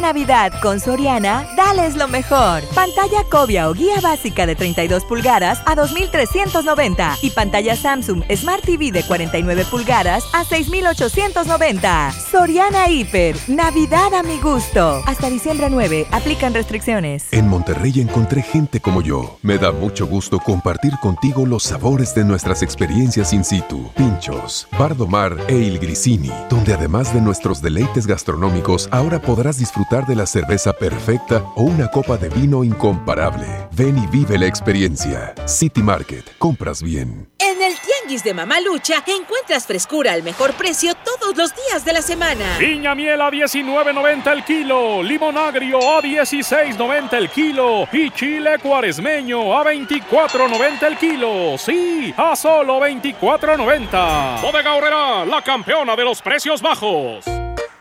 [0.00, 2.62] Navidad con Soriana, dales lo mejor.
[2.74, 8.90] Pantalla Cobia o guía básica de 32 pulgadas a 2.390 y pantalla Samsung Smart TV
[8.90, 12.12] de 49 pulgadas a 6.890.
[12.12, 15.02] Soriana Hiper, Navidad a mi gusto.
[15.06, 17.26] Hasta diciembre 9, aplican restricciones.
[17.30, 19.38] En Monterrey encontré gente como yo.
[19.42, 23.90] Me da mucho gusto compartir contigo los sabores de nuestras experiencias in situ.
[23.96, 30.16] Pinchos, Bardomar e Il Grisini, donde además de nuestros deleites gastronómicos, ahora podrás disfrutar de
[30.16, 33.46] la cerveza perfecta o una copa de vino incomparable.
[33.72, 35.34] Ven y vive la experiencia.
[35.46, 37.28] City Market, compras bien.
[37.38, 42.02] En el Tianguis de Mamalucha encuentras frescura al mejor precio todos los días de la
[42.02, 42.56] semana.
[42.58, 49.56] Piña miel a 19.90 el kilo, limón agrio a 16.90 el kilo y chile cuaresmeño
[49.56, 51.58] a 24.90 el kilo.
[51.58, 54.40] Sí, a solo 24.90.
[54.40, 57.24] Bodega Horrera, la campeona de los precios bajos.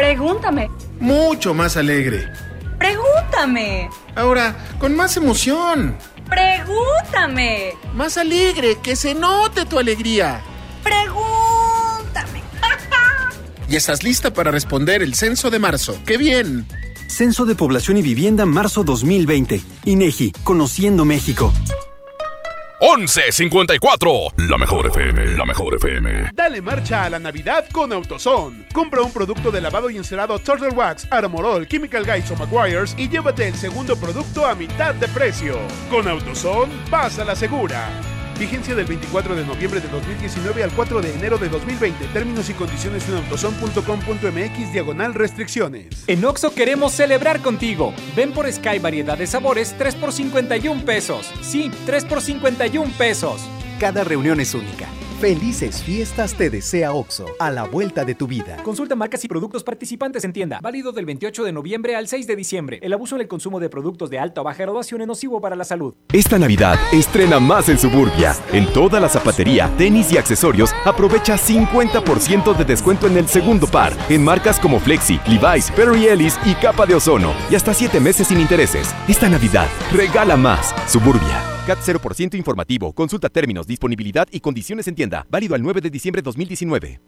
[0.00, 0.70] Pregúntame.
[0.98, 2.26] Mucho más alegre.
[2.78, 3.90] Pregúntame.
[4.14, 5.94] Ahora, con más emoción.
[6.26, 7.74] Pregúntame.
[7.92, 10.40] Más alegre, que se note tu alegría.
[10.82, 12.42] Pregúntame.
[13.68, 15.98] ¿Y estás lista para responder el censo de marzo?
[16.06, 16.66] ¡Qué bien!
[17.06, 19.60] Censo de Población y Vivienda marzo 2020.
[19.84, 21.52] INEGI, Conociendo México.
[22.80, 26.30] 1154, la mejor FM, la mejor FM.
[26.32, 28.64] Dale marcha a la Navidad con AutoZone.
[28.72, 33.10] Compra un producto de lavado y encerado Turtle Wax, Armorol, Chemical Guys o Maguires y
[33.10, 35.58] llévate el segundo producto a mitad de precio.
[35.90, 37.86] Con AutoZone, vas a la segura.
[38.40, 42.06] Vigencia del 24 de noviembre de 2019 al 4 de enero de 2020.
[42.06, 45.88] Términos y condiciones en autoson.com.mx diagonal restricciones.
[46.06, 47.92] En Oxo queremos celebrar contigo.
[48.16, 51.30] Ven por Sky variedad de sabores 3 por 51 pesos.
[51.42, 53.42] Sí, 3 por 51 pesos.
[53.78, 54.88] Cada reunión es única.
[55.20, 58.56] Felices fiestas te desea OXO, a la vuelta de tu vida.
[58.62, 60.60] Consulta marcas y productos participantes en tienda.
[60.62, 62.78] Válido del 28 de noviembre al 6 de diciembre.
[62.80, 65.56] El abuso en el consumo de productos de alta o baja graduación es nocivo para
[65.56, 65.94] la salud.
[66.10, 68.34] Esta Navidad estrena más en Suburbia.
[68.54, 73.92] En toda la zapatería, tenis y accesorios, aprovecha 50% de descuento en el segundo par.
[74.08, 77.34] En marcas como Flexi, Levi's, Perry Ellis y Capa de Ozono.
[77.50, 78.94] Y hasta 7 meses sin intereses.
[79.06, 80.74] Esta Navidad, regala más.
[80.90, 81.59] Suburbia.
[81.70, 82.92] CAT 0% informativo.
[82.92, 85.24] Consulta términos, disponibilidad y condiciones en tienda.
[85.30, 87.00] Válido al 9 de diciembre 2019.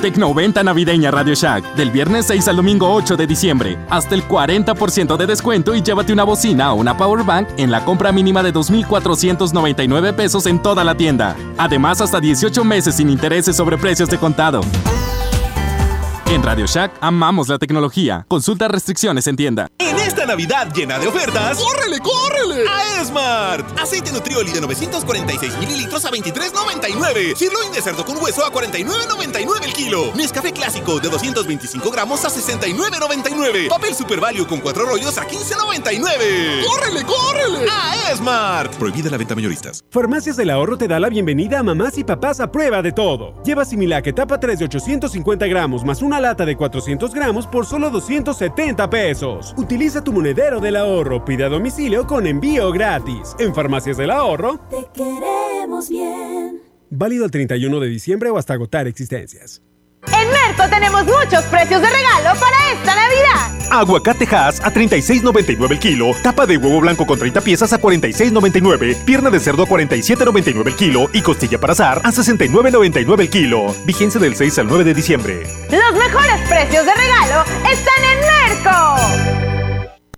[0.00, 1.76] Tecnoventa navideña Radio Shack.
[1.76, 3.78] Del viernes 6 al domingo 8 de diciembre.
[3.88, 7.84] Hasta el 40% de descuento y llévate una bocina o una power bank en la
[7.84, 11.36] compra mínima de 2,499 pesos en toda la tienda.
[11.56, 14.62] Además, hasta 18 meses sin intereses sobre precios de contado.
[16.30, 18.26] En Radio Shack amamos la tecnología.
[18.28, 19.68] Consulta restricciones en tienda.
[19.78, 22.68] En esta Navidad llena de ofertas, ¡córrele, córrele!
[22.68, 23.78] A Esmart.
[23.80, 27.34] Aceite Nutrioli de 946 mililitros a 23.99.
[27.34, 30.12] Sirloin de cerdo con hueso a 49.99 el kilo.
[30.16, 33.70] Nescafé clásico de 225 gramos a 69.99.
[33.70, 36.66] Papel Super Value con cuatro rollos a 15.99.
[36.66, 37.70] ¡Córrele, córrele!
[37.70, 38.74] A Esmart.
[38.74, 39.82] Prohibida la venta mayoristas.
[39.90, 43.42] Farmacias del Ahorro te da la bienvenida a mamás y papás a prueba de todo.
[43.44, 47.90] Lleva Similac etapa 3 de 850 gramos más una lata de 400 gramos por solo
[47.90, 49.54] 270 pesos.
[49.56, 53.34] Utiliza tu monedero del ahorro, pide a domicilio con envío gratis.
[53.38, 56.60] En Farmacias del Ahorro, Te queremos bien.
[56.90, 59.62] válido el 31 de diciembre o hasta agotar existencias.
[60.06, 63.58] En Merco tenemos muchos precios de regalo para esta Navidad.
[63.70, 69.04] Aguacate Hass a 36.99 el kilo, tapa de huevo blanco con 30 piezas a 46.99,
[69.04, 73.74] pierna de cerdo a 47.99 el kilo y costilla para azar a 69.99 el kilo.
[73.84, 75.42] Vigencia del 6 al 9 de diciembre.
[75.70, 79.48] Los mejores precios de regalo están en Merco.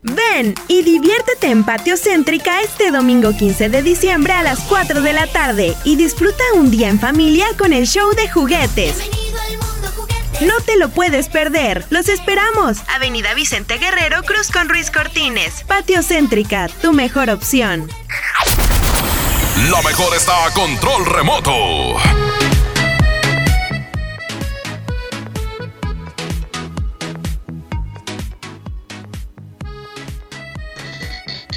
[0.02, 5.12] Ven y diviértete en Patio Céntrica este domingo 15 de diciembre a las 4 de
[5.12, 9.19] la tarde y disfruta un día en familia con el show de juguetes.
[10.41, 11.85] No te lo puedes perder.
[11.91, 12.79] Los esperamos.
[12.89, 15.65] Avenida Vicente Guerrero, Cruz con Ruiz Cortines.
[15.67, 17.91] Patio Céntrica, tu mejor opción.
[19.71, 21.99] La mejor está a control remoto.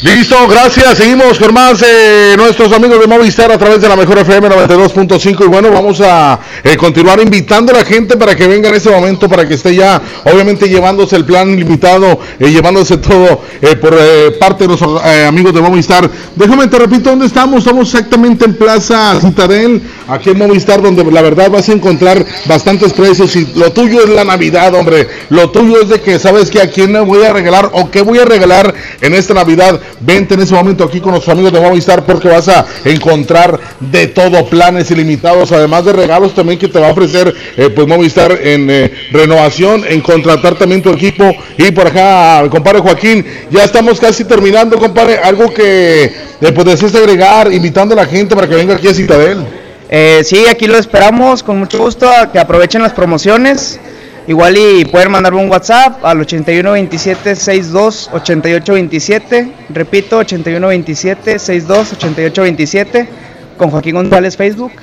[0.04, 0.98] Listo, gracias.
[0.98, 5.46] Seguimos con más de nuestros amigos de Movistar a través de la mejor FM 92.5.
[5.46, 8.90] Y bueno, vamos a eh, continuar invitando a la gente para que venga en este
[8.90, 13.98] momento, para que esté ya, obviamente, llevándose el plan limitado, eh, llevándose todo eh, por
[13.98, 16.12] eh, parte de los eh, amigos de Movistar.
[16.36, 17.60] Déjame te repito dónde estamos.
[17.60, 22.92] Estamos exactamente en Plaza Citadel, aquí en Movistar, donde la verdad vas a encontrar bastantes
[22.92, 23.34] precios.
[23.38, 25.08] Y lo tuyo es la Navidad, hombre.
[25.30, 28.02] Lo tuyo es de que sabes que a quién le voy a regalar o qué
[28.02, 29.80] voy a regalar en esta Navidad.
[30.00, 34.08] Vente en ese momento aquí con nuestros amigos de Movistar porque vas a encontrar de
[34.08, 38.32] todo, planes ilimitados, además de regalos también que te va a ofrecer eh, pues Movistar
[38.42, 41.24] en eh, renovación, en contratar también tu equipo.
[41.58, 45.18] Y por acá, compadre Joaquín, ya estamos casi terminando, compadre.
[45.18, 46.04] Algo que
[46.42, 49.46] eh, pues agregar, invitando a la gente para que venga aquí a Citadel.
[49.90, 53.80] Eh, sí, aquí lo esperamos con mucho gusto, que aprovechen las promociones.
[54.26, 59.52] Igual y pueden mandarme un WhatsApp al 8127 62 88 27.
[59.70, 63.10] Repito, 8127 62 88 27
[63.58, 64.72] con Joaquín González Facebook.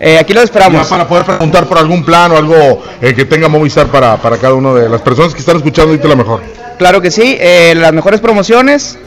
[0.00, 0.82] Eh, aquí lo esperamos.
[0.82, 4.36] Ya para poder preguntar por algún plan o algo eh, que tenga Movistar para, para
[4.38, 6.42] cada una de las personas que están escuchando ahorita la mejor.
[6.78, 8.98] Claro que sí, eh, las mejores promociones,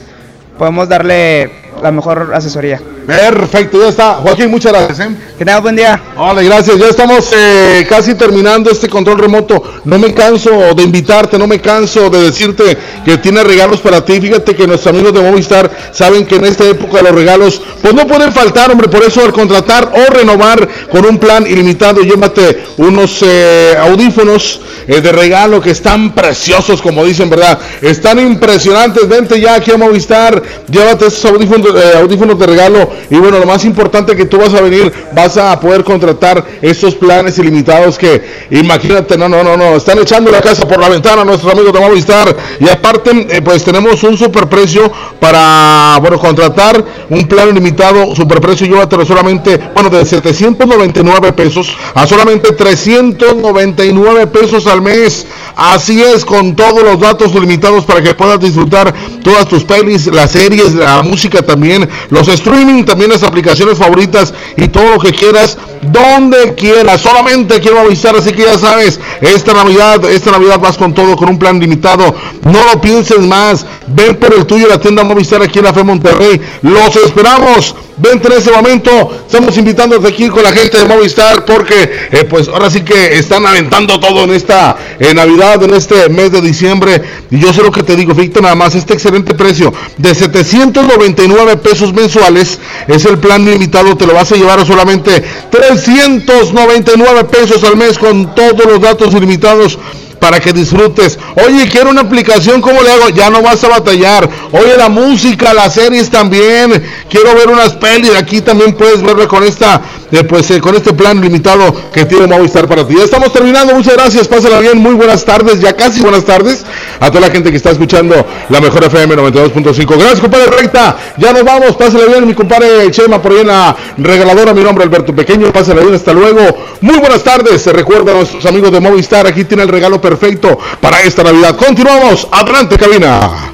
[0.57, 1.51] podemos darle
[1.83, 2.79] la mejor asesoría.
[3.07, 4.15] Perfecto, ya está.
[4.15, 4.99] Joaquín, muchas gracias.
[4.99, 5.15] ¿eh?
[5.37, 5.97] Que tengas buen día.
[6.17, 6.77] Hola, gracias.
[6.77, 9.63] Ya estamos eh, casi terminando este control remoto.
[9.85, 14.19] No me canso de invitarte, no me canso de decirte que tiene regalos para ti.
[14.19, 18.05] Fíjate que nuestros amigos de Movistar saben que en esta época los regalos pues no
[18.05, 18.89] pueden faltar, hombre.
[18.89, 24.99] Por eso al contratar o renovar con un plan ilimitado, llévate unos eh, audífonos eh,
[24.99, 27.57] de regalo que están preciosos, como dicen, ¿verdad?
[27.81, 29.07] Están impresionantes.
[29.07, 32.96] Vente ya aquí a Movistar, llévate esos audífonos, audífonos de regalo.
[33.09, 36.95] Y bueno, lo más importante que tú vas a venir, vas a poder contratar estos
[36.95, 38.21] planes ilimitados que,
[38.51, 41.79] imagínate, no, no, no, no, están echando la casa por la ventana nuestros amigos de
[41.79, 42.35] Movistar.
[42.59, 49.05] Y aparte, eh, pues tenemos un superprecio para, bueno, contratar un plan ilimitado, superprecio, llévatelo
[49.05, 55.25] solamente, bueno, de 799 pesos a solamente 399 pesos al mes.
[55.55, 58.93] Así es, con todos los datos limitados para que puedas disfrutar
[59.23, 64.67] todas tus pelis, las series, la música también, los streaming, también las aplicaciones favoritas y
[64.69, 67.01] todo lo que quieras, donde quieras.
[67.01, 71.29] Solamente quiero avisar, así que ya sabes, esta Navidad, esta Navidad vas con todo, con
[71.29, 72.15] un plan limitado.
[72.43, 73.65] No lo pienses más.
[73.87, 76.41] Ven por el tuyo, la tienda Movistar aquí en la Fe Monterrey.
[76.63, 77.75] Los esperamos.
[77.97, 78.91] Vente en ese momento.
[79.25, 83.43] Estamos invitándote aquí con la gente de Movistar porque, eh, pues ahora sí que están
[83.45, 87.01] aventando todo en esta eh, Navidad, en este mes de diciembre.
[87.31, 91.57] Y yo sé lo que te digo, fíjate nada más, este excelente precio de 799
[91.57, 93.97] pesos mensuales es el plan limitado.
[93.97, 99.11] Te lo vas a llevar a solamente 399 pesos al mes con todos los datos
[99.15, 99.79] ilimitados
[100.19, 101.17] para que disfrutes.
[101.45, 103.09] Oye, quiero una aplicación, ¿cómo le hago?
[103.09, 104.29] Ya no vas a batallar.
[104.51, 106.83] Oye, la música, las series también.
[107.09, 108.11] Quiero ver unas pelis.
[108.15, 109.81] Aquí también puedes verla con esta,
[110.11, 112.95] eh, pues eh, con este plan limitado que tiene Movistar para ti.
[112.97, 113.73] Ya estamos terminando.
[113.73, 114.27] Muchas gracias.
[114.27, 114.77] Pásala bien.
[114.77, 115.59] Muy buenas tardes.
[115.59, 116.65] Ya casi buenas tardes
[116.99, 118.15] a toda la gente que está escuchando
[118.49, 119.97] la mejor FM 92.5.
[119.97, 120.97] Gracias, compadre Recta.
[121.17, 121.75] Ya nos vamos.
[121.75, 124.53] Pásale bien, mi compadre Chema, por ahí en la regaladora.
[124.53, 125.51] Mi nombre Alberto Pequeño.
[125.51, 125.95] Pásale bien.
[125.95, 126.41] Hasta luego.
[126.81, 127.61] Muy buenas tardes.
[127.61, 129.27] Se recuerda a nuestros amigos de Movistar.
[129.27, 131.57] Aquí tiene el regalo perfecto para esta Navidad.
[131.57, 132.27] Continuamos.
[132.31, 133.51] Adelante, cabina.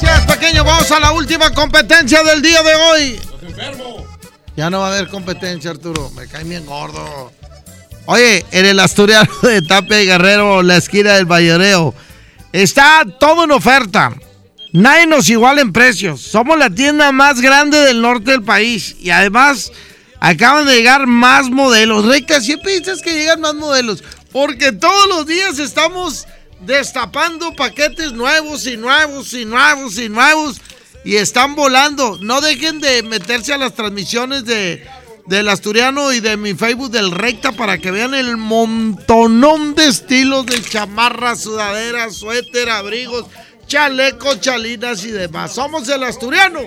[0.00, 3.20] Sí, es pequeño, vamos a la última competencia del día de hoy.
[4.56, 6.10] Ya no va a haber competencia, Arturo.
[6.10, 7.32] Me cae bien gordo.
[8.06, 11.94] Oye, en el Asturiano de Tapia y Guerrero, la esquina del Vallereo,
[12.52, 14.12] está todo en oferta.
[14.72, 16.20] Nadie nos iguala en precios.
[16.20, 18.96] Somos la tienda más grande del norte del país.
[19.00, 19.70] Y además,
[20.30, 22.06] acaban de llegar más modelos.
[22.06, 24.02] Recta, siempre dices que llegan más modelos.
[24.32, 26.26] Porque todos los días estamos
[26.60, 30.60] destapando paquetes nuevos y nuevos y nuevos y nuevos.
[31.04, 32.18] Y están volando.
[32.22, 34.86] No dejen de meterse a las transmisiones de,
[35.26, 40.46] del Asturiano y de mi Facebook del Recta para que vean el montonón de estilos
[40.46, 43.26] de chamarras, sudaderas, suéter, abrigos,
[43.66, 45.52] chalecos, chalinas y demás.
[45.52, 46.60] Somos el Asturiano.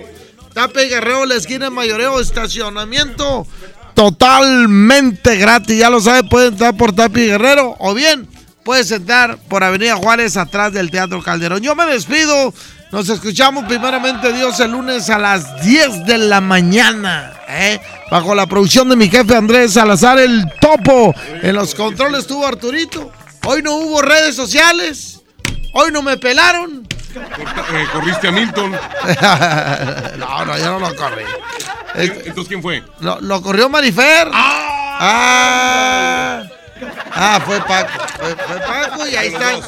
[0.58, 3.46] Tape Guerrero, la esquina Mayoreo, estacionamiento
[3.94, 5.78] totalmente gratis.
[5.78, 8.26] Ya lo sabe, pueden entrar por Tapi Guerrero o bien
[8.64, 11.62] puedes entrar por Avenida Juárez atrás del Teatro Calderón.
[11.62, 12.52] Yo me despido.
[12.90, 17.34] Nos escuchamos primeramente Dios el lunes a las 10 de la mañana.
[17.48, 17.78] ¿eh?
[18.10, 21.14] Bajo la producción de mi jefe Andrés Salazar, el topo.
[21.40, 23.12] En los controles estuvo Arturito.
[23.46, 25.20] Hoy no hubo redes sociales.
[25.72, 26.84] Hoy no me pelaron.
[27.14, 28.72] Eh, ¿Corriste a Milton?
[30.18, 31.24] no, no, yo no lo corrí.
[31.94, 32.82] Entonces, ¿quién fue?
[33.00, 34.28] Lo, lo corrió Marifer.
[34.32, 35.78] Ah.
[37.20, 37.90] Ah, fue Paco.
[38.18, 39.60] Fue, fue Paco y ahí están.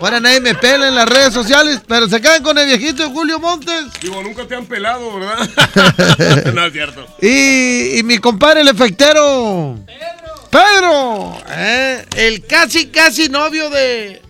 [0.00, 3.38] Ahora nadie me pela en las redes sociales, pero se quedan con el viejito Julio
[3.38, 3.86] Montes.
[4.00, 6.44] Digo, nunca te han pelado, ¿verdad?
[6.54, 7.06] no es cierto.
[7.20, 9.78] Y, y mi compadre, el efectero.
[9.86, 10.48] Pedro.
[10.50, 11.38] Pedro.
[11.50, 12.04] ¿eh?
[12.16, 14.22] El casi, casi novio de.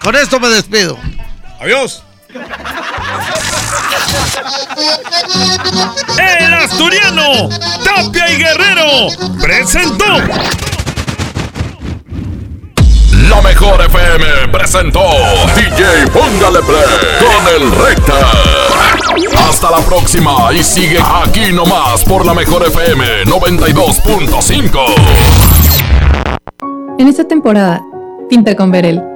[0.00, 0.98] Con esto me despido.
[1.60, 2.02] Adiós.
[6.18, 7.48] El asturiano,
[7.84, 9.08] Tapia y Guerrero,
[9.40, 10.04] presentó.
[13.28, 15.00] La mejor FM presentó
[15.56, 16.84] DJ Póngale Play
[17.20, 18.20] con el Recta.
[19.48, 24.78] Hasta la próxima y sigue aquí nomás por la mejor FM 92.5.
[26.98, 27.82] En esta temporada,
[28.28, 29.15] pinta con Verel.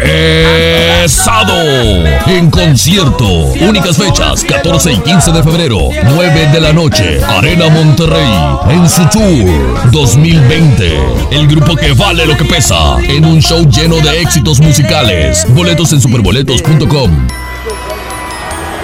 [0.00, 1.54] pesado
[2.26, 3.26] en concierto.
[3.60, 8.32] Únicas fechas 14 y 15 de febrero, 9 de la noche, Arena Monterrey
[8.70, 10.98] en su tour 2020.
[11.30, 15.46] El grupo que vale lo que pesa en un show lleno de éxitos musicales.
[15.50, 17.28] Boletos en superboletos.com.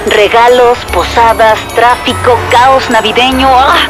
[0.07, 3.49] Regalos, posadas, tráfico, caos navideño.
[3.49, 3.89] ¡Ah!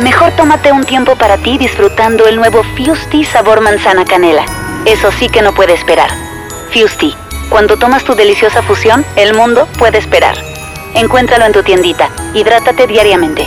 [0.00, 4.44] Mejor tómate un tiempo para ti disfrutando el nuevo Fusti sabor manzana canela.
[4.84, 6.31] Eso sí que no puede esperar.
[6.72, 7.14] Fusti,
[7.50, 10.36] cuando tomas tu deliciosa fusión, el mundo puede esperar.
[10.94, 12.10] Encuéntralo en tu tiendita.
[12.34, 13.46] Hidrátate diariamente.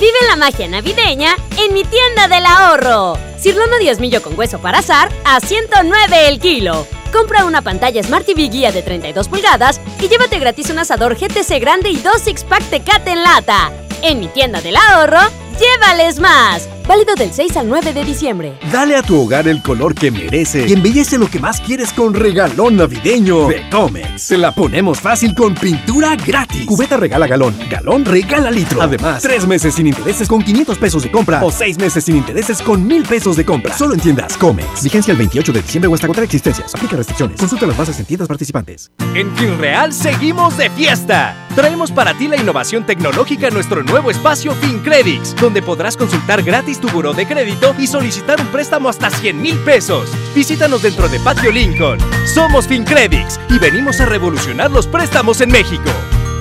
[0.00, 3.16] Vive la magia navideña en mi tienda del ahorro.
[3.38, 6.86] Cirlono diezmillo con hueso para azar a 109 el kilo.
[7.12, 11.60] Compra una pantalla Smart TV guía de 32 pulgadas y llévate gratis un asador GTC
[11.60, 13.72] grande y dos six pack Tecate en lata.
[14.02, 15.20] En mi tienda del ahorro,
[15.58, 16.68] llévales más.
[16.86, 18.58] Válido del 6 al 9 de diciembre.
[18.70, 22.14] Dale a tu hogar el color que merece y embellece lo que más quieres con
[22.14, 24.22] regalón navideño de Comex.
[24.22, 26.64] Se la ponemos fácil con pintura gratis.
[26.64, 28.80] Cubeta regala galón, galón regala litro.
[28.80, 32.62] Además, tres meses sin intereses con 500 pesos de compra o seis meses sin intereses
[32.62, 33.76] con 1000 pesos de compra.
[33.76, 34.84] Solo en tiendas Comex.
[34.84, 36.72] Vigencia el 28 de diciembre o hasta contra existencias.
[36.72, 37.40] Aplica restricciones.
[37.40, 38.92] Consulta las bases en tiendas participantes.
[39.14, 41.34] En FinReal seguimos de fiesta.
[41.56, 46.80] Traemos para ti la innovación tecnológica en nuestro nuevo espacio FinCredits, donde podrás consultar gratis
[46.80, 50.10] tu buró de crédito y solicitar un préstamo hasta 100 mil pesos.
[50.34, 52.00] Visítanos dentro de Patio Lincoln.
[52.26, 55.88] Somos FinCredits y venimos a revolucionar los préstamos en México.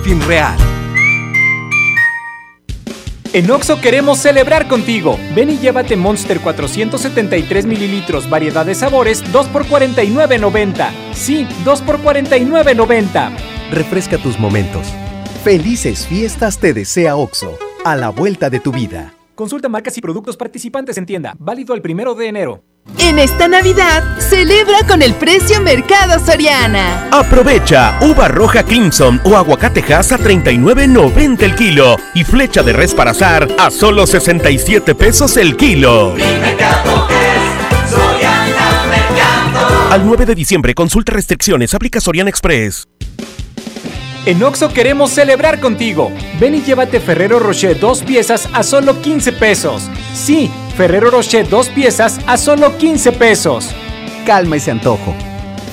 [0.04, 0.56] FinReal.
[3.32, 5.20] En Oxo queremos celebrar contigo.
[5.36, 10.90] Ven y llévate Monster 473 mililitros, variedad de sabores, 2 por 49.90.
[11.14, 13.38] Sí, 2 por 49.90.
[13.70, 14.88] Refresca tus momentos.
[15.44, 19.14] Felices fiestas te desea OXO, a la vuelta de tu vida.
[19.36, 21.36] Consulta marcas y productos participantes en tienda.
[21.38, 22.64] Válido el primero de enero.
[22.98, 27.10] En esta Navidad, celebra con el precio Mercado Soriana.
[27.12, 33.12] Aprovecha uva roja Crimson o aguacatejas a 39.90 el kilo y flecha de res para
[33.12, 36.16] azar a solo 67 pesos el kilo.
[39.92, 42.88] Al 9 de diciembre, consulta restricciones, aplica Soriana Express.
[44.26, 46.12] En Oxo queremos celebrar contigo.
[46.40, 49.88] Ven y llévate Ferrero Rocher dos piezas a solo 15 pesos.
[50.16, 53.70] Sí, Ferrero Rocher dos piezas a solo 15 pesos.
[54.26, 55.14] Calma ese antojo.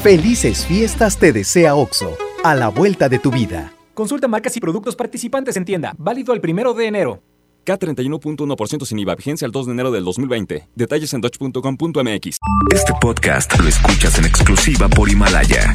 [0.02, 3.72] Felices fiestas te desea OXO, a la vuelta de tu vida.
[3.94, 5.94] Consulta marcas y productos participantes en tienda.
[5.96, 7.22] Válido el primero de enero.
[7.64, 10.68] K31.1% sin IVA, vigencia el 2 de enero del 2020.
[10.74, 12.38] Detalles en dodge.com.mx.
[12.70, 15.74] Este podcast lo escuchas en exclusiva por Himalaya.